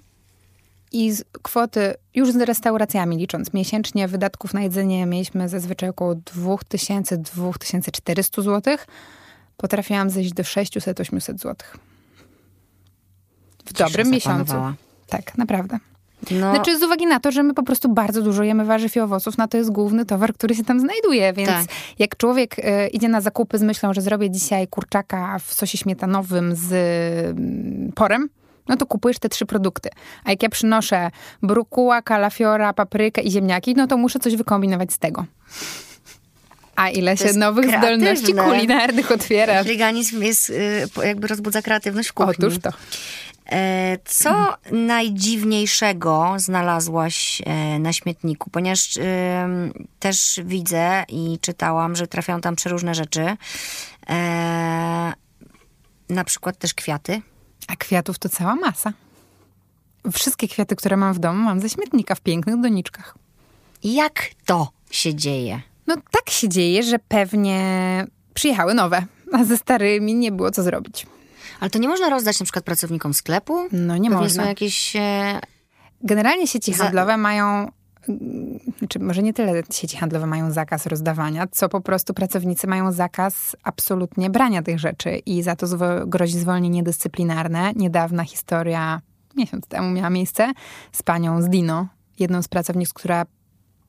I 0.93 1.13
z 1.13 1.25
kwoty, 1.43 1.95
już 2.15 2.33
z 2.33 2.37
restauracjami 2.37 3.17
licząc, 3.17 3.53
miesięcznie 3.53 4.09
wydatków 4.09 4.55
na 4.55 4.63
jedzenie 4.63 5.07
mieliśmy 5.07 5.49
zazwyczaj 5.49 5.89
około 5.89 6.15
2000-2400 6.15 8.43
zł. 8.43 8.77
Potrafiłam 9.57 10.11
zejść 10.11 10.33
do 10.33 10.43
600-800 10.43 11.21
zł. 11.21 11.57
W 13.67 13.73
dobrym 13.73 14.11
miesiącu. 14.11 14.55
Tak, 15.07 15.39
naprawdę. 15.39 15.79
No. 16.31 16.55
Znaczy 16.55 16.79
z 16.79 16.83
uwagi 16.83 17.07
na 17.07 17.21
to, 17.21 17.33
że 17.33 17.43
my 17.43 17.55
po 17.55 17.63
prostu 17.63 17.89
bardzo 17.89 18.23
dużo 18.23 18.43
jemy 18.43 18.65
warzyw 18.65 18.97
i 18.97 19.01
owoców, 19.01 19.39
no 19.39 19.49
to 19.49 19.57
jest 19.57 19.71
główny 19.71 20.07
towar, 20.07 20.35
który 20.35 20.55
się 20.55 20.65
tam 20.65 20.81
znajduje, 20.81 21.33
więc 21.33 21.51
tak. 21.51 21.67
jak 21.99 22.17
człowiek 22.17 22.59
y, 22.59 22.89
idzie 22.89 23.09
na 23.09 23.21
zakupy 23.21 23.59
z 23.59 23.63
myślą, 23.63 23.95
że 23.95 24.01
zrobię 24.01 24.31
dzisiaj 24.31 24.69
kurczaka 24.69 25.39
w 25.39 25.55
sosie 25.55 25.79
śmietanowym 25.79 26.57
z 26.57 26.73
y, 26.73 27.93
porem, 27.95 28.29
no 28.69 28.77
to 28.77 28.87
kupujesz 28.87 29.19
te 29.19 29.29
trzy 29.29 29.47
produkty. 29.47 29.89
A 30.25 30.31
jak 30.31 30.43
ja 30.43 30.49
przynoszę 30.49 31.11
brukuła, 31.43 32.03
kalafiora, 32.03 32.73
paprykę 32.73 33.23
i 33.23 33.31
ziemniaki, 33.31 33.75
no 33.75 33.87
to 33.87 33.97
muszę 33.97 34.19
coś 34.19 34.37
wykombinować 34.37 34.93
z 34.93 34.99
tego. 34.99 35.25
A 36.77 36.91
ile 36.91 37.17
się 37.17 37.33
nowych 37.33 37.67
kreatywne. 37.67 38.17
zdolności 38.17 38.35
kulinarnych 38.35 39.13
otwiera. 39.13 39.65
Veganizm 39.65 40.23
jest, 40.23 40.51
y, 40.51 40.89
jakby 41.05 41.27
rozbudza 41.27 41.63
kreatywność 41.63 42.09
w 42.09 42.13
kuchni. 42.13 42.35
Otóż 42.39 42.59
to. 42.59 42.71
E, 43.51 43.99
co 44.05 44.55
najdziwniejszego 44.73 46.35
znalazłaś 46.37 47.43
e, 47.47 47.79
na 47.79 47.93
śmietniku? 47.93 48.51
Ponieważ 48.51 48.99
też 49.99 50.41
widzę 50.45 51.05
i 51.09 51.39
czytałam, 51.41 51.97
że 51.97 52.07
trafiają 52.07 52.41
tam 52.41 52.57
przeróżne 52.57 52.95
rzeczy. 52.95 53.37
E, 54.11 55.13
na 56.09 56.25
przykład 56.25 56.59
też 56.59 56.75
kwiaty. 56.75 57.23
A 57.69 57.77
kwiatów 57.77 58.19
to 58.19 58.29
cała 58.29 58.55
masa. 58.55 58.93
Wszystkie 60.13 60.49
kwiaty, 60.49 60.77
które 60.77 60.97
mam 60.97 61.15
w 61.15 61.19
domu, 61.19 61.45
mam 61.45 61.61
ze 61.61 61.69
śmietnika 61.69 62.15
w 62.15 62.21
pięknych 62.21 62.61
doniczkach. 62.61 63.15
Jak 63.85 64.31
to 64.47 64.69
się 64.91 65.15
dzieje? 65.15 65.61
No 65.87 65.97
tak 66.11 66.31
się 66.31 66.49
dzieje, 66.49 66.83
że 66.83 66.99
pewnie 66.99 67.61
przyjechały 68.35 68.75
nowe, 68.75 69.07
a 69.33 69.45
ze 69.45 69.57
starymi 69.57 70.15
nie 70.15 70.33
było 70.33 70.51
co 70.51 70.63
zrobić. 70.63 71.07
Ale 71.61 71.71
to 71.71 71.79
nie 71.79 71.89
można 71.89 72.11
rozdać 72.11 72.41
na 72.41 72.45
przykład 72.45 72.65
pracownikom 72.65 73.15
sklepu? 73.15 73.69
No 73.73 73.97
nie 73.97 74.11
Pewnie 74.11 74.25
można. 74.25 74.43
są 74.43 74.49
jakieś... 74.49 74.97
E... 74.97 75.41
Generalnie 76.03 76.47
sieci 76.47 76.73
handlowe 76.73 77.17
mają 77.17 77.69
znaczy 78.79 78.99
może 78.99 79.23
nie 79.23 79.33
tyle 79.33 79.63
sieci 79.73 79.97
handlowe 79.97 80.27
mają 80.27 80.51
zakaz 80.51 80.87
rozdawania, 80.87 81.47
co 81.47 81.69
po 81.69 81.81
prostu 81.81 82.15
pracownicy 82.15 82.67
mają 82.67 82.93
zakaz 82.93 83.57
absolutnie 83.63 84.31
brania 84.31 84.63
tych 84.63 84.79
rzeczy 84.79 85.11
i 85.11 85.43
za 85.43 85.57
to 85.57 85.67
zwo- 85.67 86.09
grozi 86.09 86.39
zwolnienie 86.39 86.83
dyscyplinarne. 86.83 87.73
Niedawna 87.77 88.25
historia, 88.25 89.01
miesiąc 89.37 89.67
temu 89.67 89.91
miała 89.91 90.11
miejsce 90.11 90.53
z 90.93 91.03
panią 91.03 91.43
z 91.43 91.49
Dino, 91.49 91.89
jedną 92.19 92.43
z 92.43 92.49
pracownic, 92.49 92.93
która 92.93 93.27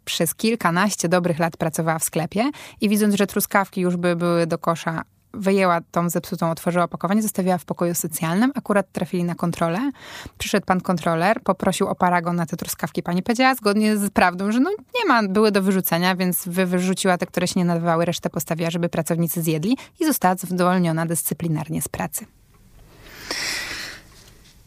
przez 0.06 0.36
kilkanaście 0.36 1.10
dobrych 1.10 1.40
lat 1.40 1.58
pracowała 1.58 2.00
w 2.00 2.04
sklepie 2.04 2.52
i 2.82 2.90
widząc, 2.90 3.16
że 3.16 3.28
truskawki 3.28 3.82
już 3.82 3.98
by 3.98 4.16
były 4.16 4.48
do 4.48 4.58
kosza 4.58 5.02
wyjęła 5.34 5.82
tą 5.92 6.10
zepsutą, 6.10 6.52
otworzyła 6.52 6.84
opakowanie, 6.86 7.22
zostawiła 7.22 7.58
w 7.58 7.66
pokoju 7.66 7.96
socjalnym. 7.96 8.52
Akurat 8.56 8.92
trafili 8.92 9.24
na 9.24 9.36
kontrolę. 9.36 9.92
Przyszedł 10.38 10.66
pan 10.66 10.82
kontroler, 10.82 11.42
poprosił 11.44 11.88
o 11.88 11.96
paragon 11.96 12.36
na 12.36 12.46
te 12.46 12.58
truskawki. 12.58 13.04
Pani 13.04 13.24
powiedziała 13.24 13.56
zgodnie 13.56 13.98
z 13.98 14.10
prawdą, 14.10 14.52
że 14.52 14.60
no 14.60 14.70
nie 14.70 15.06
ma, 15.08 15.24
były 15.24 15.52
do 15.52 15.62
wyrzucenia, 15.62 16.16
więc 16.16 16.48
wy 16.48 16.66
wyrzuciła 16.66 17.18
te, 17.18 17.26
które 17.26 17.48
się 17.48 17.60
nie 17.60 17.66
nadawały, 17.66 18.06
resztę 18.06 18.30
postawiła, 18.30 18.70
żeby 18.70 18.90
pracownicy 18.90 19.42
zjedli 19.42 19.78
i 20.00 20.06
została 20.06 20.36
zwolniona 20.36 21.06
dyscyplinarnie 21.06 21.82
z 21.82 21.88
pracy. 21.88 22.26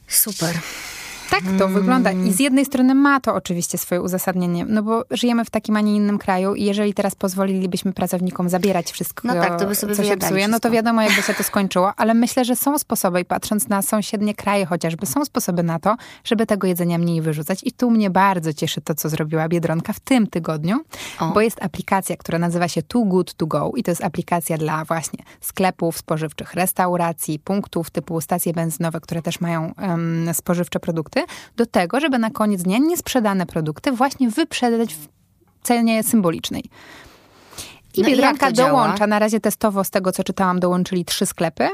Super. 0.09 0.57
Tak 1.35 1.59
to 1.59 1.65
mm. 1.65 1.75
wygląda. 1.75 2.13
I 2.13 2.33
z 2.33 2.41
jednej 2.41 2.65
strony 2.65 2.95
ma 2.95 3.21
to 3.21 3.35
oczywiście 3.35 3.79
swoje 3.79 4.03
uzasadnienie, 4.03 4.65
no 4.69 4.83
bo 4.83 5.05
żyjemy 5.11 5.45
w 5.45 5.51
takim, 5.51 5.77
a 5.77 5.81
nie 5.81 5.97
innym 5.97 6.19
kraju 6.19 6.55
i 6.55 6.65
jeżeli 6.65 6.95
teraz 6.95 7.15
pozwolilibyśmy 7.15 7.93
pracownikom 7.93 8.49
zabierać 8.49 8.93
wszystko, 8.93 9.29
no 9.29 9.35
tak, 9.35 9.59
to 9.59 9.67
by 9.67 9.75
sobie 9.75 9.97
co 9.97 10.05
się 10.05 10.17
psuje, 10.17 10.49
no 10.49 10.61
to 10.61 10.71
wiadomo, 10.71 11.03
jakby 11.03 11.23
się 11.23 11.35
to 11.35 11.43
skończyło, 11.43 11.93
ale 11.97 12.15
myślę, 12.15 12.45
że 12.45 12.57
są 12.57 12.79
sposoby 12.79 13.21
i 13.21 13.25
patrząc 13.25 13.69
na 13.69 13.83
sąsiednie 13.83 14.35
kraje 14.35 14.67
chociażby, 14.67 15.07
są 15.07 15.25
sposoby 15.25 15.63
na 15.63 15.79
to, 15.79 15.97
żeby 16.25 16.47
tego 16.47 16.67
jedzenia 16.67 16.99
mniej 16.99 17.23
wyrzucać. 17.23 17.61
I 17.65 17.73
tu 17.73 17.91
mnie 17.91 18.11
bardzo 18.11 18.53
cieszy 18.53 18.81
to, 18.81 18.95
co 18.95 19.09
zrobiła 19.09 19.49
Biedronka 19.49 19.93
w 19.93 20.01
tym 20.01 20.27
tygodniu, 20.27 20.81
o. 21.21 21.27
bo 21.27 21.41
jest 21.41 21.63
aplikacja, 21.63 22.17
która 22.17 22.39
nazywa 22.39 22.69
się 22.69 22.83
Too 22.83 23.05
Good 23.05 23.35
To 23.35 23.47
Go 23.47 23.73
i 23.77 23.83
to 23.83 23.91
jest 23.91 24.05
aplikacja 24.05 24.59
dla 24.59 24.85
właśnie 24.85 25.25
sklepów 25.41 25.99
spożywczych, 25.99 26.55
restauracji, 26.55 27.39
punktów 27.39 27.91
typu 27.91 28.21
stacje 28.21 28.53
benzynowe, 28.53 29.01
które 29.01 29.23
też 29.23 29.41
mają 29.41 29.75
um, 29.83 30.35
spożywcze 30.35 30.81
produkty, 30.81 31.24
do 31.57 31.67
tego, 31.67 32.01
żeby 32.01 32.19
na 32.19 32.31
koniec 32.31 32.63
dnia 32.63 32.79
niesprzedane 32.79 33.47
produkty 33.47 33.93
właśnie 33.93 34.31
wyprzedać 34.31 34.95
w 34.95 35.09
cenie 35.63 36.03
symbolicznej. 36.03 36.65
I 37.97 38.03
no 38.03 38.09
Biedronka 38.09 38.53
dołącza, 38.53 39.07
na 39.07 39.19
razie 39.19 39.41
testowo 39.41 39.85
z 39.85 39.91
tego, 39.91 40.13
co 40.13 40.25
czytałam, 40.25 40.61
dołączyli 40.61 41.05
trzy 41.05 41.27
sklepy, 41.27 41.69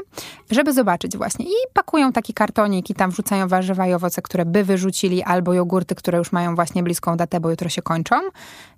żeby 0.51 0.73
zobaczyć 0.73 1.17
właśnie. 1.17 1.45
I 1.45 1.53
pakują 1.73 2.11
taki 2.11 2.33
kartonik 2.33 2.89
i 2.89 2.93
tam 2.93 3.11
wrzucają 3.11 3.47
warzywa 3.47 3.87
i 3.87 3.93
owoce, 3.93 4.21
które 4.21 4.45
by 4.45 4.63
wyrzucili, 4.63 5.23
albo 5.23 5.53
jogurty, 5.53 5.95
które 5.95 6.17
już 6.17 6.31
mają 6.31 6.55
właśnie 6.55 6.83
bliską 6.83 7.17
datę, 7.17 7.39
bo 7.39 7.49
jutro 7.49 7.69
się 7.69 7.81
kończą. 7.81 8.15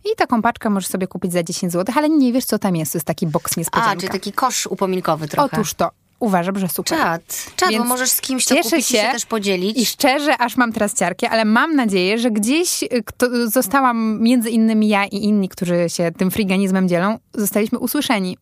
I 0.05 0.15
taką 0.17 0.41
paczkę 0.41 0.69
możesz 0.69 0.89
sobie 0.89 1.07
kupić 1.07 1.33
za 1.33 1.43
10 1.43 1.73
zł, 1.73 1.95
ale 1.97 2.09
nie 2.09 2.33
wiesz, 2.33 2.45
co 2.45 2.59
tam 2.59 2.75
jest. 2.75 2.91
To 2.91 2.97
jest 2.97 3.07
taki 3.07 3.27
boks 3.27 3.57
niespodzianka. 3.57 3.91
A, 3.91 3.95
czyli 3.95 4.09
taki 4.09 4.31
kosz 4.31 4.67
upominkowy 4.67 5.27
trochę. 5.27 5.57
Otóż 5.57 5.73
to 5.73 5.89
uważam, 6.23 6.59
że 6.59 6.67
super. 6.67 6.97
Czad, 6.97 7.51
czad, 7.55 7.69
Więc 7.69 7.83
bo 7.83 7.89
możesz 7.89 8.09
z 8.09 8.21
kimś 8.21 8.45
to 8.45 8.55
kupić 8.55 8.69
się, 8.71 8.77
i 8.77 8.83
się 8.83 9.12
też 9.12 9.25
podzielić. 9.25 9.77
I 9.77 9.86
szczerze, 9.86 10.38
aż 10.38 10.57
mam 10.57 10.73
teraz 10.73 10.93
ciarki, 10.93 11.25
ale 11.25 11.45
mam 11.45 11.75
nadzieję, 11.75 12.17
że 12.17 12.31
gdzieś 12.31 12.83
y, 12.83 13.03
kto, 13.05 13.49
zostałam, 13.49 14.21
między 14.21 14.49
innymi 14.49 14.88
ja 14.88 15.05
i 15.05 15.15
inni, 15.15 15.49
którzy 15.49 15.86
się 15.88 16.12
tym 16.17 16.31
friganizmem 16.31 16.89
dzielą, 16.89 17.19
zostaliśmy 17.33 17.79
usłyszeni 17.79 18.38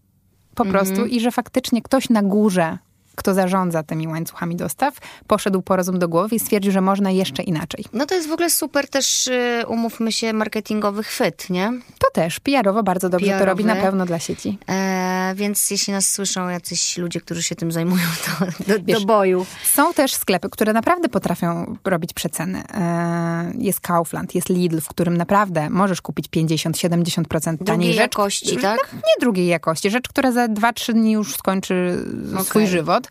po 0.56 0.64
mm 0.64 0.76
-hmm. 0.76 0.80
prostu 0.80 1.06
i 1.06 1.20
że 1.20 1.32
faktycznie 1.32 1.82
ktoś 1.82 2.10
na 2.10 2.24
górze 2.24 2.78
kto 3.16 3.34
zarządza 3.34 3.84
tymi 3.84 4.08
łańcuchami 4.08 4.56
dostaw, 4.56 4.98
poszedł 5.28 5.62
po 5.62 5.76
rozum 5.76 6.00
do 6.00 6.08
głowy 6.08 6.36
i 6.36 6.40
stwierdził, 6.40 6.72
że 6.72 6.82
można 6.82 7.12
jeszcze 7.12 7.44
inaczej. 7.44 7.86
No 7.94 8.06
to 8.06 8.16
jest 8.16 8.28
w 8.28 8.32
ogóle 8.32 8.50
super 8.50 8.88
też, 8.88 9.28
y, 9.28 9.64
umówmy 9.68 10.12
się, 10.12 10.34
marketingowy 10.34 11.04
chwyt, 11.04 11.50
nie? 11.50 11.74
To 12.00 12.08
też, 12.14 12.40
PR-owo 12.40 12.84
bardzo 12.84 13.10
dobrze 13.10 13.26
PR-owy. 13.26 13.40
to 13.40 13.46
robi 13.46 13.66
na 13.66 13.76
pewno 13.76 14.06
dla 14.06 14.20
sieci. 14.20 14.58
E, 14.70 15.34
więc 15.36 15.72
jeśli 15.72 15.94
nas 15.94 16.10
słyszą 16.10 16.50
jacyś 16.50 16.98
ludzie, 16.98 17.22
którzy 17.22 17.44
się 17.44 17.56
tym 17.56 17.72
zajmują, 17.72 18.04
to 18.26 18.46
do, 18.68 18.84
Wiesz, 18.84 19.00
do 19.00 19.06
boju. 19.06 19.46
Są 19.74 19.94
też 19.94 20.14
sklepy, 20.14 20.50
które 20.50 20.74
naprawdę 20.74 21.10
potrafią 21.10 21.76
robić 21.86 22.14
przeceny. 22.14 22.64
E, 22.74 23.52
jest 23.58 23.80
Kaufland, 23.80 24.36
jest 24.36 24.50
Lidl, 24.50 24.82
w 24.82 24.88
którym 24.88 25.18
naprawdę 25.18 25.70
możesz 25.70 26.02
kupić 26.02 26.30
50-70% 26.30 27.26
taniej 27.44 27.58
drugiej 27.58 27.94
rzecz. 27.94 28.02
jakości, 28.02 28.58
tak? 28.58 28.94
Nie 28.94 29.22
drugiej 29.22 29.48
jakości. 29.48 29.90
Rzecz, 29.90 30.08
która 30.08 30.32
za 30.32 30.48
2-3 30.48 30.94
dni 30.94 31.12
już 31.12 31.36
skończy 31.36 32.06
okay. 32.34 32.44
swój 32.44 32.68
żywot. 32.68 33.08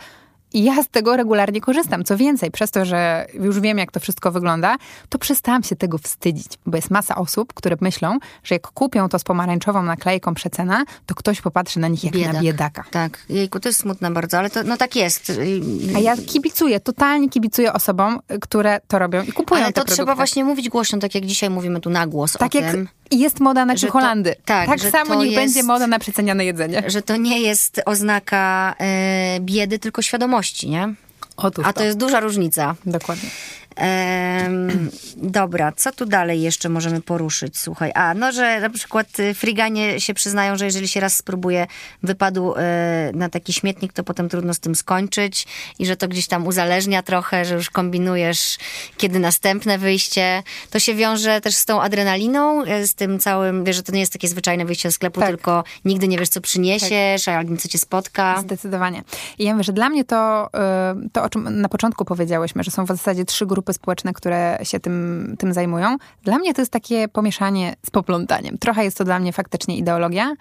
I 0.53 0.65
ja 0.65 0.83
z 0.83 0.89
tego 0.89 1.17
regularnie 1.17 1.61
korzystam. 1.61 2.05
Co 2.05 2.17
więcej, 2.17 2.51
przez 2.51 2.71
to, 2.71 2.85
że 2.85 3.27
już 3.35 3.61
wiem, 3.61 3.79
jak 3.79 3.93
to 3.93 4.01
wszystko 4.01 4.33
wygląda, 4.33 4.77
to 5.09 5.19
przestałam 5.19 5.63
się 5.63 5.77
tego 5.77 5.99
wstydzić, 5.99 6.47
bo 6.67 6.77
jest 6.77 6.91
masa 6.91 7.15
osób, 7.15 7.55
które 7.55 7.77
myślą, 7.81 8.19
że 8.45 8.55
jak 8.55 8.63
kupią 8.63 9.09
to 9.09 9.19
z 9.19 9.25
pomarańczową 9.25 9.83
naklejką 9.83 10.35
przecena, 10.35 10.85
to 11.07 11.15
ktoś 11.15 11.41
popatrzy 11.41 11.81
na 11.81 11.89
nich 11.89 12.05
jak 12.05 12.13
Biedak. 12.15 12.33
na 12.33 12.41
biedaka. 12.41 12.85
Tak, 12.91 13.19
jejku, 13.29 13.61
to 13.61 13.69
jest 13.69 13.81
smutne 13.81 14.11
bardzo, 14.11 14.39
ale 14.39 14.51
to 14.51 14.63
no 14.63 14.77
tak 14.77 14.97
jest. 14.97 15.33
A 15.97 15.99
ja 15.99 16.17
kibicuję, 16.17 16.81
totalnie 16.81 17.29
kibicuję 17.29 17.73
osobom, 17.73 18.21
które 18.41 18.81
to 18.89 18.99
robią 18.99 19.23
i 19.23 19.33
kupują 19.33 19.65
Ale 19.65 19.73
to 19.73 19.85
trzeba 19.85 20.15
właśnie 20.15 20.45
mówić 20.45 20.69
głośno, 20.69 20.99
tak 20.99 21.15
jak 21.15 21.27
dzisiaj 21.27 21.51
mówimy 21.51 21.81
tu 21.81 21.91
na 21.91 22.07
głos 22.07 22.33
tak 22.33 22.55
jak 22.55 22.73
tym. 22.73 22.89
jest 23.11 23.41
moda 23.41 23.65
na 23.65 23.75
Holandy. 23.91 24.35
Tak, 24.45 24.67
tak 24.67 24.81
samo 24.81 25.15
niech 25.15 25.33
jest, 25.33 25.45
będzie 25.45 25.63
moda 25.63 25.87
na 25.87 25.99
przeceniane 25.99 26.45
jedzenie. 26.45 26.83
Że 26.87 27.03
to 27.03 27.17
nie 27.17 27.41
jest 27.41 27.81
oznaka 27.87 28.75
y, 29.37 29.41
biedy, 29.41 29.79
tylko 29.79 30.03
świadomości, 30.03 30.40
nie? 30.69 30.95
Otóż 31.37 31.67
A 31.67 31.73
to. 31.73 31.79
to 31.79 31.85
jest 31.85 31.99
duża 31.99 32.21
różnica. 32.21 32.75
Dokładnie. 32.87 33.31
Ehm, 33.81 34.91
dobra, 35.17 35.73
co 35.73 35.93
tu 35.93 36.07
dalej 36.07 36.43
jeszcze 36.43 36.69
możemy 36.69 37.01
poruszyć? 37.01 37.59
Słuchaj, 37.59 37.93
a 37.95 38.15
no, 38.15 38.33
że 38.33 38.61
na 38.61 38.71
przykład 38.71 39.21
y, 39.21 39.35
friganie 39.35 40.01
się 40.01 40.15
przyznają, 40.15 40.57
że 40.57 40.65
jeżeli 40.65 40.89
się 40.89 41.01
raz 41.01 41.17
spróbuje 41.17 41.67
wypadu 42.03 42.55
e, 42.57 43.11
na 43.15 43.29
taki 43.29 43.53
śmietnik, 43.53 43.93
to 43.93 44.05
potem 44.05 44.29
trudno 44.29 44.55
z 44.55 44.59
tym 44.61 44.75
skończyć 44.75 45.47
i 45.79 45.87
że 45.87 45.97
to 45.97 46.09
gdzieś 46.09 46.27
tam 46.27 46.47
uzależnia 46.47 47.03
trochę, 47.03 47.45
że 47.45 47.55
już 47.55 47.71
kombinujesz, 47.71 48.59
kiedy 48.97 49.19
następne 49.19 49.79
wyjście. 49.79 50.43
To 50.71 50.79
się 50.79 50.95
wiąże 50.95 51.41
też 51.41 51.55
z 51.55 51.65
tą 51.65 51.83
adrenaliną, 51.83 52.65
e, 52.65 52.87
z 52.87 52.95
tym 52.95 53.19
całym, 53.19 53.65
wiesz, 53.65 53.77
że 53.77 53.83
to 53.83 53.93
nie 53.93 54.01
jest 54.01 54.13
takie 54.13 54.29
zwyczajne 54.29 54.65
wyjście 54.65 54.89
do 54.89 54.93
sklepu, 54.93 55.21
tak. 55.21 55.29
tylko 55.29 55.65
nigdy 55.85 56.09
nie 56.09 56.19
wiesz, 56.19 56.29
co 56.29 56.41
przyniesiesz, 56.41 57.25
tak. 57.25 57.35
albo 57.35 57.57
co 57.57 57.69
cię 57.69 57.79
spotka. 57.79 58.41
Zdecydowanie. 58.41 59.03
I 59.39 59.45
ja 59.45 59.53
wiem, 59.53 59.63
że 59.63 59.73
dla 59.73 59.89
mnie 59.89 60.05
to, 60.05 60.51
to, 61.13 61.23
o 61.23 61.29
czym 61.29 61.61
na 61.61 61.69
początku 61.69 62.05
powiedziałyśmy, 62.05 62.65
że 62.65 62.71
są 62.71 62.85
w 62.85 62.89
zasadzie 62.89 63.25
trzy 63.25 63.47
grupy 63.47 63.70
grupy 63.71 63.73
społeczne, 63.73 64.13
które 64.13 64.59
się 64.63 64.81
tym, 64.81 65.37
tym 65.39 65.53
zajmują. 65.53 65.97
Dla 66.25 66.39
mnie 66.39 66.55
to 66.55 66.63
jest 66.63 66.73
takie 66.73 67.09
pomieszanie 67.09 67.77
z 67.87 67.91
poplątaniem. 67.91 68.59
Trochę 68.59 68.85
jest 68.85 68.99
to 68.99 69.05
dla 69.05 69.19
mnie 69.19 69.33
faktycznie 69.33 69.77
ideologia, 69.77 70.35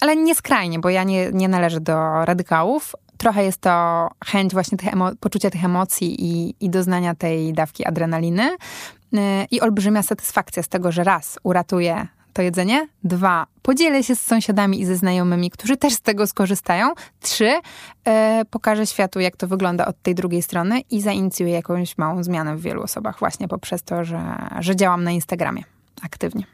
ale 0.00 0.16
nie 0.16 0.34
skrajnie, 0.34 0.78
bo 0.78 0.90
ja 0.90 1.04
nie, 1.04 1.30
nie 1.32 1.48
należę 1.48 1.80
do 1.80 2.24
radykałów. 2.24 2.94
Trochę 3.18 3.44
jest 3.44 3.60
to 3.60 4.08
chęć 4.24 4.52
właśnie 4.52 4.78
tych 4.78 4.88
emo- 4.88 5.16
poczucia 5.20 5.50
tych 5.50 5.64
emocji 5.64 6.16
i, 6.18 6.54
i 6.60 6.70
doznania 6.70 7.14
tej 7.14 7.52
dawki 7.52 7.84
adrenaliny 7.84 8.50
y, 8.52 9.18
i 9.50 9.60
olbrzymia 9.60 10.02
satysfakcja 10.02 10.62
z 10.62 10.68
tego, 10.68 10.92
że 10.92 11.04
raz 11.04 11.38
uratuje 11.42 12.06
to 12.36 12.42
jedzenie. 12.42 12.88
Dwa, 13.04 13.46
podzielę 13.62 14.02
się 14.02 14.16
z 14.16 14.20
sąsiadami 14.20 14.80
i 14.80 14.84
ze 14.86 14.96
znajomymi, 14.96 15.50
którzy 15.50 15.76
też 15.76 15.94
z 15.94 16.00
tego 16.00 16.26
skorzystają. 16.26 16.94
Trzy, 17.20 17.60
e, 18.04 18.42
pokażę 18.50 18.86
światu, 18.86 19.20
jak 19.20 19.36
to 19.36 19.48
wygląda 19.48 19.86
od 19.86 20.02
tej 20.02 20.14
drugiej 20.14 20.42
strony 20.42 20.80
i 20.80 21.00
zainicjuję 21.00 21.52
jakąś 21.52 21.98
małą 21.98 22.22
zmianę 22.22 22.56
w 22.56 22.60
wielu 22.60 22.82
osobach 22.82 23.18
właśnie 23.18 23.48
poprzez 23.48 23.82
to, 23.82 24.04
że, 24.04 24.20
że 24.60 24.76
działam 24.76 25.04
na 25.04 25.10
Instagramie 25.10 25.62
aktywnie. 26.02 26.46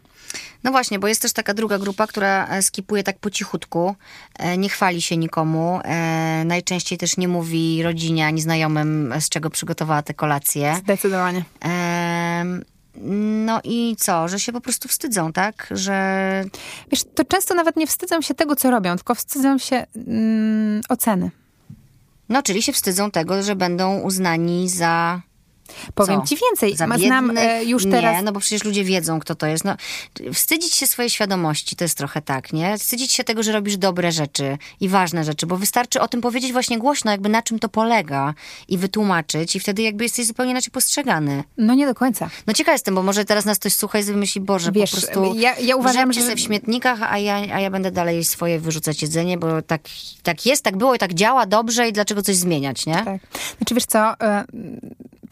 No 0.64 0.70
właśnie, 0.70 0.98
bo 0.98 1.08
jest 1.08 1.22
też 1.22 1.32
taka 1.32 1.54
druga 1.54 1.78
grupa, 1.78 2.06
która 2.06 2.46
e, 2.46 2.62
skipuje 2.62 3.02
tak 3.02 3.18
po 3.18 3.30
cichutku, 3.30 3.94
e, 4.38 4.58
nie 4.58 4.68
chwali 4.68 5.02
się 5.02 5.16
nikomu, 5.16 5.80
e, 5.84 6.44
najczęściej 6.44 6.98
też 6.98 7.16
nie 7.16 7.28
mówi 7.28 7.82
rodzinie 7.82 8.26
ani 8.26 8.40
znajomym, 8.40 9.14
z 9.20 9.28
czego 9.28 9.50
przygotowała 9.50 10.02
te 10.02 10.14
kolacje. 10.14 10.76
Zdecydowanie. 10.76 11.44
No 13.46 13.60
i 13.64 13.96
co, 13.98 14.28
że 14.28 14.40
się 14.40 14.52
po 14.52 14.60
prostu 14.60 14.88
wstydzą, 14.88 15.32
tak? 15.32 15.68
Że. 15.70 16.44
Wiesz, 16.90 17.04
to 17.14 17.24
często 17.24 17.54
nawet 17.54 17.76
nie 17.76 17.86
wstydzą 17.86 18.20
się 18.20 18.34
tego, 18.34 18.56
co 18.56 18.70
robią, 18.70 18.96
tylko 18.96 19.14
wstydzą 19.14 19.58
się 19.58 19.86
mm, 19.96 20.80
oceny. 20.88 21.30
No, 22.28 22.42
czyli 22.42 22.62
się 22.62 22.72
wstydzą 22.72 23.10
tego, 23.10 23.42
że 23.42 23.56
będą 23.56 24.00
uznani 24.00 24.68
za 24.68 25.20
Powiem 25.94 26.20
Co? 26.20 26.26
ci 26.26 26.36
więcej. 26.36 26.76
Za 26.76 26.86
Znam 26.98 27.38
e, 27.38 27.64
już 27.64 27.84
teraz. 27.84 28.16
Nie, 28.16 28.22
no 28.22 28.32
bo 28.32 28.40
przecież 28.40 28.64
ludzie 28.64 28.84
wiedzą, 28.84 29.20
kto 29.20 29.34
to 29.34 29.46
jest. 29.46 29.64
No, 29.64 29.76
wstydzić 30.32 30.74
się 30.74 30.86
swojej 30.86 31.10
świadomości 31.10 31.76
to 31.76 31.84
jest 31.84 31.98
trochę 31.98 32.22
tak, 32.22 32.52
nie? 32.52 32.78
Wstydzić 32.78 33.12
się 33.12 33.24
tego, 33.24 33.42
że 33.42 33.52
robisz 33.52 33.76
dobre 33.76 34.12
rzeczy 34.12 34.58
i 34.80 34.88
ważne 34.88 35.24
rzeczy, 35.24 35.46
bo 35.46 35.56
wystarczy 35.56 36.00
o 36.00 36.08
tym 36.08 36.20
powiedzieć 36.20 36.52
właśnie 36.52 36.78
głośno, 36.78 37.10
jakby 37.10 37.28
na 37.28 37.42
czym 37.42 37.58
to 37.58 37.68
polega 37.68 38.34
i 38.68 38.78
wytłumaczyć, 38.78 39.56
i 39.56 39.60
wtedy 39.60 39.82
jakby 39.82 40.04
jesteś 40.04 40.26
zupełnie 40.26 40.52
inaczej 40.52 40.70
postrzegany. 40.70 41.44
No 41.56 41.74
nie 41.74 41.86
do 41.86 41.94
końca. 41.94 42.30
No 42.46 42.52
ciekawa 42.52 42.72
jestem, 42.72 42.94
bo 42.94 43.02
może 43.02 43.24
teraz 43.24 43.44
nas 43.44 43.58
ktoś 43.58 43.74
słucha 43.74 43.98
i 43.98 44.04
myśli, 44.04 44.40
Boże, 44.40 44.72
Wiesz, 44.72 44.90
po 44.90 44.96
prostu 44.96 45.34
ja, 45.34 45.58
ja 45.58 45.76
uważam, 45.76 46.12
że... 46.12 46.36
w 46.36 46.40
śmietnikach, 46.40 47.02
a 47.02 47.18
ja, 47.18 47.34
a 47.34 47.60
ja 47.60 47.70
będę 47.70 47.90
dalej 47.90 48.24
swoje 48.24 48.60
wyrzucać 48.60 49.02
jedzenie, 49.02 49.38
bo 49.38 49.62
tak, 49.62 49.82
tak 50.22 50.46
jest, 50.46 50.64
tak 50.64 50.76
było 50.76 50.94
i 50.94 50.98
tak 50.98 51.14
działa 51.14 51.46
dobrze 51.46 51.88
i 51.88 51.92
dlaczego 51.92 52.22
coś 52.22 52.36
zmieniać, 52.36 52.86
nie? 52.86 53.02
Tak. 53.04 53.20
Znaczy 53.58 53.74
wiesz 53.74 53.86
co, 53.86 54.20
e, 54.20 54.44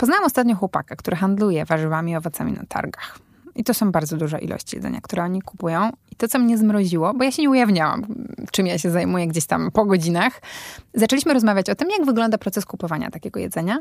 Poznałam 0.01 0.25
ostatnio 0.25 0.57
chłopaka, 0.57 0.97
który 0.97 1.17
handluje 1.17 1.65
warzywami 1.65 2.13
i 2.13 2.17
owocami 2.17 2.53
na 2.53 2.63
targach. 2.69 3.19
I 3.55 3.65
to 3.65 3.75
są 3.75 3.93
bardzo 3.93 4.17
duże 4.17 4.39
ilości 4.39 4.77
jedzenia, 4.77 5.01
które 5.01 5.23
oni 5.23 5.43
kupują. 5.43 5.91
I 6.13 6.17
to, 6.17 6.29
co 6.29 6.39
mnie 6.39 6.59
zmroziło, 6.59 7.15
bo 7.15 7.25
ja 7.25 7.33
się 7.33 7.43
nie 7.43 7.51
ujawniałam, 7.51 8.07
czym 8.53 8.67
ja 8.67 8.79
się 8.79 8.91
zajmuję 8.91 9.27
gdzieś 9.27 9.47
tam 9.47 9.71
po 9.71 9.85
godzinach, 9.85 10.41
zaczęliśmy 10.95 11.35
rozmawiać 11.35 11.71
o 11.71 11.75
tym, 11.75 11.89
jak 11.91 12.07
wygląda 12.07 12.39
proces 12.39 12.65
kupowania 12.65 13.11
takiego 13.11 13.41
jedzenia. 13.41 13.79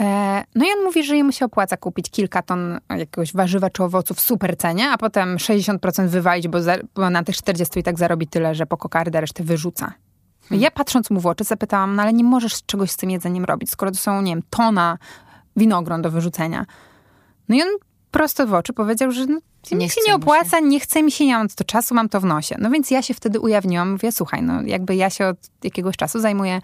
E, 0.00 0.44
no 0.54 0.64
i 0.64 0.68
on 0.78 0.84
mówi, 0.84 1.04
że 1.04 1.16
jemu 1.16 1.32
się 1.32 1.44
opłaca 1.44 1.76
kupić 1.76 2.10
kilka 2.10 2.42
ton 2.42 2.80
jakiegoś 2.90 3.32
warzywa 3.32 3.70
czy 3.70 3.84
owoców 3.84 4.16
w 4.16 4.20
super 4.20 4.56
cenie, 4.56 4.90
a 4.90 4.98
potem 4.98 5.36
60% 5.36 6.06
wywalić, 6.08 6.48
bo, 6.48 6.62
za, 6.62 6.76
bo 6.94 7.10
na 7.10 7.22
tych 7.22 7.36
40 7.36 7.80
i 7.80 7.82
tak 7.82 7.98
zarobi 7.98 8.26
tyle, 8.26 8.54
że 8.54 8.66
po 8.66 8.76
kokardę 8.76 9.20
resztę 9.20 9.44
wyrzuca. 9.44 9.92
Ja 10.50 10.70
patrząc 10.70 11.10
mu 11.10 11.20
w 11.20 11.26
oczy 11.26 11.44
zapytałam, 11.44 11.96
no 11.96 12.02
ale 12.02 12.12
nie 12.12 12.24
możesz 12.24 12.64
czegoś 12.66 12.90
z 12.90 12.96
tym 12.96 13.10
jedzeniem 13.10 13.44
robić, 13.44 13.70
skoro 13.70 13.90
to 13.90 13.98
są, 13.98 14.22
nie 14.22 14.32
wiem, 14.32 14.42
tona 14.50 14.98
winogron 15.56 16.02
do 16.02 16.10
wyrzucenia. 16.10 16.66
No 17.48 17.56
i 17.56 17.62
on 17.62 17.68
prosto 18.10 18.46
w 18.46 18.54
oczy 18.54 18.72
powiedział, 18.72 19.10
że 19.10 19.26
no, 19.26 19.38
nie 19.72 19.76
mi 19.76 19.90
się 19.90 20.00
nie 20.06 20.14
opłaca, 20.14 20.58
się. 20.58 20.64
nie 20.64 20.80
chce 20.80 21.02
mi 21.02 21.12
się, 21.12 21.26
nie 21.26 21.34
mam 21.34 21.48
to 21.48 21.64
czasu, 21.64 21.94
mam 21.94 22.08
to 22.08 22.20
w 22.20 22.24
nosie. 22.24 22.56
No 22.58 22.70
więc 22.70 22.90
ja 22.90 23.02
się 23.02 23.14
wtedy 23.14 23.40
ujawniłam, 23.40 23.92
mówię, 23.92 24.12
słuchaj, 24.12 24.42
no 24.42 24.62
jakby 24.62 24.96
ja 24.96 25.10
się 25.10 25.26
od 25.26 25.36
jakiegoś 25.64 25.96
czasu 25.96 26.20
zajmuję 26.20 26.60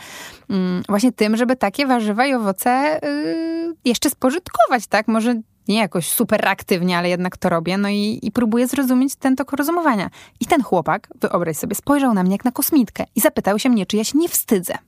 mm, 0.51 0.83
właśnie 0.89 1.13
tym, 1.13 1.37
żeby 1.37 1.57
takie 1.57 1.87
warzywa 1.87 2.27
i 2.27 2.35
owoce 2.35 3.01
yy, 3.03 3.75
jeszcze 3.85 4.11
spożytkować, 4.11 4.87
tak? 4.87 5.09
Może 5.09 5.35
nie 5.69 5.79
jakoś 5.79 6.09
super 6.09 6.49
aktywnie, 6.49 6.99
ale 6.99 7.09
jednak 7.09 7.37
to 7.37 7.49
robię, 7.49 7.79
no 7.79 7.89
i, 7.89 8.19
i 8.23 8.33
próbuję 8.33 8.67
zrozumieć 8.67 9.17
ten 9.17 9.37
tok 9.37 9.53
rozumowania. 9.53 10.11
I 10.41 10.47
ten 10.47 10.63
chłopak, 10.63 11.09
wyobraź 11.21 11.57
sobie, 11.57 11.75
spojrzał 11.75 12.15
na 12.15 12.23
mnie 12.23 12.33
jak 12.33 12.45
na 12.45 12.53
kosmitkę 12.53 13.05
i 13.15 13.21
zapytał 13.21 13.59
się 13.59 13.69
mnie, 13.69 13.87
czy 13.87 13.97
ja 13.97 14.05
się 14.05 14.19
nie 14.19 14.29
wstydzę 14.29 14.79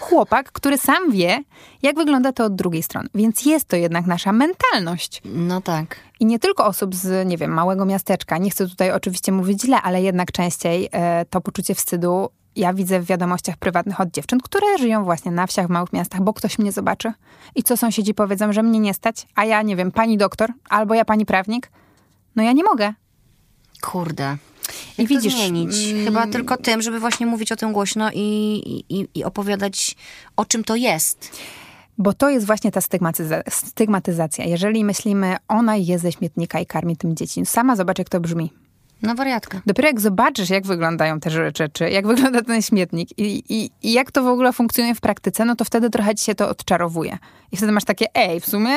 chłopak, 0.00 0.52
który 0.52 0.78
sam 0.78 1.10
wie, 1.10 1.44
jak 1.82 1.96
wygląda 1.96 2.32
to 2.32 2.44
od 2.44 2.54
drugiej 2.54 2.82
strony. 2.82 3.08
Więc 3.14 3.46
jest 3.46 3.68
to 3.68 3.76
jednak 3.76 4.06
nasza 4.06 4.32
mentalność. 4.32 5.22
No 5.24 5.60
tak. 5.60 5.96
I 6.20 6.26
nie 6.26 6.38
tylko 6.38 6.66
osób 6.66 6.94
z, 6.94 7.28
nie 7.28 7.36
wiem, 7.36 7.50
małego 7.50 7.84
miasteczka. 7.84 8.38
Nie 8.38 8.50
chcę 8.50 8.68
tutaj 8.68 8.92
oczywiście 8.92 9.32
mówić 9.32 9.62
źle, 9.62 9.82
ale 9.82 10.02
jednak 10.02 10.32
częściej 10.32 10.88
e, 10.92 11.24
to 11.24 11.40
poczucie 11.40 11.74
wstydu 11.74 12.28
ja 12.56 12.74
widzę 12.74 13.00
w 13.00 13.04
wiadomościach 13.04 13.56
prywatnych 13.56 14.00
od 14.00 14.10
dziewczyn, 14.10 14.40
które 14.40 14.78
żyją 14.78 15.04
właśnie 15.04 15.30
na 15.30 15.46
wsiach, 15.46 15.66
w 15.66 15.70
małych 15.70 15.92
miastach, 15.92 16.20
bo 16.20 16.32
ktoś 16.32 16.58
mnie 16.58 16.72
zobaczy. 16.72 17.12
I 17.54 17.62
co 17.62 17.76
sąsiedzi 17.76 18.14
powiedzą, 18.14 18.52
że 18.52 18.62
mnie 18.62 18.80
nie 18.80 18.94
stać, 18.94 19.26
a 19.34 19.44
ja, 19.44 19.62
nie 19.62 19.76
wiem, 19.76 19.92
pani 19.92 20.18
doktor, 20.18 20.52
albo 20.68 20.94
ja 20.94 21.04
pani 21.04 21.26
prawnik. 21.26 21.70
No 22.36 22.42
ja 22.42 22.52
nie 22.52 22.64
mogę. 22.64 22.92
Kurde. 23.80 24.36
I 24.98 25.06
widzisz, 25.06 25.34
zmienić? 25.34 25.90
Mm, 25.90 26.04
Chyba 26.04 26.26
tylko 26.26 26.56
tym, 26.56 26.82
żeby 26.82 27.00
właśnie 27.00 27.26
mówić 27.26 27.52
o 27.52 27.56
tym 27.56 27.72
głośno 27.72 28.10
i, 28.14 28.82
i, 28.88 29.08
i 29.14 29.24
opowiadać 29.24 29.96
o 30.36 30.44
czym 30.44 30.64
to 30.64 30.76
jest. 30.76 31.38
Bo 31.98 32.12
to 32.12 32.30
jest 32.30 32.46
właśnie 32.46 32.70
ta 32.70 32.80
stygmatyzacja. 33.48 34.44
Jeżeli 34.44 34.84
myślimy, 34.84 35.36
ona 35.48 35.76
jest 35.76 36.02
ze 36.02 36.12
śmietnika 36.12 36.60
i 36.60 36.66
karmi 36.66 36.96
tym 36.96 37.16
dzieci. 37.16 37.46
Sama 37.46 37.76
zobacz, 37.76 37.98
jak 37.98 38.08
to 38.08 38.20
brzmi. 38.20 38.52
No 39.02 39.14
wariatka. 39.14 39.62
Dopiero 39.66 39.88
jak 39.88 40.00
zobaczysz, 40.00 40.50
jak 40.50 40.66
wyglądają 40.66 41.20
te 41.20 41.30
rzeczy, 41.30 41.90
jak 41.90 42.06
wygląda 42.14 42.42
ten 42.42 42.62
śmietnik 42.62 43.18
i, 43.18 43.42
i, 43.48 43.70
i, 43.82 43.92
jak 43.92 44.12
to 44.12 44.22
w 44.22 44.26
ogóle 44.26 44.52
funkcjonuje 44.52 44.94
w 44.94 45.00
praktyce, 45.00 45.44
no 45.44 45.56
to 45.56 45.64
wtedy 45.64 45.90
trochę 45.90 46.14
ci 46.14 46.24
się 46.24 46.34
to 46.34 46.48
odczarowuje. 46.48 47.18
I 47.52 47.56
wtedy 47.56 47.72
masz 47.72 47.84
takie, 47.84 48.06
ej, 48.14 48.40
w 48.40 48.46
sumie 48.46 48.76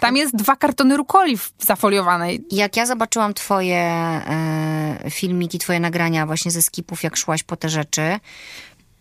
tam 0.00 0.16
jest 0.16 0.36
dwa 0.36 0.56
kartony 0.56 0.96
rukoli 0.96 1.38
zafoliowanej. 1.58 2.44
Jak 2.50 2.76
ja 2.76 2.86
zobaczyłam 2.86 3.34
twoje 3.34 3.76
e, 3.76 5.10
filmiki, 5.10 5.58
twoje 5.58 5.80
nagrania 5.80 6.26
właśnie 6.26 6.50
ze 6.50 6.62
skipów, 6.62 7.02
jak 7.02 7.16
szłaś 7.16 7.42
po 7.42 7.56
te 7.56 7.68
rzeczy, 7.68 8.18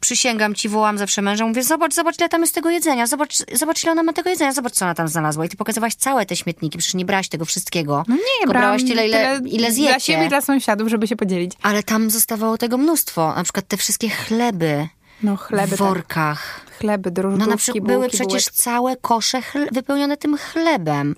przysięgam 0.02 0.56
ci, 0.56 0.70
wołam 0.70 0.98
zawsze 0.98 1.22
męża, 1.22 1.48
mówię, 1.48 1.64
zobacz, 1.64 1.94
zobacz, 1.94 2.20
ile 2.20 2.30
tam 2.30 2.42
jest 2.42 2.56
tego 2.56 2.70
jedzenia, 2.70 3.08
zobacz, 3.08 3.38
zobacz, 3.54 3.84
ile 3.84 3.92
ona 3.92 4.04
ma 4.04 4.14
tego 4.14 4.30
jedzenia, 4.30 4.54
zobacz, 4.54 4.74
co 4.74 4.86
ona 4.86 4.96
tam 4.96 5.08
znalazła. 5.08 5.46
I 5.46 5.50
ty 5.50 5.58
pokazywałaś 5.58 5.96
całe 5.96 6.26
te 6.26 6.36
śmietniki, 6.36 6.78
przecież 6.78 6.94
nie 6.94 7.06
brałaś 7.06 7.30
tego 7.30 7.46
wszystkiego. 7.46 8.04
No 8.08 8.16
nie, 8.16 8.48
brałaś 8.48 8.84
tyle, 8.84 9.08
ile, 9.08 9.42
ile 9.46 9.72
zjecie. 9.72 9.90
Dla 9.92 10.00
siebie 10.00 10.30
dla 10.30 10.42
sąsiadów, 10.42 10.90
żeby 10.90 11.08
się 11.08 11.16
podzielić. 11.16 11.52
Ale 11.62 11.84
tam 11.84 12.10
zostawało 12.10 12.58
tego 12.58 12.78
mnóstwo, 12.78 13.34
na 13.36 13.44
przykład 13.44 13.68
te 13.68 13.78
wszystkie 13.78 14.10
chleby. 14.10 14.88
No 15.24 15.38
chleby. 15.38 15.68
W 15.68 15.70
tak. 15.70 15.80
workach. 15.80 16.62
Tak. 16.66 16.78
Chleby, 16.78 17.12
drożdżówki, 17.12 17.46
No 17.46 17.52
na 17.52 17.58
przykład 17.58 17.86
były 17.86 18.10
przecież 18.10 18.44
bułek. 18.44 18.52
całe 18.52 18.98
kosze 18.98 19.42
wypełnione 19.72 20.18
tym 20.18 20.38
chlebem. 20.38 21.16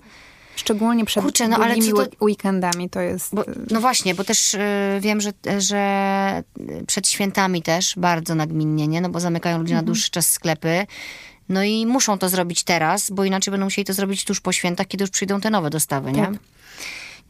Szczególnie 0.56 1.04
przed 1.04 1.24
Kurczę, 1.24 1.48
no, 1.48 1.56
ale 1.56 1.76
to... 1.76 2.06
weekendami 2.20 2.90
to 2.90 3.00
jest... 3.00 3.34
Bo, 3.34 3.44
no 3.70 3.80
właśnie, 3.80 4.14
bo 4.14 4.24
też 4.24 4.54
y, 4.54 4.58
wiem, 5.00 5.20
że, 5.20 5.32
że 5.58 6.42
przed 6.86 7.08
świętami 7.08 7.62
też 7.62 7.94
bardzo 7.96 8.34
nagminnie, 8.34 8.88
nie? 8.88 9.00
No 9.00 9.08
bo 9.08 9.20
zamykają 9.20 9.58
ludzie 9.58 9.72
mhm. 9.72 9.84
na 9.84 9.86
dłuższy 9.86 10.10
czas 10.10 10.30
sklepy. 10.30 10.86
No 11.48 11.64
i 11.64 11.86
muszą 11.86 12.18
to 12.18 12.28
zrobić 12.28 12.64
teraz, 12.64 13.10
bo 13.10 13.24
inaczej 13.24 13.50
będą 13.50 13.66
musieli 13.66 13.84
to 13.84 13.92
zrobić 13.92 14.24
tuż 14.24 14.40
po 14.40 14.52
świętach, 14.52 14.86
kiedy 14.86 15.02
już 15.02 15.10
przyjdą 15.10 15.40
te 15.40 15.50
nowe 15.50 15.70
dostawy, 15.70 16.12
nie? 16.12 16.22
Tak. 16.22 16.32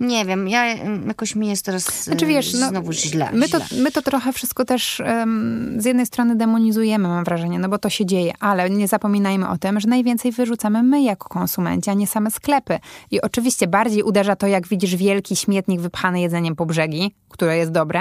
Nie 0.00 0.24
wiem, 0.24 0.48
ja 0.48 0.66
jakoś 1.06 1.34
mi 1.34 1.48
jest 1.48 1.64
teraz 1.64 2.04
znaczy, 2.04 2.26
wiesz, 2.26 2.54
no, 2.54 2.68
znowu 2.68 2.92
źle. 2.92 3.28
My 3.32 3.48
to, 3.48 3.58
my 3.78 3.92
to 3.92 4.02
trochę 4.02 4.32
wszystko 4.32 4.64
też 4.64 5.00
um, 5.00 5.76
z 5.78 5.84
jednej 5.84 6.06
strony 6.06 6.36
demonizujemy, 6.36 7.08
mam 7.08 7.24
wrażenie, 7.24 7.58
no 7.58 7.68
bo 7.68 7.78
to 7.78 7.90
się 7.90 8.06
dzieje, 8.06 8.32
ale 8.40 8.70
nie 8.70 8.88
zapominajmy 8.88 9.48
o 9.48 9.58
tym, 9.58 9.80
że 9.80 9.88
najwięcej 9.88 10.32
wyrzucamy 10.32 10.82
my 10.82 11.02
jako 11.02 11.28
konsumenci, 11.28 11.90
a 11.90 11.94
nie 11.94 12.06
same 12.06 12.30
sklepy. 12.30 12.78
I 13.10 13.20
oczywiście 13.20 13.66
bardziej 13.66 14.02
uderza 14.02 14.36
to, 14.36 14.46
jak 14.46 14.68
widzisz 14.68 14.96
wielki 14.96 15.36
śmietnik 15.36 15.80
wypchany 15.80 16.20
jedzeniem 16.20 16.56
po 16.56 16.66
brzegi, 16.66 17.14
które 17.28 17.56
jest 17.56 17.70
dobre, 17.70 18.00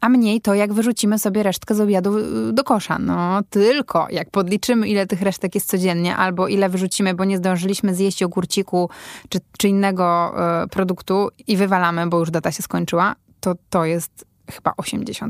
a 0.00 0.08
mniej 0.08 0.40
to, 0.40 0.54
jak 0.54 0.72
wyrzucimy 0.72 1.18
sobie 1.18 1.42
resztkę 1.42 1.74
z 1.74 1.80
obiadu 1.80 2.18
y, 2.18 2.52
do 2.52 2.64
kosza. 2.64 2.98
No 2.98 3.40
tylko 3.50 4.06
jak 4.10 4.30
podliczymy, 4.30 4.88
ile 4.88 5.06
tych 5.06 5.22
resztek 5.22 5.54
jest 5.54 5.68
codziennie, 5.68 6.16
albo 6.16 6.48
ile 6.48 6.68
wyrzucimy, 6.68 7.14
bo 7.14 7.24
nie 7.24 7.36
zdążyliśmy 7.38 7.94
zjeść 7.94 8.20
jogurciku 8.20 8.90
czy, 9.28 9.38
czy 9.58 9.68
innego 9.68 10.34
y, 10.64 10.68
produktu 10.68 11.28
i 11.46 11.56
wywalamy, 11.56 12.06
bo 12.06 12.18
już 12.18 12.30
data 12.30 12.52
się 12.52 12.62
skończyła, 12.62 13.14
to 13.40 13.54
to 13.70 13.84
jest 13.84 14.24
chyba 14.50 14.70
80% 14.70 15.28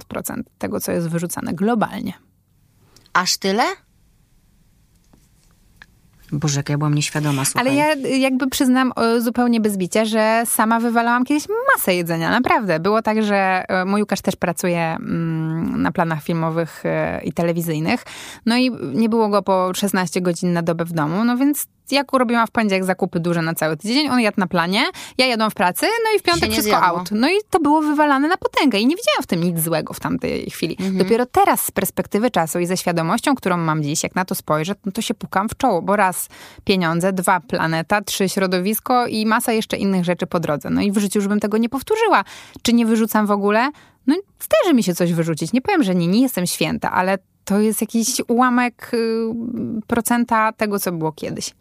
tego, 0.58 0.80
co 0.80 0.92
jest 0.92 1.08
wyrzucane 1.08 1.54
globalnie. 1.54 2.12
Aż 3.12 3.36
tyle? 3.36 3.64
Boże, 6.32 6.56
jak 6.60 6.68
ja 6.68 6.78
byłam 6.78 6.94
nieświadoma, 6.94 7.44
słuchaj. 7.44 7.66
Ale 7.66 7.76
ja 7.76 8.18
jakby 8.18 8.50
przyznam 8.50 8.92
zupełnie 9.18 9.60
bez 9.60 9.76
bicia, 9.76 10.04
że 10.04 10.42
sama 10.46 10.80
wywalałam 10.80 11.24
kiedyś 11.24 11.44
masę 11.74 11.94
jedzenia, 11.94 12.30
naprawdę. 12.30 12.80
Było 12.80 13.02
tak, 13.02 13.22
że 13.22 13.64
e, 13.68 13.84
mój 13.84 14.00
Łukasz 14.00 14.20
też 14.20 14.36
pracuje 14.36 14.80
mm, 14.80 15.82
na 15.82 15.92
planach 15.92 16.22
filmowych 16.22 16.86
e, 16.86 17.20
i 17.24 17.32
telewizyjnych, 17.32 18.04
no 18.46 18.56
i 18.56 18.70
nie 18.94 19.08
było 19.08 19.28
go 19.28 19.42
po 19.42 19.74
16 19.74 20.20
godzin 20.20 20.52
na 20.52 20.62
dobę 20.62 20.84
w 20.84 20.92
domu, 20.92 21.24
no 21.24 21.36
więc 21.36 21.66
jak 21.92 22.12
robiłam 22.12 22.46
w 22.46 22.50
poniedziałek 22.50 22.84
zakupy 22.84 23.20
duże 23.20 23.42
na 23.42 23.54
cały 23.54 23.76
tydzień, 23.76 24.08
on 24.08 24.20
jadł 24.20 24.40
na 24.40 24.46
planie, 24.46 24.84
ja 25.18 25.26
jadłam 25.26 25.50
w 25.50 25.54
pracy, 25.54 25.86
no 26.04 26.16
i 26.16 26.18
w 26.18 26.22
piątek 26.22 26.50
wszystko 26.52 26.78
zjadło. 26.78 26.98
out. 26.98 27.10
No 27.12 27.28
i 27.28 27.34
to 27.50 27.60
było 27.60 27.82
wywalane 27.82 28.28
na 28.28 28.36
potęgę 28.36 28.78
i 28.78 28.86
nie 28.86 28.96
widziałam 28.96 29.22
w 29.22 29.26
tym 29.26 29.44
nic 29.44 29.60
złego 29.60 29.94
w 29.94 30.00
tamtej 30.00 30.50
chwili. 30.50 30.76
Mhm. 30.78 30.98
Dopiero 30.98 31.26
teraz 31.26 31.64
z 31.64 31.70
perspektywy 31.70 32.30
czasu 32.30 32.58
i 32.58 32.66
ze 32.66 32.76
świadomością, 32.76 33.34
którą 33.34 33.56
mam 33.56 33.82
dziś, 33.82 34.02
jak 34.02 34.14
na 34.14 34.24
to 34.24 34.34
spojrzę, 34.34 34.74
no 34.84 34.92
to 34.92 35.02
się 35.02 35.14
pukam 35.14 35.48
w 35.48 35.56
czoło, 35.56 35.82
bo 35.82 35.96
raz 35.96 36.28
pieniądze, 36.64 37.12
dwa 37.12 37.40
planeta, 37.40 38.02
trzy 38.02 38.28
środowisko 38.28 39.06
i 39.06 39.26
masa 39.26 39.52
jeszcze 39.52 39.76
innych 39.76 40.04
rzeczy 40.04 40.26
po 40.26 40.40
drodze. 40.40 40.70
No 40.70 40.80
i 40.80 40.92
w 40.92 40.98
życiu 40.98 41.18
już 41.18 41.28
bym 41.28 41.40
tego 41.40 41.58
nie 41.58 41.68
powtórzyła. 41.68 42.24
Czy 42.62 42.72
nie 42.72 42.86
wyrzucam 42.86 43.26
w 43.26 43.30
ogóle? 43.30 43.70
No 44.06 44.16
zdarzy 44.40 44.74
mi 44.74 44.82
się 44.82 44.94
coś 44.94 45.12
wyrzucić. 45.12 45.52
Nie 45.52 45.60
powiem, 45.60 45.82
że 45.82 45.94
nie, 45.94 46.06
nie 46.06 46.22
jestem 46.22 46.46
święta, 46.46 46.92
ale 46.92 47.18
to 47.44 47.60
jest 47.60 47.80
jakiś 47.80 48.20
ułamek 48.28 48.90
y, 48.94 49.28
procenta 49.86 50.52
tego, 50.52 50.78
co 50.78 50.92
było 50.92 51.12
kiedyś. 51.12 51.54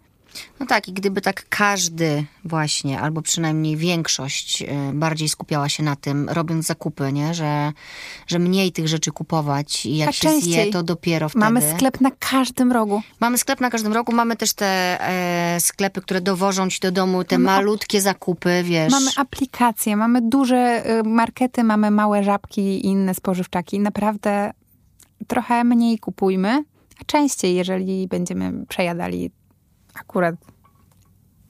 No 0.60 0.66
tak, 0.66 0.88
i 0.88 0.94
gdyby 0.94 1.22
tak 1.22 1.46
każdy 1.50 2.26
właśnie, 2.46 3.00
albo 3.00 3.22
przynajmniej 3.22 3.78
większość 3.78 4.62
y, 4.62 4.68
bardziej 4.94 5.30
skupiała 5.30 5.70
się 5.70 5.84
na 5.84 5.96
tym, 5.96 6.30
robiąc 6.30 6.66
zakupy, 6.66 7.14
nie? 7.14 7.34
Że, 7.34 7.74
że 8.28 8.40
mniej 8.40 8.72
tych 8.72 8.88
rzeczy 8.88 9.12
kupować 9.12 9.86
i 9.86 9.98
jak 9.98 10.10
A 10.10 10.12
się 10.12 10.42
zje, 10.42 10.72
to 10.72 10.84
dopiero 10.84 11.30
wtedy. 11.30 11.40
Mamy 11.40 11.62
sklep 11.76 12.02
na 12.02 12.12
każdym 12.20 12.72
rogu. 12.72 13.02
Mamy 13.20 13.38
sklep 13.38 13.62
na 13.62 13.70
każdym 13.70 13.94
roku, 13.94 14.12
mamy 14.12 14.36
też 14.36 14.54
te 14.54 14.66
e, 14.66 15.58
sklepy, 15.60 16.02
które 16.02 16.22
dowożą 16.22 16.70
ci 16.70 16.80
do 16.80 16.92
domu 16.92 17.24
te 17.24 17.38
Mamy 17.38 17.56
malutkie 17.58 18.02
zakupy, 18.02 18.64
wiesz. 18.64 18.92
Mamy 18.92 19.12
aplikacje, 19.16 19.96
mamy 19.96 20.22
duże 20.22 20.84
y, 21.00 21.04
markety, 21.04 21.64
mamy 21.64 21.92
małe 21.92 22.24
żabki 22.24 22.62
i 22.62 22.86
inne 22.86 23.14
spożywczaki. 23.14 23.80
Naprawdę 23.80 24.52
trochę 25.28 25.64
mniej 25.64 26.00
kupujmy, 26.00 26.64
a 27.02 27.04
częściej, 27.06 27.56
jeżeli 27.56 28.08
będziemy 28.08 28.66
przejadali 28.66 29.32
akurat 30.00 30.36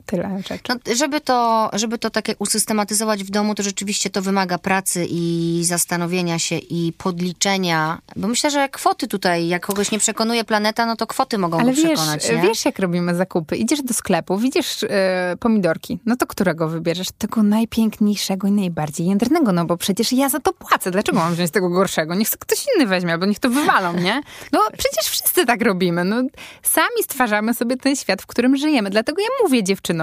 tyle 0.07 0.41
rzeczy. 0.47 0.63
No, 0.69 0.95
żeby, 0.95 1.21
to, 1.21 1.69
żeby 1.73 1.97
to 1.97 2.09
takie 2.09 2.35
usystematyzować 2.39 3.23
w 3.23 3.29
domu, 3.29 3.55
to 3.55 3.63
rzeczywiście 3.63 4.09
to 4.09 4.21
wymaga 4.21 4.57
pracy 4.57 5.07
i 5.09 5.61
zastanowienia 5.65 6.39
się 6.39 6.57
i 6.57 6.93
podliczenia, 6.97 8.01
bo 8.15 8.27
myślę, 8.27 8.51
że 8.51 8.69
kwoty 8.69 9.07
tutaj, 9.07 9.47
jak 9.47 9.65
kogoś 9.65 9.91
nie 9.91 9.99
przekonuje 9.99 10.43
planeta, 10.43 10.85
no 10.85 10.95
to 10.95 11.07
kwoty 11.07 11.37
mogą 11.37 11.59
Ale 11.59 11.73
wiesz, 11.73 11.85
przekonać, 11.85 12.29
nie? 12.29 12.41
wiesz, 12.41 12.65
jak 12.65 12.79
robimy 12.79 13.15
zakupy. 13.15 13.55
Idziesz 13.55 13.81
do 13.81 13.93
sklepu, 13.93 14.37
widzisz 14.37 14.83
e, 14.83 15.35
pomidorki. 15.39 15.99
No 16.05 16.15
to 16.15 16.27
którego 16.27 16.67
wybierzesz? 16.67 17.07
Tego 17.17 17.43
najpiękniejszego 17.43 18.47
i 18.47 18.51
najbardziej 18.51 19.07
jędrnego, 19.07 19.51
no 19.51 19.65
bo 19.65 19.77
przecież 19.77 20.13
ja 20.13 20.29
za 20.29 20.39
to 20.39 20.53
płacę. 20.53 20.91
Dlaczego 20.91 21.19
mam 21.19 21.33
wziąć 21.33 21.51
tego 21.51 21.69
gorszego? 21.69 22.15
Niech 22.15 22.29
ktoś 22.29 22.65
inny 22.75 22.87
weźmie, 22.87 23.11
albo 23.13 23.25
niech 23.25 23.39
to 23.39 23.49
wywalą, 23.49 23.93
nie? 23.93 24.21
No 24.51 24.59
przecież 24.77 25.05
wszyscy 25.05 25.45
tak 25.45 25.61
robimy. 25.61 26.03
No, 26.03 26.15
sami 26.63 27.03
stwarzamy 27.03 27.53
sobie 27.53 27.77
ten 27.77 27.95
świat, 27.95 28.21
w 28.21 28.25
którym 28.25 28.57
żyjemy. 28.57 28.89
Dlatego 28.89 29.21
ja 29.21 29.27
mówię 29.43 29.63
dziewczynom, 29.63 29.96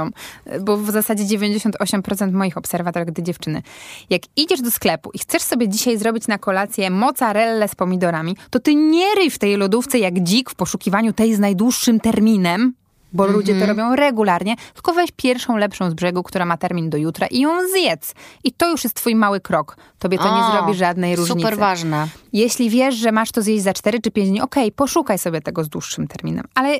bo 0.60 0.76
w 0.76 0.90
zasadzie 0.90 1.24
98% 1.24 2.32
moich 2.32 2.56
obserwatorek 2.56 3.14
to 3.14 3.22
dziewczyny. 3.22 3.62
Jak 4.10 4.22
idziesz 4.36 4.60
do 4.60 4.70
sklepu 4.70 5.10
i 5.14 5.18
chcesz 5.18 5.42
sobie 5.42 5.68
dzisiaj 5.68 5.98
zrobić 5.98 6.28
na 6.28 6.38
kolację 6.38 6.90
mozzarellę 6.90 7.68
z 7.68 7.74
pomidorami, 7.74 8.36
to 8.50 8.60
ty 8.60 8.74
nie 8.74 9.14
ryj 9.14 9.30
w 9.30 9.38
tej 9.38 9.56
lodówce 9.56 9.98
jak 9.98 10.20
dzik 10.20 10.50
w 10.50 10.54
poszukiwaniu 10.54 11.12
tej 11.12 11.34
z 11.34 11.38
najdłuższym 11.38 12.00
terminem, 12.00 12.74
bo 13.14 13.26
ludzie 13.26 13.60
to 13.60 13.66
robią 13.66 13.96
regularnie, 13.96 14.56
tylko 14.74 14.92
weź 14.92 15.10
pierwszą 15.16 15.56
lepszą 15.56 15.90
z 15.90 15.94
brzegu, 15.94 16.22
która 16.22 16.44
ma 16.44 16.56
termin 16.56 16.90
do 16.90 16.98
jutra 16.98 17.26
i 17.26 17.40
ją 17.40 17.68
zjedz. 17.68 18.14
I 18.44 18.52
to 18.52 18.70
już 18.70 18.84
jest 18.84 18.96
twój 18.96 19.14
mały 19.14 19.40
krok. 19.40 19.76
Tobie 19.98 20.18
to 20.18 20.24
nie 20.24 20.44
O, 20.44 20.52
zrobi 20.52 20.74
żadnej 20.74 21.16
różnicy. 21.16 21.40
Super 21.40 21.58
ważne. 21.58 22.08
Jeśli 22.32 22.70
wiesz, 22.70 22.94
że 22.94 23.12
masz 23.12 23.32
to 23.32 23.42
zjeść 23.42 23.62
za 23.64 23.72
4 23.72 24.00
czy 24.00 24.10
5 24.10 24.28
dni, 24.28 24.40
okej, 24.40 24.72
poszukaj 24.72 25.18
sobie 25.18 25.40
tego 25.40 25.64
z 25.64 25.68
dłuższym 25.68 26.08
terminem. 26.08 26.44
Ale, 26.54 26.78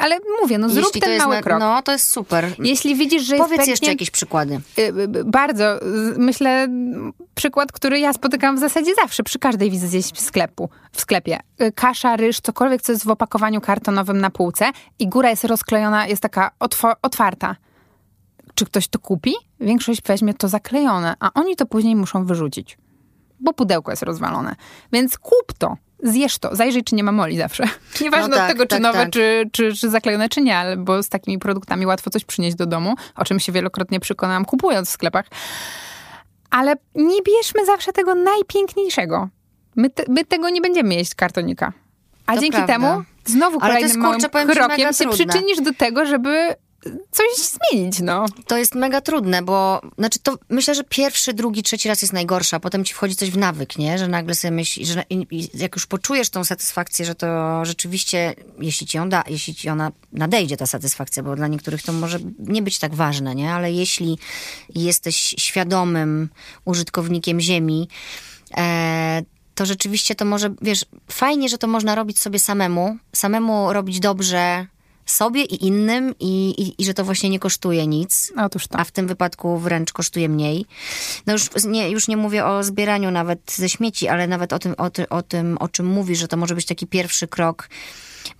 ale 0.00 0.18
mówię, 0.42 0.58
no 0.58 0.68
zrób 0.68 0.84
Jeśli 0.86 1.00
ten 1.00 1.18
mały 1.18 1.34
na- 1.36 1.42
krok. 1.42 1.60
No, 1.60 1.82
to 1.82 1.92
jest 1.92 2.08
super. 2.10 2.52
Jeśli 2.58 2.94
widzisz, 2.96 3.22
że 3.22 3.36
Powiedz 3.36 3.56
pęknie- 3.56 3.70
jeszcze 3.70 3.86
jakieś 3.86 4.10
przykłady. 4.10 4.60
Y, 4.78 4.82
y, 4.82 5.24
Bardzo. 5.24 5.78
Z- 5.82 6.18
Myślę, 6.18 6.68
przykład, 7.34 7.72
który 7.72 7.98
ja 8.00 8.12
spotykam 8.12 8.56
w 8.56 8.58
zasadzie 8.58 8.94
zawsze, 8.94 9.22
przy 9.22 9.38
każdej 9.38 9.70
wizycie 9.70 10.02
w 10.14 10.20
sklepu, 10.20 10.68
w 10.92 11.00
sklepie. 11.00 11.38
Y, 11.62 11.72
Kasza, 11.72 12.16
ryż, 12.16 12.40
cokolwiek, 12.40 12.82
co 12.82 12.92
jest 12.92 13.04
w 13.04 13.10
opakowaniu 13.10 13.60
kartonowym 13.60 14.20
na 14.20 14.30
półce 14.30 14.70
i 14.98 15.08
góra 15.08 15.30
jest 15.30 15.44
rozklejona, 15.44 16.06
jest 16.06 16.22
taka 16.22 16.50
otwarta. 17.02 17.56
Czy 18.54 18.64
ktoś 18.64 18.88
to 18.88 18.98
kupi? 18.98 19.34
Większość 19.60 20.02
weźmie 20.02 20.34
to 20.34 20.48
zaklejone, 20.48 21.14
a 21.20 21.30
oni 21.34 21.56
to 21.56 21.66
później 21.66 21.96
muszą 21.96 22.24
wyrzucić, 22.26 22.78
bo 23.40 23.52
pudełko 23.52 23.92
jest 23.92 24.02
rozwalone. 24.02 24.54
Więc 24.92 25.18
kup 25.18 25.52
to. 25.58 25.76
Zjesz 26.02 26.38
to, 26.38 26.56
zajrzyj, 26.56 26.84
czy 26.84 26.94
nie 26.94 27.04
ma 27.04 27.12
moli 27.12 27.36
zawsze. 27.36 27.64
Nieważne 28.00 28.28
No 28.28 28.36
tak, 28.36 28.44
od 28.44 28.48
tego, 28.48 28.62
czy 28.64 28.68
tak, 28.68 28.80
nowe, 28.80 28.98
tak. 28.98 29.10
czy, 29.10 29.44
czy, 29.52 29.72
czy 29.74 29.90
zaklejone, 29.90 30.28
czy 30.28 30.40
nie, 30.40 30.56
ale- 30.58 30.76
bo 30.76 31.02
z 31.02 31.08
takimi 31.08 31.38
produktami 31.38 31.86
łatwo 31.86 32.10
coś 32.10 32.24
przynieść 32.24 32.56
do 32.56 32.66
domu, 32.66 32.94
o 33.16 33.24
czym 33.24 33.40
się 33.40 33.52
wielokrotnie 33.52 34.00
przekonałam 34.00 34.44
kupując 34.44 34.88
w 34.88 34.92
sklepach. 34.92 35.26
Ale 36.50 36.74
nie 36.94 37.22
bierzmy 37.22 37.66
zawsze 37.66 37.92
tego 37.92 38.14
najpiękniejszego. 38.14 39.28
My, 39.76 39.90
te, 39.90 40.04
my 40.08 40.24
tego 40.24 40.50
nie 40.50 40.60
będziemy 40.60 40.94
jeść 40.94 41.14
kartonika. 41.14 41.72
A 42.26 42.34
To 42.34 42.40
dzięki 42.40 42.56
prawda. 42.56 42.72
temu 42.72 43.02
znowu 43.24 43.58
Ale 43.60 43.60
kolejnym 43.60 43.88
jest, 43.88 43.96
małym 44.00 44.20
kurczę, 44.20 44.44
ci, 44.52 44.54
krokiem 44.56 44.92
się 44.92 45.04
trudne. 45.04 45.16
przyczynisz 45.26 45.60
do 45.60 45.74
tego, 45.74 46.06
żeby 46.06 46.54
coś 47.10 47.26
zmienić, 47.36 48.00
no. 48.00 48.26
To 48.46 48.58
jest 48.58 48.74
mega 48.74 49.00
trudne, 49.00 49.42
bo 49.42 49.80
znaczy 49.98 50.18
to 50.18 50.38
myślę, 50.48 50.74
że 50.74 50.84
pierwszy, 50.84 51.32
drugi, 51.34 51.62
trzeci 51.62 51.88
raz 51.88 52.02
jest 52.02 52.14
najgorsza, 52.14 52.60
potem 52.60 52.84
ci 52.84 52.94
wchodzi 52.94 53.16
coś 53.16 53.30
w 53.30 53.36
nawyk, 53.36 53.78
nie? 53.78 53.98
Że 53.98 54.08
nagle 54.08 54.34
sobie 54.34 54.52
myślisz, 54.52 54.88
że 54.88 55.04
jak 55.54 55.74
już 55.76 55.86
poczujesz 55.86 56.30
tą 56.30 56.44
satysfakcję, 56.44 57.04
że 57.04 57.14
to 57.14 57.64
rzeczywiście, 57.64 58.34
jeśli 58.58 58.86
ci 58.86 58.96
ją 58.96 59.08
da, 59.08 59.24
jeśli 59.28 59.54
ci 59.54 59.68
ona 59.68 59.92
nadejdzie 60.12 60.56
ta 60.56 60.66
satysfakcja, 60.66 61.22
bo 61.22 61.36
dla 61.36 61.48
niektórych 61.48 61.82
to 61.82 61.92
może 61.92 62.18
nie 62.38 62.62
być 62.62 62.78
tak 62.78 62.94
ważne, 62.94 63.34
nie? 63.34 63.52
Ale 63.52 63.72
jeśli 63.72 64.18
jesteś 64.74 65.34
świadomym 65.38 66.28
użytkownikiem 66.64 67.40
ziemi, 67.40 67.88
e, 68.56 69.22
to 69.54 69.66
rzeczywiście 69.66 70.14
to 70.14 70.24
może, 70.24 70.54
wiesz, 70.62 70.84
fajnie, 71.10 71.48
że 71.48 71.58
to 71.58 71.66
można 71.66 71.94
robić 71.94 72.20
sobie 72.20 72.38
samemu, 72.38 72.96
samemu 73.12 73.72
robić 73.72 74.00
dobrze 74.00 74.66
sobie 75.06 75.42
i 75.42 75.66
innym 75.66 76.14
i, 76.20 76.50
i, 76.62 76.82
i 76.82 76.84
że 76.84 76.94
to 76.94 77.04
właśnie 77.04 77.30
nie 77.30 77.38
kosztuje 77.38 77.86
nic. 77.86 78.32
Otóż 78.36 78.66
to. 78.66 78.78
A 78.78 78.84
w 78.84 78.90
tym 78.90 79.06
wypadku 79.06 79.58
wręcz 79.58 79.92
kosztuje 79.92 80.28
mniej. 80.28 80.66
No 81.26 81.32
już 81.32 81.50
nie, 81.64 81.90
już 81.90 82.08
nie 82.08 82.16
mówię 82.16 82.46
o 82.46 82.64
zbieraniu 82.64 83.10
nawet 83.10 83.52
ze 83.52 83.68
śmieci, 83.68 84.08
ale 84.08 84.26
nawet 84.26 84.52
o 84.52 84.58
tym, 84.58 84.74
o, 84.78 84.90
ty, 84.90 85.08
o 85.08 85.22
tym, 85.22 85.58
o 85.58 85.68
czym 85.68 85.86
mówisz, 85.86 86.18
że 86.18 86.28
to 86.28 86.36
może 86.36 86.54
być 86.54 86.66
taki 86.66 86.86
pierwszy 86.86 87.28
krok. 87.28 87.68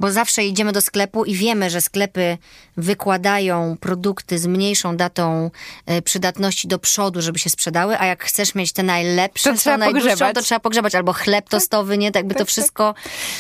Bo 0.00 0.12
zawsze 0.12 0.44
idziemy 0.44 0.72
do 0.72 0.80
sklepu 0.80 1.24
i 1.24 1.34
wiemy, 1.34 1.70
że 1.70 1.80
sklepy 1.80 2.38
wykładają 2.76 3.76
produkty 3.80 4.38
z 4.38 4.46
mniejszą 4.46 4.96
datą 4.96 5.50
e, 5.86 6.02
przydatności 6.02 6.68
do 6.68 6.78
przodu, 6.78 7.22
żeby 7.22 7.38
się 7.38 7.50
sprzedały, 7.50 7.98
a 7.98 8.06
jak 8.06 8.24
chcesz 8.24 8.54
mieć 8.54 8.72
te 8.72 8.82
najlepsze, 8.82 9.52
To 9.52 9.58
trzeba 9.58 9.86
pogrzebać. 9.86 10.34
to 10.34 10.42
trzeba 10.42 10.60
pogrzebać. 10.60 10.94
Albo 10.94 11.12
chleb 11.12 11.48
tostowy, 11.48 11.98
nie? 11.98 12.12
Tak 12.12 12.26
by 12.26 12.34
to 12.34 12.38
tak. 12.38 12.48
wszystko... 12.48 12.94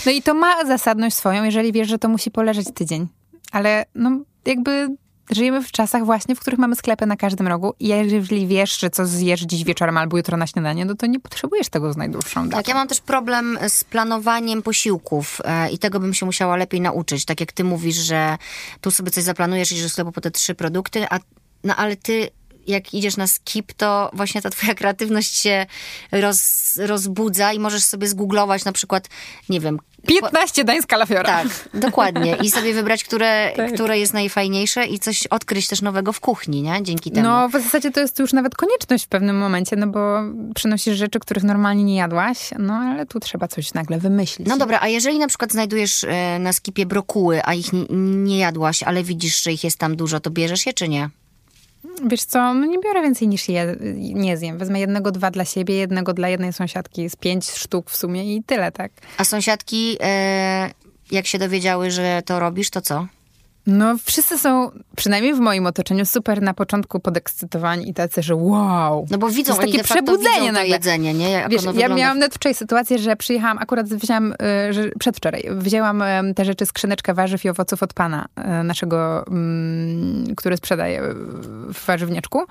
No 0.06 0.12
i 0.12 0.22
to 0.22 0.34
ma 0.34 0.64
zasadność 0.66 1.16
swoją, 1.16 1.44
jeżeli 1.44 1.72
wiesz, 1.72 1.88
że 1.88 1.98
to 1.98 2.08
musi 2.08 2.30
poleżeć 2.30 2.66
tydzień. 2.74 3.08
Ale 3.52 3.84
no 3.94 4.10
jakby 4.46 4.88
żyjemy 5.30 5.62
w 5.62 5.72
czasach 5.72 6.04
właśnie, 6.04 6.34
w 6.34 6.40
których 6.40 6.58
mamy 6.58 6.76
sklepy 6.76 7.06
na 7.06 7.16
każdym 7.16 7.48
rogu 7.48 7.74
i 7.80 7.88
jeżeli 7.88 8.46
wiesz, 8.46 8.78
że 8.78 8.90
co 8.90 9.06
zjesz 9.06 9.40
dziś 9.40 9.64
wieczorem 9.64 9.96
albo 9.96 10.16
jutro 10.16 10.36
na 10.36 10.46
śniadanie, 10.46 10.84
no 10.84 10.94
to 10.94 11.06
nie 11.06 11.20
potrzebujesz 11.20 11.68
tego 11.68 11.92
z 11.92 11.96
najdłuższą 11.96 12.48
datą. 12.48 12.56
Tak, 12.56 12.68
ja 12.68 12.74
mam 12.74 12.88
też 12.88 13.00
problem 13.00 13.58
z 13.68 13.84
planowaniem 13.84 14.62
posiłków 14.62 15.40
e, 15.44 15.70
i 15.70 15.78
tego 15.78 16.00
bym 16.00 16.14
się 16.14 16.26
musiała 16.26 16.56
lepiej 16.56 16.80
nauczyć. 16.80 17.24
Tak 17.24 17.40
jak 17.40 17.52
ty 17.52 17.64
mówisz, 17.64 17.96
że 17.96 18.38
tu 18.80 18.90
sobie 18.90 19.10
coś 19.10 19.24
zaplanujesz, 19.24 19.72
idziesz 19.72 19.84
do 19.84 19.88
sklepu 19.88 20.12
po 20.12 20.20
te 20.20 20.30
trzy 20.30 20.54
produkty, 20.54 21.06
a, 21.10 21.18
no 21.64 21.76
ale 21.76 21.96
ty 21.96 22.30
jak 22.66 22.94
idziesz 22.94 23.16
na 23.16 23.26
skip, 23.26 23.72
to 23.72 24.10
właśnie 24.12 24.42
ta 24.42 24.50
twoja 24.50 24.74
kreatywność 24.74 25.38
się 25.38 25.66
roz, 26.12 26.72
rozbudza 26.76 27.52
i 27.52 27.58
możesz 27.58 27.84
sobie 27.84 28.08
zgooglować 28.08 28.64
na 28.64 28.72
przykład, 28.72 29.08
nie 29.48 29.60
wiem... 29.60 29.78
15 30.06 30.64
dań 30.64 30.82
z 30.82 30.86
kalafiora. 30.86 31.24
Tak, 31.24 31.48
dokładnie. 31.74 32.36
I 32.42 32.50
sobie 32.50 32.74
wybrać, 32.74 33.04
które, 33.04 33.50
Tak. 33.56 33.72
które 33.74 33.98
jest 33.98 34.14
najfajniejsze 34.14 34.86
i 34.86 34.98
coś 34.98 35.26
odkryć 35.26 35.68
też 35.68 35.82
nowego 35.82 36.12
w 36.12 36.20
kuchni, 36.20 36.62
nie? 36.62 36.82
Dzięki 36.82 37.10
temu. 37.10 37.28
No, 37.28 37.48
w 37.48 37.52
zasadzie 37.52 37.90
to 37.90 38.00
jest 38.00 38.18
już 38.18 38.32
nawet 38.32 38.54
konieczność 38.54 39.04
w 39.04 39.08
pewnym 39.08 39.38
momencie, 39.38 39.76
no 39.76 39.86
bo 39.86 40.20
przynosisz 40.54 40.96
rzeczy, 40.98 41.20
których 41.20 41.44
normalnie 41.44 41.84
nie 41.84 41.96
jadłaś, 41.96 42.50
no 42.58 42.74
ale 42.74 43.06
tu 43.06 43.20
trzeba 43.20 43.48
coś 43.48 43.74
nagle 43.74 43.98
wymyślić. 43.98 44.48
No 44.48 44.58
dobra, 44.58 44.78
a 44.82 44.88
jeżeli 44.88 45.18
na 45.18 45.26
przykład 45.26 45.52
znajdujesz 45.52 46.04
e, 46.04 46.38
na 46.38 46.52
skipie 46.52 46.86
brokuły, 46.86 47.44
a 47.44 47.54
ich 47.54 47.66
nie 47.90 48.38
jadłaś, 48.38 48.82
ale 48.82 49.02
widzisz, 49.02 49.42
że 49.42 49.52
ich 49.52 49.64
jest 49.64 49.78
tam 49.78 49.96
dużo, 49.96 50.20
to 50.20 50.30
bierzesz 50.30 50.66
je 50.66 50.72
czy 50.72 50.88
nie? 50.88 51.10
Wiesz 52.06 52.24
co, 52.24 52.54
no 52.54 52.66
nie 52.66 52.78
biorę 52.78 53.02
więcej 53.02 53.28
niż 53.28 53.48
je, 53.48 53.76
nie 53.96 54.36
zjem. 54.36 54.58
Wezmę 54.58 54.80
jednego, 54.80 55.10
dwa 55.10 55.30
dla 55.30 55.44
siebie, 55.44 55.74
jednego 55.74 56.12
dla 56.12 56.28
jednej 56.28 56.52
sąsiadki. 56.52 57.10
Z 57.10 57.16
pięć 57.16 57.50
sztuk 57.50 57.90
w 57.90 57.96
sumie 57.96 58.36
i 58.36 58.42
tyle, 58.42 58.72
tak. 58.72 58.92
A 59.18 59.24
sąsiadki, 59.24 59.96
e, 60.00 60.70
jak 61.10 61.26
się 61.26 61.38
dowiedziały, 61.38 61.90
że 61.90 62.22
to 62.24 62.40
robisz, 62.40 62.70
to 62.70 62.80
co? 62.80 63.06
No 63.66 63.96
wszyscy 64.04 64.38
są, 64.38 64.70
przynajmniej 64.96 65.34
w 65.34 65.38
moim 65.40 65.66
otoczeniu, 65.66 66.06
super 66.06 66.42
na 66.42 66.54
początku 66.54 67.00
podekscytowani 67.00 67.88
i 67.88 67.94
tacy, 67.94 68.22
że 68.22 68.36
wow. 68.36 69.06
No 69.10 69.18
bo 69.18 69.28
widzą, 69.28 69.54
To 69.54 69.62
jest 69.62 69.72
takie 69.72 69.84
przebudzenie 69.84 70.40
widzą 70.40 70.52
nagle. 70.52 70.68
jedzenie, 70.68 71.14
nie? 71.14 71.30
Jak 71.30 71.50
Wiesz, 71.50 71.62
ja 71.74 71.88
miałam 71.88 72.18
nawet 72.18 72.34
wczoraj 72.34 72.54
sytuację, 72.54 72.98
że 72.98 73.16
przyjechałam, 73.16 73.58
akurat 73.58 73.88
wzięłam, 73.88 74.32
y, 74.32 74.72
że 74.72 74.90
przedwczoraj, 74.98 75.44
wzięłam 75.50 76.02
te 76.36 76.44
rzeczy, 76.44 76.66
skrzyneczkę 76.66 77.14
warzyw 77.14 77.44
i 77.44 77.48
owoców 77.48 77.82
od 77.82 77.92
pana 77.92 78.26
y, 78.60 78.64
naszego, 78.64 79.26
mm, 79.26 80.34
który 80.36 80.56
sprzedaje 80.56 81.02
w 81.68 81.86
warzywniaczku, 81.86 82.42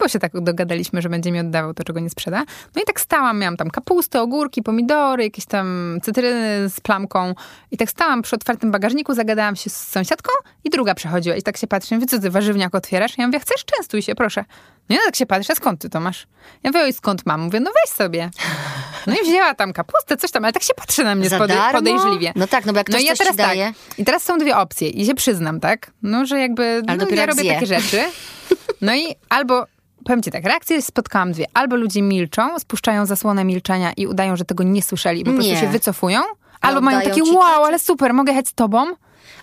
bo 0.00 0.08
się 0.08 0.18
tak 0.18 0.40
dogadaliśmy, 0.40 1.02
że 1.02 1.08
będzie 1.08 1.32
mi 1.32 1.40
oddawał 1.40 1.74
to, 1.74 1.84
czego 1.84 2.00
nie 2.00 2.10
sprzeda. 2.10 2.44
No 2.76 2.82
i 2.82 2.84
tak 2.84 3.00
stałam, 3.00 3.38
miałam 3.38 3.56
tam 3.56 3.70
kapustę, 3.70 4.20
ogórki, 4.22 4.62
pomidory, 4.62 5.22
jakieś 5.24 5.46
tam 5.46 5.98
cytryny 6.02 6.68
z 6.68 6.80
plamką 6.80 7.34
i 7.70 7.76
tak 7.76 7.90
stałam 7.90 8.22
przy 8.22 8.36
otwartym 8.36 8.70
bagażniku, 8.70 9.14
zagadałam 9.14 9.56
się 9.56 9.70
z 9.70 9.76
sąsiadką 9.76 10.30
i 10.64 10.70
druga 10.70 10.94
przechodziła 10.94 11.36
i 11.36 11.42
tak 11.42 11.56
się 11.56 11.66
patrzy, 11.66 11.98
wie 11.98 12.06
co 12.06 12.18
ty 12.18 12.30
warzywniak 12.30 12.74
otwierasz? 12.74 13.18
Ja 13.18 13.26
mówię, 13.26 13.40
chcesz? 13.40 13.64
Częstuj 13.64 14.02
się, 14.02 14.14
proszę. 14.14 14.44
No 14.88 14.96
tak 15.06 15.16
się 15.16 15.26
patrzy, 15.26 15.52
a 15.52 15.56
skąd 15.56 15.80
ty 15.80 15.88
to 15.90 16.00
masz? 16.00 16.26
Ja 16.62 16.70
mówię, 16.70 16.80
oj, 16.84 16.92
skąd 16.92 17.26
mam? 17.26 17.40
Mówię, 17.40 17.60
no 17.60 17.70
weź 17.84 17.94
sobie. 17.94 18.30
No 19.06 19.14
i 19.14 19.26
wzięła 19.26 19.54
tam 19.54 19.72
kapustę, 19.72 20.16
coś 20.16 20.30
tam, 20.30 20.44
ale 20.44 20.52
tak 20.52 20.62
się 20.62 20.74
patrzy 20.74 21.04
na 21.04 21.14
mnie 21.14 21.30
pode, 21.30 21.56
podejrzliwie. 21.72 22.32
No 22.36 22.46
tak, 22.46 22.66
no 22.66 22.72
bo 22.72 22.78
jak 22.78 22.88
No 22.88 22.92
ktoś 22.92 23.02
i 23.02 23.06
ja 23.06 23.16
teraz 23.16 23.32
ci 23.32 23.38
daje... 23.38 23.66
tak. 23.66 23.98
I 23.98 24.04
teraz 24.04 24.22
są 24.22 24.38
dwie 24.38 24.56
opcje. 24.56 24.88
I 24.88 25.06
się 25.06 25.14
przyznam, 25.14 25.60
tak? 25.60 25.90
No, 26.02 26.26
że 26.26 26.40
jakby 26.40 26.82
no, 26.86 26.96
dopiero 26.96 27.20
ja 27.20 27.26
robię 27.26 27.42
zje. 27.42 27.54
takie 27.54 27.66
rzeczy. 27.66 28.04
No 28.80 28.94
i 28.94 29.14
albo 29.28 29.66
powiem 30.04 30.22
ci 30.22 30.30
tak, 30.30 30.44
reakcje 30.44 30.82
spotkałam 30.82 31.32
dwie. 31.32 31.46
Albo 31.54 31.76
ludzie 31.76 32.02
milczą, 32.02 32.58
spuszczają 32.58 33.06
zasłonę 33.06 33.44
milczenia 33.44 33.92
i 33.96 34.06
udają, 34.06 34.36
że 34.36 34.44
tego 34.44 34.64
nie 34.64 34.82
słyszeli, 34.82 35.24
po 35.24 35.32
prostu 35.32 35.56
się 35.56 35.68
wycofują. 35.68 36.20
Albo 36.60 36.80
mają 36.80 37.00
takie, 37.00 37.22
wow, 37.24 37.38
tak? 37.38 37.66
ale 37.66 37.78
super, 37.78 38.14
mogę 38.14 38.32
jechać 38.32 38.48
z 38.48 38.54
tobą. 38.54 38.86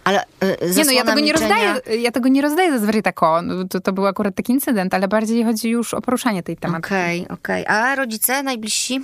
Ale 0.03 0.23
y, 0.43 0.75
Nie 0.77 0.85
no, 0.85 0.91
ja 0.91 1.03
tego 1.03 1.19
nie 1.19 1.33
milczenia- 1.33 1.73
rozdaję, 1.73 2.01
ja 2.01 2.11
tego 2.11 2.29
nie 2.29 2.41
rozdaję 2.41 2.71
zazwyczaj 2.71 3.03
tak, 3.03 3.23
o, 3.23 3.41
no, 3.41 3.63
to, 3.67 3.79
to 3.79 3.93
był 3.93 4.07
akurat 4.07 4.35
taki 4.35 4.53
incydent, 4.53 4.93
ale 4.93 5.07
bardziej 5.07 5.43
chodzi 5.43 5.69
już 5.69 5.93
o 5.93 6.01
poruszanie 6.01 6.43
tej 6.43 6.57
tematu. 6.57 6.85
Okej, 6.87 7.27
okej. 7.29 7.65
A 7.67 7.95
rodzice 7.95 8.43
najbliżsi? 8.43 9.01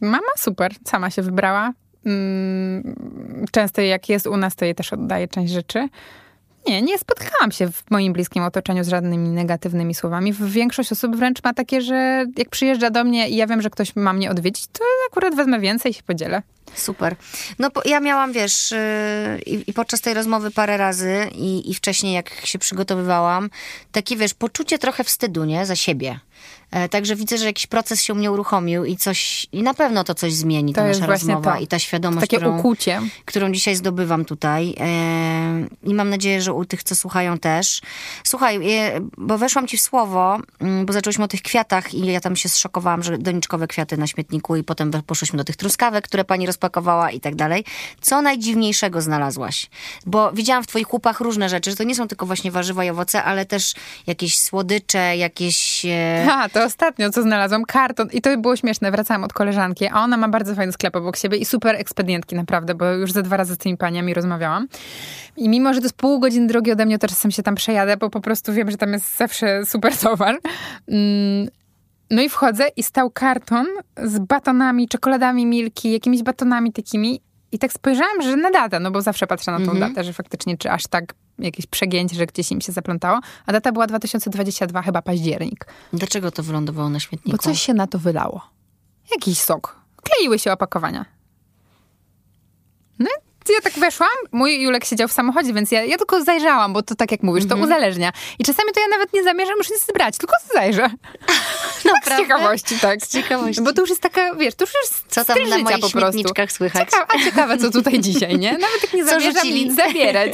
Mama 0.00 0.32
super, 0.36 0.72
sama 0.84 1.10
się 1.10 1.22
wybrała. 1.22 1.72
Mm, 2.06 2.94
Często 3.52 3.80
jak 3.82 4.08
jest 4.08 4.26
u 4.26 4.36
nas, 4.36 4.56
to 4.56 4.64
jej 4.64 4.74
też 4.74 4.92
oddaję 4.92 5.28
część 5.28 5.52
rzeczy. 5.52 5.88
Nie, 6.68 6.82
nie 6.82 6.98
spotkałam 6.98 7.52
się 7.52 7.72
w 7.72 7.90
moim 7.90 8.12
bliskim 8.12 8.42
otoczeniu 8.42 8.84
z 8.84 8.88
żadnymi 8.88 9.28
negatywnymi 9.28 9.94
słowami. 9.94 10.32
Większość 10.40 10.92
osób 10.92 11.16
wręcz 11.16 11.44
ma 11.44 11.54
takie, 11.54 11.80
że 11.80 12.26
jak 12.36 12.48
przyjeżdża 12.48 12.90
do 12.90 13.04
mnie 13.04 13.28
i 13.28 13.36
ja 13.36 13.46
wiem, 13.46 13.62
że 13.62 13.70
ktoś 13.70 13.96
ma 13.96 14.12
mnie 14.12 14.30
odwiedzić, 14.30 14.66
to 14.66 14.84
akurat 15.10 15.34
wezmę 15.34 15.60
więcej 15.60 15.92
i 15.92 15.94
się 15.94 16.02
podzielę. 16.02 16.42
Super. 16.74 17.16
No 17.58 17.70
ja 17.84 18.00
miałam, 18.00 18.32
wiesz, 18.32 18.70
yy, 18.70 18.78
i, 19.38 19.70
i 19.70 19.72
podczas 19.72 20.00
tej 20.00 20.14
rozmowy 20.14 20.50
parę 20.50 20.76
razy 20.76 21.26
i, 21.34 21.70
i 21.70 21.74
wcześniej 21.74 22.14
jak 22.14 22.30
się 22.44 22.58
przygotowywałam, 22.58 23.50
takie, 23.92 24.16
wiesz, 24.16 24.34
poczucie 24.34 24.78
trochę 24.78 25.04
wstydu, 25.04 25.44
nie? 25.44 25.66
Za 25.66 25.76
siebie. 25.76 26.20
E, 26.70 26.88
także 26.88 27.16
widzę, 27.16 27.38
że 27.38 27.44
jakiś 27.44 27.66
proces 27.66 28.02
się 28.02 28.12
u 28.12 28.16
mnie 28.16 28.30
uruchomił 28.32 28.84
i 28.84 28.96
coś, 28.96 29.46
i 29.52 29.62
na 29.62 29.74
pewno 29.74 30.04
to 30.04 30.14
coś 30.14 30.32
zmieni, 30.34 30.72
To 30.72 30.80
ta 30.80 30.86
nasza 30.88 31.06
rozmowa 31.06 31.54
to. 31.54 31.60
i 31.60 31.66
ta 31.66 31.78
świadomość, 31.78 32.20
Takie 32.20 32.36
którą, 32.36 32.58
ukłucie. 32.58 33.00
którą 33.24 33.52
dzisiaj 33.52 33.76
zdobywam 33.76 34.24
tutaj. 34.24 34.74
E, 34.80 35.66
I 35.82 35.94
mam 35.94 36.10
nadzieję, 36.10 36.42
że 36.42 36.52
u 36.52 36.64
tych, 36.64 36.82
co 36.82 36.94
słuchają 36.94 37.38
też. 37.38 37.80
Słuchaj, 38.24 38.78
e, 38.78 39.00
bo 39.18 39.38
weszłam 39.38 39.66
ci 39.66 39.76
w 39.76 39.80
słowo, 39.80 40.38
mm, 40.60 40.86
bo 40.86 40.92
zaczęłyśmy 40.92 41.24
o 41.24 41.28
tych 41.28 41.42
kwiatach 41.42 41.94
i 41.94 42.06
ja 42.06 42.20
tam 42.20 42.36
się 42.36 42.48
zszokowałam, 42.48 43.02
że 43.02 43.18
doniczkowe 43.18 43.66
kwiaty 43.66 43.96
na 43.96 44.06
śmietniku 44.06 44.56
i 44.56 44.64
potem 44.64 44.90
poszłyśmy 45.06 45.36
do 45.36 45.44
tych 45.44 45.56
truskawek, 45.56 46.04
które 46.04 46.24
pani 46.24 46.46
rozpakowała 46.46 47.10
i 47.10 47.20
tak 47.20 47.34
dalej. 47.34 47.64
Co 48.00 48.22
najdziwniejszego 48.22 49.02
znalazłaś? 49.02 49.70
Bo 50.06 50.32
widziałam 50.32 50.62
w 50.62 50.66
twoich 50.66 50.92
łupach 50.92 51.20
różne 51.20 51.48
rzeczy, 51.48 51.70
że 51.70 51.76
to 51.76 51.84
nie 51.84 51.94
są 51.94 52.08
tylko 52.08 52.26
właśnie 52.26 52.50
warzywa 52.50 52.84
i 52.84 52.90
owoce, 52.90 53.24
ale 53.24 53.46
też 53.46 53.74
jakieś 54.06 54.38
słodycze, 54.38 55.16
jakieś... 55.16 55.86
Ha, 56.32 56.48
to 56.48 56.64
ostatnio 56.64 57.10
co 57.10 57.22
znalazłam, 57.22 57.64
karton. 57.64 58.08
I 58.12 58.20
to 58.20 58.38
było 58.38 58.56
śmieszne, 58.56 58.90
wracałam 58.90 59.24
od 59.24 59.32
koleżanki, 59.32 59.86
a 59.86 59.94
ona 59.94 60.16
ma 60.16 60.28
bardzo 60.28 60.54
fajny 60.54 60.72
sklep 60.72 60.96
obok 60.96 61.16
siebie 61.16 61.38
i 61.38 61.44
super 61.44 61.76
ekspedientki 61.76 62.36
naprawdę, 62.36 62.74
bo 62.74 62.90
już 62.90 63.12
ze 63.12 63.22
dwa 63.22 63.36
razy 63.36 63.54
z 63.54 63.58
tymi 63.58 63.76
paniami 63.76 64.14
rozmawiałam. 64.14 64.68
I 65.36 65.48
mimo, 65.48 65.74
że 65.74 65.80
to 65.80 65.84
jest 65.84 65.96
pół 65.96 66.20
godziny 66.20 66.46
drogi 66.46 66.72
ode 66.72 66.86
mnie, 66.86 66.98
to 66.98 67.08
czasem 67.08 67.30
się 67.30 67.42
tam 67.42 67.54
przejadę, 67.54 67.96
bo 67.96 68.10
po 68.10 68.20
prostu 68.20 68.52
wiem, 68.52 68.70
że 68.70 68.76
tam 68.76 68.92
jest 68.92 69.16
zawsze 69.16 69.66
super 69.66 69.96
towar. 69.96 70.38
Mm, 70.88 71.48
No 72.10 72.22
i 72.22 72.28
wchodzę 72.28 72.68
i 72.76 72.82
stał 72.82 73.10
karton 73.10 73.66
z 74.04 74.18
batonami, 74.18 74.88
czekoladami 74.88 75.46
Milki, 75.46 75.92
jakimiś 75.92 76.22
batonami 76.22 76.72
takimi. 76.72 77.20
I 77.52 77.58
tak 77.58 77.72
spojrzałam, 77.72 78.22
że 78.22 78.36
na 78.36 78.50
datę, 78.50 78.80
no 78.80 78.90
bo 78.90 79.02
zawsze 79.02 79.26
patrzę 79.26 79.50
na 79.50 79.58
tą 79.58 79.74
datę, 79.80 80.04
że 80.04 80.12
faktycznie 80.12 80.58
czy 80.58 80.70
aż 80.70 80.82
tak 80.86 81.14
jakieś 81.38 81.66
przegięcie, 81.66 82.16
że 82.16 82.26
gdzieś 82.26 82.52
im 82.52 82.60
się 82.60 82.72
zaplątało. 82.72 83.20
A 83.46 83.52
data 83.52 83.72
była 83.72 83.86
2022, 83.86 84.82
chyba 84.82 85.02
październik. 85.02 85.66
dlaczego 85.92 86.30
to 86.30 86.42
wylądowało 86.42 86.88
na 86.88 87.00
śmietniku? 87.00 87.36
Bo 87.36 87.42
coś 87.42 87.62
się 87.62 87.74
na 87.74 87.86
to 87.86 87.98
wylało. 87.98 88.50
Jakiś 89.10 89.38
sok. 89.38 89.80
Kleiły 90.02 90.38
się 90.38 90.52
opakowania. 90.52 91.04
No 92.98 93.10
i 93.50 93.52
ja 93.52 93.60
tak 93.60 93.72
weszłam, 93.72 94.08
mój 94.32 94.62
Julek 94.62 94.84
siedział 94.84 95.08
w 95.08 95.12
samochodzie, 95.12 95.52
więc 95.52 95.70
ja, 95.72 95.84
ja 95.84 95.96
tylko 95.96 96.24
zajrzałam, 96.24 96.72
bo 96.72 96.82
to 96.82 96.94
tak 96.94 97.10
jak 97.10 97.22
mówisz, 97.22 97.48
to 97.48 97.56
uzależnia. 97.56 98.12
I 98.38 98.44
czasami 98.44 98.72
to 98.72 98.80
ja 98.80 98.88
nawet 98.88 99.12
nie 99.12 99.24
zamierzam 99.24 99.58
już 99.58 99.70
nic 99.70 99.86
brać, 99.94 100.18
tylko 100.18 100.34
zajrzę. 100.54 100.90
Z 101.82 101.84
Naprawdę? 101.84 102.24
ciekawości, 102.24 102.78
tak. 102.80 103.00
Z 103.02 103.12
ciekawości. 103.12 103.62
Bo 103.62 103.72
to 103.72 103.80
już 103.80 103.90
jest 103.90 104.02
taka, 104.02 104.34
wiesz, 104.34 104.54
to 104.54 104.64
już 104.64 104.72
jest 104.82 105.04
Co 105.08 105.24
tam 105.24 105.38
na 105.48 105.58
moich 105.58 105.64
po 105.64 105.90
prostu. 105.90 105.98
śmietniczkach 105.98 106.52
słychać? 106.52 106.90
Ciekawe, 106.90 107.06
a 107.14 107.24
ciekawe, 107.24 107.58
co 107.58 107.70
tutaj 107.70 108.00
dzisiaj, 108.08 108.38
nie? 108.38 108.52
Nawet 108.52 108.82
jak 108.82 108.92
nie 108.94 109.04
Co 109.04 109.10
zamierzam 109.10 109.32
rzucili? 109.34 109.64
nic 109.64 109.76
zabierać. 109.76 110.32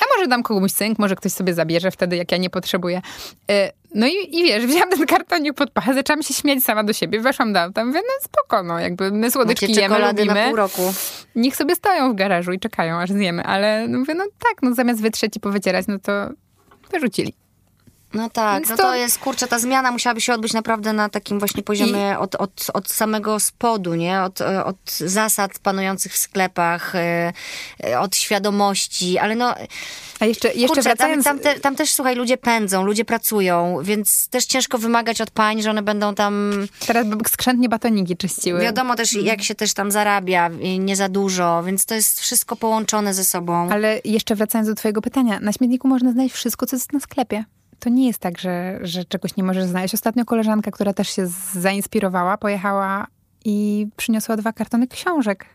A 0.00 0.16
może 0.16 0.28
dam 0.28 0.42
komuś 0.42 0.72
cynk, 0.72 0.98
może 0.98 1.16
ktoś 1.16 1.32
sobie 1.32 1.54
zabierze 1.54 1.90
wtedy, 1.90 2.16
jak 2.16 2.32
ja 2.32 2.38
nie 2.38 2.50
potrzebuję. 2.50 3.02
No 3.96 4.06
i, 4.06 4.38
i 4.38 4.42
wiesz, 4.44 4.66
wziąłam 4.66 4.90
ten 4.90 5.06
kartonik 5.06 5.54
pod 5.54 5.70
pachę, 5.70 5.94
zaczęłam 5.94 6.22
się 6.22 6.34
śmiać 6.34 6.64
sama 6.64 6.84
do 6.84 6.92
siebie, 6.92 7.20
weszłam 7.20 7.52
do 7.52 7.60
auta, 7.60 7.84
mówię, 7.84 8.00
no 8.02 8.24
spoko, 8.24 8.62
no 8.62 8.80
jakby 8.80 9.10
my 9.10 9.30
słodyczki 9.30 9.68
Macie 9.68 9.80
jemy, 9.80 9.94
czekolady 9.94 10.24
na 10.24 10.32
lubimy. 10.32 10.48
pół 10.48 10.56
roku. 10.56 10.82
Niech 11.36 11.56
sobie 11.56 11.74
stoją 11.74 12.12
w 12.12 12.16
garażu 12.16 12.52
i 12.52 12.60
czekają, 12.60 12.96
aż 12.96 13.10
zjemy, 13.10 13.44
ale 13.44 13.88
no 13.88 13.98
mówię, 13.98 14.14
no 14.14 14.24
tak, 14.24 14.62
no 14.62 14.74
zamiast 14.74 15.02
wytrzeć 15.02 15.36
i 15.36 15.40
powycierać, 15.40 15.86
no 15.88 15.98
to 15.98 16.12
wyrzucili. 16.90 17.34
No 18.16 18.30
tak, 18.30 18.58
Więc 18.58 18.70
no 18.70 18.76
to- 18.76 18.82
to 18.82 18.94
jest, 18.94 19.18
kurczę, 19.18 19.46
ta 19.46 19.58
zmiana 19.58 19.90
musiałaby 19.90 20.20
się 20.20 20.34
odbyć 20.34 20.52
naprawdę 20.52 20.92
na 20.92 21.08
takim 21.08 21.38
właśnie 21.38 21.62
poziomie 21.62 22.18
od, 22.18 22.34
od, 22.34 22.66
od 22.74 22.90
samego 22.90 23.40
spodu, 23.40 23.94
nie? 23.94 24.22
Od, 24.22 24.40
od 24.40 24.90
zasad 24.90 25.58
panujących 25.58 26.12
w 26.12 26.18
sklepach, 26.18 26.94
e, 26.94 27.32
e, 27.84 28.00
od 28.00 28.16
świadomości, 28.16 29.18
ale 29.18 29.34
no... 29.34 29.54
A 30.20 30.24
jeszcze, 30.24 30.48
jeszcze 30.48 30.66
Kurczę, 30.66 30.82
tam, 30.82 30.96
wracając... 30.96 31.24
tam, 31.24 31.38
te, 31.38 31.60
tam 31.60 31.76
też, 31.76 31.92
słuchaj, 31.92 32.16
ludzie 32.16 32.36
pędzą, 32.36 32.84
ludzie 32.84 33.04
pracują, 33.04 33.78
więc 33.82 34.28
też 34.28 34.44
ciężko 34.44 34.78
wymagać 34.78 35.20
od 35.20 35.30
pań, 35.30 35.62
że 35.62 35.70
one 35.70 35.82
będą 35.82 36.14
tam... 36.14 36.52
Teraz 36.86 37.06
skrzętnie 37.28 37.68
batoniki 37.68 38.16
czyściły. 38.16 38.60
Wiadomo 38.60 38.94
też, 38.94 39.12
jak 39.12 39.42
się 39.42 39.54
też 39.54 39.74
tam 39.74 39.90
zarabia, 39.90 40.50
i 40.60 40.78
nie 40.80 40.96
za 40.96 41.08
dużo, 41.08 41.62
więc 41.62 41.86
to 41.86 41.94
jest 41.94 42.20
wszystko 42.20 42.56
połączone 42.56 43.14
ze 43.14 43.24
sobą. 43.24 43.68
Ale 43.70 44.00
jeszcze 44.04 44.34
wracając 44.34 44.68
do 44.68 44.74
twojego 44.74 45.02
pytania, 45.02 45.40
na 45.40 45.52
śmietniku 45.52 45.88
można 45.88 46.12
znaleźć 46.12 46.34
wszystko, 46.34 46.66
co 46.66 46.76
jest 46.76 46.92
na 46.92 47.00
sklepie. 47.00 47.44
To 47.80 47.90
nie 47.90 48.06
jest 48.06 48.18
tak, 48.18 48.38
że, 48.38 48.78
że 48.82 49.04
czegoś 49.04 49.36
nie 49.36 49.44
możesz 49.44 49.64
znaleźć. 49.64 49.94
Ostatnio 49.94 50.24
koleżanka, 50.24 50.70
która 50.70 50.92
też 50.92 51.08
się 51.08 51.26
zainspirowała, 51.52 52.36
pojechała 52.38 53.06
i 53.44 53.86
przyniosła 53.96 54.36
dwa 54.36 54.52
kartony 54.52 54.86
książek. 54.88 55.46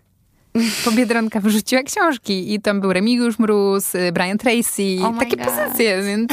Po 0.85 0.91
Biedronka 0.91 1.39
wyrzuciła 1.39 1.83
książki 1.83 2.53
i 2.53 2.61
tam 2.61 2.81
był 2.81 2.93
Remigiusz 2.93 3.39
Mróz, 3.39 3.95
y, 3.95 4.11
Brian 4.11 4.37
Tracy, 4.37 4.83
Oh 5.03 5.19
takie 5.19 5.37
God. 5.37 5.45
pozycje, 5.45 6.01
więc 6.03 6.31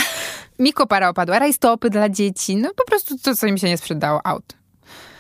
mi 0.59 0.73
kopara 0.73 1.09
opadła, 1.09 1.39
rajstopy 1.39 1.91
dla 1.91 2.09
dzieci, 2.09 2.57
no 2.57 2.71
po 2.77 2.85
prostu 2.85 3.19
to, 3.19 3.35
co 3.37 3.47
im 3.47 3.59
się 3.59 3.67
nie 3.67 3.79
sprzedało, 3.79 4.21
out. 4.27 4.45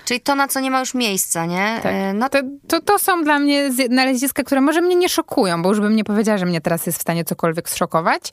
Czyli 0.05 0.21
to, 0.21 0.35
na 0.35 0.49
co 0.49 0.61
nie 0.61 0.71
ma 0.71 0.81
już 0.81 0.95
miejsca, 0.95 1.47
nie? 1.47 1.81
Tak. 1.83 1.93
E, 1.95 2.14
No 2.14 2.29
To, 2.29 2.39
to, 2.69 2.81
to 2.83 2.99
są 2.99 3.25
dla 3.25 3.39
mnie 3.39 3.73
znaleziska, 3.73 4.43
które 4.43 4.61
może 4.61 4.81
mnie 4.81 4.97
nie 4.97 5.09
szokują, 5.09 5.62
bo 5.62 5.69
już 5.69 5.81
bym 5.81 5.97
nie 5.97 6.05
powiedziała, 6.05 6.39
że 6.39 6.47
mnie 6.47 6.61
teraz 6.61 6.87
jest 6.87 6.99
w 6.99 7.03
stanie 7.03 7.25
cokolwiek 7.25 7.69
zszokować, 7.69 8.33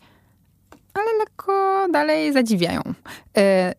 ale 0.95 1.17
lekko 1.19 1.87
dalej 1.91 2.33
zadziwiają. 2.33 2.81
E, 3.37 3.73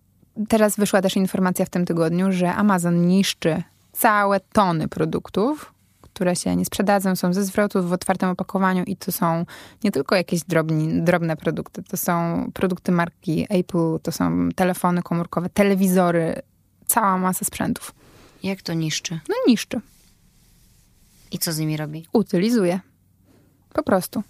Teraz 0.49 0.77
wyszła 0.77 1.03
też 1.03 1.17
informacja 1.17 1.65
w 1.67 1.71
tym 1.71 1.87
tygodniu, 1.87 2.33
że 2.33 2.55
Amazon 2.55 3.07
niszczy 3.07 3.63
całe 3.93 4.41
tony 4.41 4.89
produktów, 4.89 5.75
które 6.01 6.37
się 6.37 6.57
nie 6.57 6.65
sprzedadzą, 6.65 7.17
są 7.17 7.33
ze 7.33 7.45
zwrotów 7.45 7.89
w 7.89 7.93
otwartym 7.93 8.29
opakowaniu 8.29 8.85
i 8.85 8.97
to 8.97 9.13
są 9.13 9.45
nie 9.85 9.93
tylko 9.93 10.15
jakieś 10.17 10.43
drobni, 10.45 11.03
drobne 11.03 11.37
produkty, 11.37 11.83
to 11.83 11.97
są 11.97 12.45
produkty 12.55 12.93
marki 12.93 13.47
Apple, 13.51 13.99
to 14.03 14.13
są 14.13 14.49
telefony 14.57 15.03
komórkowe, 15.03 15.49
telewizory, 15.49 16.43
cała 16.87 17.19
masa 17.19 17.45
sprzętów. 17.45 17.95
jak 18.43 18.63
to 18.63 18.75
niszczy? 18.75 19.21
No 19.29 19.35
niszczy. 19.49 19.81
I 21.31 21.39
co 21.39 21.53
z 21.53 21.59
nimi 21.59 21.77
robi? 21.77 22.07
Utylizuje. 22.13 22.81
Po 23.73 23.83
prostu. 23.83 24.23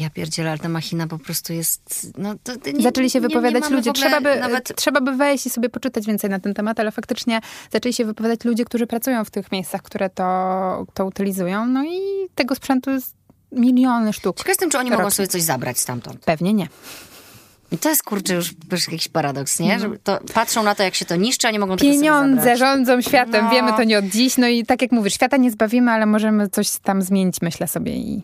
Ja 0.00 0.10
pierdzielę, 0.10 0.50
ale 0.50 0.58
ta 0.58 0.68
machina 0.68 1.06
po 1.06 1.18
prostu 1.18 1.52
jest... 1.52 2.12
No, 2.18 2.34
to, 2.42 2.52
nie, 2.72 2.82
zaczęli 2.82 3.10
się 3.10 3.20
wypowiadać 3.20 3.70
nie 3.70 3.76
ludzie. 3.76 3.92
Trzeba 3.92 4.20
by, 4.20 4.40
Nawet... 4.40 4.76
trzeba 4.76 5.00
by 5.00 5.12
wejść 5.12 5.46
i 5.46 5.50
sobie 5.50 5.68
poczytać 5.68 6.06
więcej 6.06 6.30
na 6.30 6.40
ten 6.40 6.54
temat, 6.54 6.80
ale 6.80 6.90
faktycznie 6.90 7.40
zaczęli 7.72 7.92
się 7.92 8.04
wypowiadać 8.04 8.44
ludzie, 8.44 8.64
którzy 8.64 8.86
pracują 8.86 9.24
w 9.24 9.30
tych 9.30 9.52
miejscach, 9.52 9.82
które 9.82 10.10
to, 10.10 10.86
to 10.94 11.06
utylizują. 11.06 11.66
No 11.66 11.84
i 11.84 12.00
tego 12.34 12.54
sprzętu 12.54 12.90
jest 12.90 13.14
miliony 13.52 14.12
sztuk. 14.12 14.36
Ciekaw 14.36 14.48
jestem, 14.48 14.70
czy 14.70 14.78
oni 14.78 14.90
mogą 14.90 15.10
sobie 15.10 15.28
coś 15.28 15.42
zabrać 15.42 15.78
stamtąd. 15.78 16.24
Pewnie 16.24 16.54
nie. 16.54 16.68
I 17.72 17.78
to 17.78 17.88
jest, 17.88 18.02
kurczę, 18.02 18.34
już, 18.34 18.54
jakiś 18.72 19.08
paradoks, 19.08 19.60
nie? 19.60 19.78
Że 19.80 19.90
to, 20.04 20.18
patrzą 20.34 20.62
na 20.62 20.74
to, 20.74 20.82
jak 20.82 20.94
się 20.94 21.04
to 21.04 21.16
niszczy, 21.16 21.48
a 21.48 21.50
nie 21.50 21.58
mogą 21.58 21.76
tego 21.76 21.92
Pieniądze 21.92 22.36
zabrać. 22.36 22.58
rządzą 22.58 23.00
światem, 23.00 23.44
No. 23.44 23.50
wiemy 23.50 23.72
to 23.72 23.84
nie 23.84 23.98
od 23.98 24.04
dziś. 24.04 24.36
No 24.36 24.48
i 24.48 24.66
tak 24.66 24.82
jak 24.82 24.92
mówisz, 24.92 25.14
świata 25.14 25.36
nie 25.36 25.50
zbawimy, 25.50 25.90
ale 25.90 26.06
możemy 26.06 26.48
coś 26.48 26.70
tam 26.78 27.02
zmienić, 27.02 27.42
myślę 27.42 27.68
sobie. 27.68 27.92
I 27.96 28.22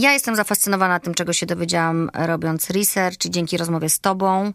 Ja 0.00 0.12
jestem 0.12 0.36
zafascynowana 0.36 1.00
tym, 1.00 1.14
czego 1.14 1.32
się 1.32 1.46
dowiedziałam 1.46 2.10
robiąc 2.14 2.70
research 2.70 3.24
i 3.24 3.30
dzięki 3.30 3.56
rozmowie 3.56 3.88
z 3.88 4.00
tobą. 4.00 4.52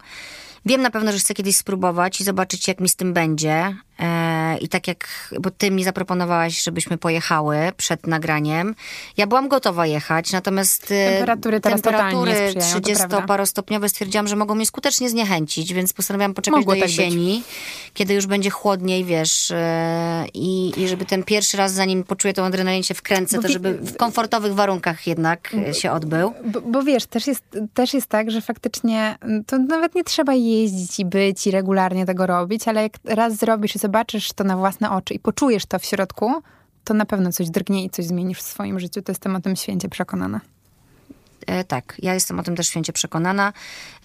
Wiem 0.65 0.81
na 0.81 0.89
pewno, 0.89 1.11
że 1.11 1.17
chcę 1.17 1.33
kiedyś 1.33 1.57
spróbować 1.57 2.21
i 2.21 2.23
zobaczyć, 2.23 2.67
jak 2.67 2.79
mi 2.79 2.89
z 2.89 2.95
tym 2.95 3.13
będzie. 3.13 3.75
E, 3.99 4.57
I 4.57 4.67
tak 4.67 4.87
jak, 4.87 5.33
bo 5.39 5.51
ty 5.51 5.71
mi 5.71 5.83
zaproponowałaś, 5.83 6.63
żebyśmy 6.63 6.97
pojechały 6.97 7.57
przed 7.77 8.07
nagraniem. 8.07 8.75
Ja 9.17 9.27
byłam 9.27 9.47
gotowa 9.47 9.87
jechać, 9.87 10.31
natomiast 10.31 10.91
e, 10.91 11.09
Temperatury 11.09 11.59
teraz 11.59 11.81
temperatury 11.81 12.31
totalnie 12.31 12.55
nie 12.55 12.61
sprzyjają, 12.61 12.81
to 12.81 13.07
prawda. 13.07 13.35
30-parostopniowe 13.35 13.89
stwierdziłam, 13.89 14.27
że 14.27 14.35
mogą 14.35 14.55
mnie 14.55 14.65
skutecznie 14.65 15.09
zniechęcić, 15.09 15.73
więc 15.73 15.93
postanowiłam 15.93 16.33
poczekać 16.33 16.59
Mogło 16.59 16.73
do 16.73 16.79
tak 16.79 16.89
jesieni, 16.89 17.43
kiedy 17.93 18.13
już 18.13 18.27
będzie 18.27 18.49
chłodniej, 18.49 19.05
wiesz, 19.05 19.51
e, 19.51 20.25
i, 20.33 20.73
i 20.77 20.87
żeby 20.87 21.05
ten 21.05 21.23
pierwszy 21.23 21.57
raz, 21.57 21.73
zanim 21.73 22.03
poczuję 22.03 22.33
tą 22.33 22.43
adrenalinę, 22.43 22.83
się 22.83 22.93
wkręcę, 22.93 23.37
Bo 23.37 23.43
to 23.43 23.49
żeby 23.49 23.73
w 23.73 23.97
komfortowych 23.97 24.53
warunkach 24.53 25.07
jednak 25.07 25.55
e, 25.67 25.73
się 25.73 25.91
odbył. 25.91 26.33
Bo, 26.45 26.61
bo 26.61 26.83
wiesz, 26.83 27.05
też 27.05 27.27
jest, 27.27 27.43
też 27.73 27.93
jest 27.93 28.07
tak, 28.07 28.31
że 28.31 28.41
faktycznie 28.41 29.17
mm, 29.21 29.43
to 29.43 29.57
nawet 29.57 29.95
nie 29.95 30.03
trzeba 30.03 30.33
jeździć 30.33 30.52
i 30.99 31.05
być 31.05 31.47
i 31.47 31.51
regularnie 31.51 32.05
tego 32.05 32.27
robić, 32.27 32.67
ale 32.67 32.83
jak 32.83 32.93
raz 33.05 33.35
zrobisz 33.35 33.75
i 33.75 33.79
zobaczysz 33.79 34.33
to 34.33 34.43
na 34.43 34.57
własne 34.57 34.91
oczy 34.91 35.13
i 35.13 35.19
poczujesz 35.19 35.65
to 35.65 35.79
w 35.79 35.85
środku, 35.85 36.31
to 36.83 36.93
na 36.93 37.05
pewno 37.05 37.31
coś 37.31 37.49
drgnie 37.49 37.83
i 37.83 37.89
coś 37.89 38.05
zmienisz 38.05 38.39
w 38.39 38.41
swoim 38.41 38.79
życiu. 38.79 39.01
To 39.01 39.11
jestem 39.11 39.35
o 39.35 39.41
tym 39.41 39.55
święcie 39.55 39.89
przekonana. 39.89 40.41
E, 41.47 41.63
tak, 41.63 41.95
ja 41.99 42.13
jestem 42.13 42.39
o 42.39 42.43
tym 42.43 42.55
też 42.55 42.67
święcie 42.67 42.93
przekonana. 42.93 43.53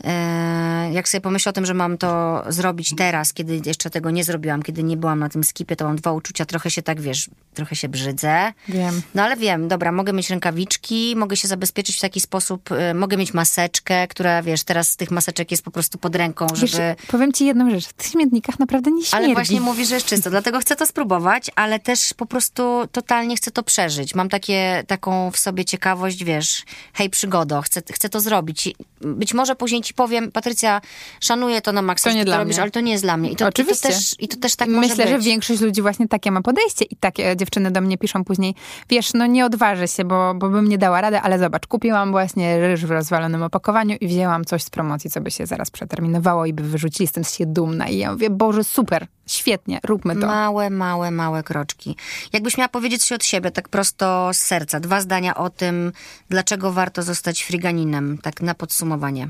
E, 0.05 0.93
jak 0.93 1.09
sobie 1.09 1.21
pomyślę 1.21 1.51
o 1.51 1.53
tym, 1.53 1.67
że 1.67 1.75
mam 1.75 1.99
to 1.99 2.43
zrobić 2.49 2.95
teraz, 2.97 3.33
kiedy 3.33 3.61
jeszcze 3.67 3.91
tego 3.91 4.11
nie 4.11 4.25
zrobiłam, 4.25 4.63
kiedy 4.63 4.83
nie 4.83 4.97
byłam 4.97 5.19
na 5.19 5.29
tym 5.29 5.45
skipie, 5.45 5.77
to 5.77 5.85
mam 5.85 5.97
dwa 5.97 6.13
uczucia, 6.13 6.45
trochę 6.45 6.71
się 6.71 6.83
tak, 6.83 7.01
wiesz, 7.01 7.31
trochę 7.55 7.77
się 7.77 7.89
brzydzę. 7.89 8.53
Wiem. 8.69 9.03
No 9.15 9.23
ale 9.23 9.37
wiem, 9.37 9.69
dobra, 9.69 9.93
mogę 9.93 10.13
mieć 10.13 10.31
rękawiczki, 10.31 11.15
mogę 11.17 11.37
się 11.37 11.49
zabezpieczyć 11.49 11.97
w 11.97 12.01
taki 12.01 12.21
sposób, 12.21 12.73
e, 12.73 12.95
mogę 12.95 13.17
mieć 13.17 13.35
maseczkę, 13.35 14.09
która, 14.09 14.43
wiesz, 14.43 14.65
teraz 14.65 14.89
z 14.89 14.97
tych 14.97 15.11
maseczek 15.11 15.51
jest 15.51 15.63
po 15.63 15.71
prostu 15.71 15.99
pod 15.99 16.17
ręką, 16.17 16.47
żeby... 16.55 16.73
Wiesz, 16.73 17.07
powiem 17.09 17.33
ci 17.33 17.47
jedną 17.47 17.71
rzecz. 17.71 17.89
W 17.89 17.93
tych 17.93 18.07
śmietnikach 18.07 18.59
naprawdę 18.59 18.91
nie 18.91 19.05
śmierdzi. 19.05 19.25
Ale 19.25 19.35
właśnie 19.35 19.61
mówi, 19.71 19.87
że 19.87 19.95
jest 19.95 20.07
czysto, 20.07 20.31
dlatego 20.31 20.59
chcę 20.59 20.77
to 20.77 20.87
spróbować, 20.87 21.51
ale 21.57 21.79
też 21.79 22.15
po 22.15 22.27
prostu 22.27 22.89
totalnie 22.93 23.37
chcę 23.37 23.51
to 23.51 23.63
przeżyć. 23.63 24.15
Mam 24.15 24.29
takie, 24.29 24.85
taką 24.87 25.31
w 25.31 25.39
sobie 25.39 25.65
ciekawość, 25.65 26.25
wiesz, 26.25 26.65
hej 26.93 27.11
przygodo, 27.29 27.63
chcę, 27.63 27.83
chcę 27.93 28.09
to 28.09 28.21
zrobić. 28.21 28.67
I 28.67 28.75
Być 29.01 29.35
może 29.35 29.57
później 29.57 29.83
ci 29.83 29.95
powiem, 29.95 30.33
Patrycja, 30.33 30.81
szanuję 31.21 31.61
to 31.63 31.73
na 31.73 31.83
maksa, 31.83 32.11
To 32.11 32.17
nie 32.17 32.25
dla 32.25 32.39
robisz, 32.39 32.57
mnie. 32.57 32.63
ale 32.63 32.71
to 32.71 32.81
nie 32.81 32.93
jest 32.93 33.05
dla 33.05 33.17
mnie. 33.17 33.31
I 33.31 33.37
to, 33.37 33.45
I 33.45 33.49
Oczywiście. 33.49 33.89
to, 33.89 33.95
też, 33.95 34.15
i 34.19 34.29
to 34.29 34.37
też 34.37 34.57
tak 34.57 34.69
Myślę, 34.69 35.09
że 35.09 35.19
większość 35.19 35.61
ludzi 35.61 35.83
właśnie 35.83 36.09
takie 36.09 36.31
ma 36.31 36.43
podejście 36.43 36.85
i 36.85 36.97
takie 36.97 37.37
dziewczyny 37.37 37.71
do 37.71 37.81
mnie 37.81 37.99
piszą 37.99 38.25
później, 38.25 38.55
wiesz, 38.91 39.15
no 39.15 39.27
nie 39.27 39.47
odważę 39.47 39.89
się, 39.89 40.05
bo, 40.05 40.35
bo 40.35 40.49
bym 40.49 40.69
nie 40.69 40.79
dała 40.79 41.01
rady, 41.01 41.21
ale 41.21 41.39
zobacz, 41.39 41.67
kupiłam 41.67 42.11
właśnie 42.11 42.61
ryż 42.61 42.87
w 42.87 42.91
rozwalonym 42.91 43.43
opakowaniu 43.43 43.97
i 44.01 44.09
wzięłam 44.09 44.45
coś 44.45 44.63
z 44.63 44.71
promocji, 44.71 45.11
co 45.11 45.21
by 45.21 45.31
się 45.31 45.47
zaraz 45.47 45.71
przeterminowało 45.71 46.47
i 46.47 46.53
by 46.53 46.63
wyrzucili, 46.63 47.05
jestem 47.05 47.25
z 47.25 47.35
się 47.35 47.47
dumna. 47.47 47.89
I 47.89 47.99
ja 47.99 48.13
mówię, 48.13 48.31
Boże, 48.31 48.65
super, 48.65 49.07
świetnie, 49.27 49.81
róbmy 49.85 50.17
to. 50.17 50.27
Małe, 50.27 50.71
małe, 50.71 51.11
małe 51.11 51.43
kroczki. 51.43 51.97
Jakbyś 52.33 52.59
miała 52.59 52.69
powiedzieć 52.69 53.05
się 53.05 53.15
od 53.15 53.25
siebie, 53.25 53.51
tak 53.51 53.69
prosto 53.69 54.31
z 54.33 54.39
serca, 54.39 54.81
dwa 54.81 55.01
zdania 55.01 55.35
o 55.35 55.51
tym, 55.51 55.93
dlaczego 56.31 56.73
warto 56.73 57.03
zostać 57.03 57.18
friganinem, 57.23 58.19
tak 58.19 58.43
na 58.43 58.55
podsumowanie. 58.55 59.29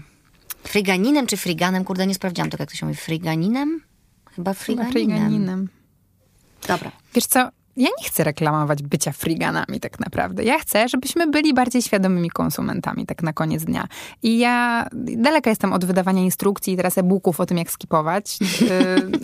Friganinem 0.64 1.26
czy 1.26 1.36
friganem? 1.36 1.84
Kurde, 1.84 2.07
nie 2.07 2.14
sprawdziłam 2.14 2.51
tego, 2.51 2.62
jak 2.62 2.70
to 2.70 2.76
się 2.76 2.86
mówi. 2.86 2.99
Friganinem? 2.99 3.80
Chyba 4.34 4.55
friganinem. 4.55 4.93
Friganinem. 4.93 5.68
Dobra. 6.68 6.93
Wiesz 7.14 7.26
co, 7.26 7.49
ja 7.79 7.89
nie 8.01 8.05
chcę 8.05 8.24
reklamować 8.24 8.83
bycia 8.83 9.12
friganami 9.12 9.81
tak 9.81 10.01
naprawdę. 10.01 10.45
Ja 10.45 10.59
chcę, 10.59 10.89
żebyśmy 10.89 11.26
byli 11.26 11.55
bardziej 11.55 11.83
świadomymi 11.83 12.31
konsumentami 12.31 13.07
tak 13.07 13.22
na 13.22 13.33
koniec 13.33 13.64
dnia. 13.64 13.89
I 14.22 14.39
ja 14.39 14.87
daleka 14.93 15.51
jestem 15.51 15.72
od 15.72 15.85
wydawania 15.85 16.22
instrukcji 16.22 16.72
i 16.72 16.76
teraz 16.76 16.99
e-booków 16.99 17.41
o 17.41 17.47
tym, 17.47 17.59
jak 17.59 17.70
skipować. 17.70 18.39
Yy, 18.41 18.49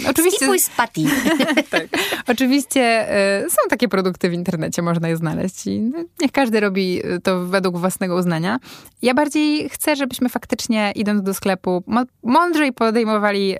oczywiście, 0.10 0.36
Skipuj 0.36 0.60
z 0.60 0.70
Patty. 0.70 1.00
tak. 1.70 1.86
Oczywiście 2.28 3.08
y, 3.44 3.50
są 3.50 3.56
takie 3.70 3.88
produkty 3.88 4.30
w 4.30 4.32
internecie, 4.32 4.82
można 4.82 5.08
je 5.08 5.16
znaleźć 5.16 5.66
i 5.66 5.80
no, 5.80 5.98
niech 6.20 6.32
każdy 6.32 6.60
robi 6.60 7.02
to 7.22 7.46
według 7.46 7.78
własnego 7.78 8.16
uznania. 8.16 8.58
Ja 9.02 9.14
bardziej 9.14 9.68
chcę, 9.68 9.96
żebyśmy 9.96 10.28
faktycznie 10.28 10.92
idąc 10.94 11.22
do 11.22 11.34
sklepu 11.34 11.84
mądrzej 12.22 12.72
podejmowali 12.72 13.54
y, 13.54 13.58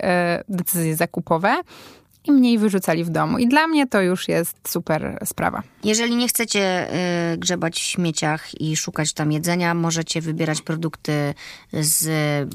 decyzje 0.48 0.96
zakupowe 0.96 1.54
i 2.24 2.32
mniej 2.32 2.58
wyrzucali 2.58 3.04
w 3.04 3.10
domu. 3.10 3.38
I 3.38 3.48
dla 3.48 3.66
mnie 3.66 3.86
to 3.86 4.00
już 4.00 4.28
jest 4.28 4.56
super 4.68 5.18
sprawa. 5.24 5.62
Jeżeli 5.84 6.16
nie 6.16 6.28
chcecie 6.28 6.88
y, 7.32 7.36
grzebać 7.38 7.74
w 7.74 7.82
śmieciach 7.82 8.60
i 8.60 8.76
szukać 8.76 9.12
tam 9.12 9.32
jedzenia, 9.32 9.74
możecie 9.74 10.20
wybierać 10.20 10.62
produkty 10.62 11.34
z 11.72 12.04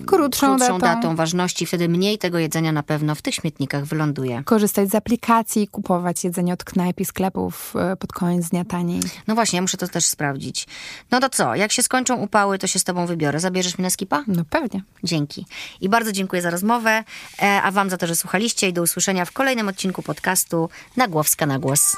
Krótszą 0.05 0.47
krótszą 0.47 0.57
datą. 0.57 0.79
datą 0.79 1.15
ważności. 1.15 1.65
Wtedy 1.65 1.89
mniej 1.89 2.17
tego 2.17 2.39
jedzenia 2.39 2.71
na 2.71 2.83
pewno 2.83 3.15
w 3.15 3.21
tych 3.21 3.35
śmietnikach 3.35 3.85
wyląduje. 3.85 4.43
Korzystać 4.45 4.89
z 4.89 4.95
aplikacji, 4.95 5.67
kupować 5.67 6.23
jedzenie 6.23 6.53
od 6.53 6.63
knajp 6.63 6.99
i 6.99 7.05
sklepów 7.05 7.73
y, 7.93 7.95
pod 7.95 8.13
koniec 8.13 8.49
dnia 8.49 8.65
taniej. 8.65 9.01
No 9.27 9.35
właśnie, 9.35 9.57
ja 9.57 9.61
muszę 9.61 9.77
to 9.77 9.87
też 9.87 10.05
sprawdzić. 10.05 10.67
No 11.11 11.19
to 11.19 11.29
co, 11.29 11.55
jak 11.55 11.71
się 11.71 11.83
skończą 11.83 12.15
upały, 12.15 12.57
to 12.57 12.67
się 12.67 12.79
z 12.79 12.83
tobą 12.83 13.05
wybiorę. 13.05 13.39
Zabierzesz 13.39 13.77
mnie 13.77 13.83
na 13.83 13.89
skipa? 13.89 14.23
No 14.27 14.43
pewnie. 14.49 14.83
Dzięki. 15.03 15.45
I 15.81 15.89
bardzo 15.89 16.11
dziękuję 16.11 16.41
za 16.41 16.49
rozmowę, 16.49 17.03
e, 17.41 17.61
a 17.61 17.71
wam 17.71 17.89
za 17.89 17.97
to, 17.97 18.07
że 18.07 18.15
słuchaliście 18.15 18.69
i 18.69 18.73
do 18.73 18.81
usłyszenia 18.81 19.25
w 19.25 19.31
kolejnym 19.59 19.69
odcinku 19.69 20.01
podcastu 20.01 20.69
Nagłowska 20.97 21.45
na 21.45 21.59
głos. 21.59 21.97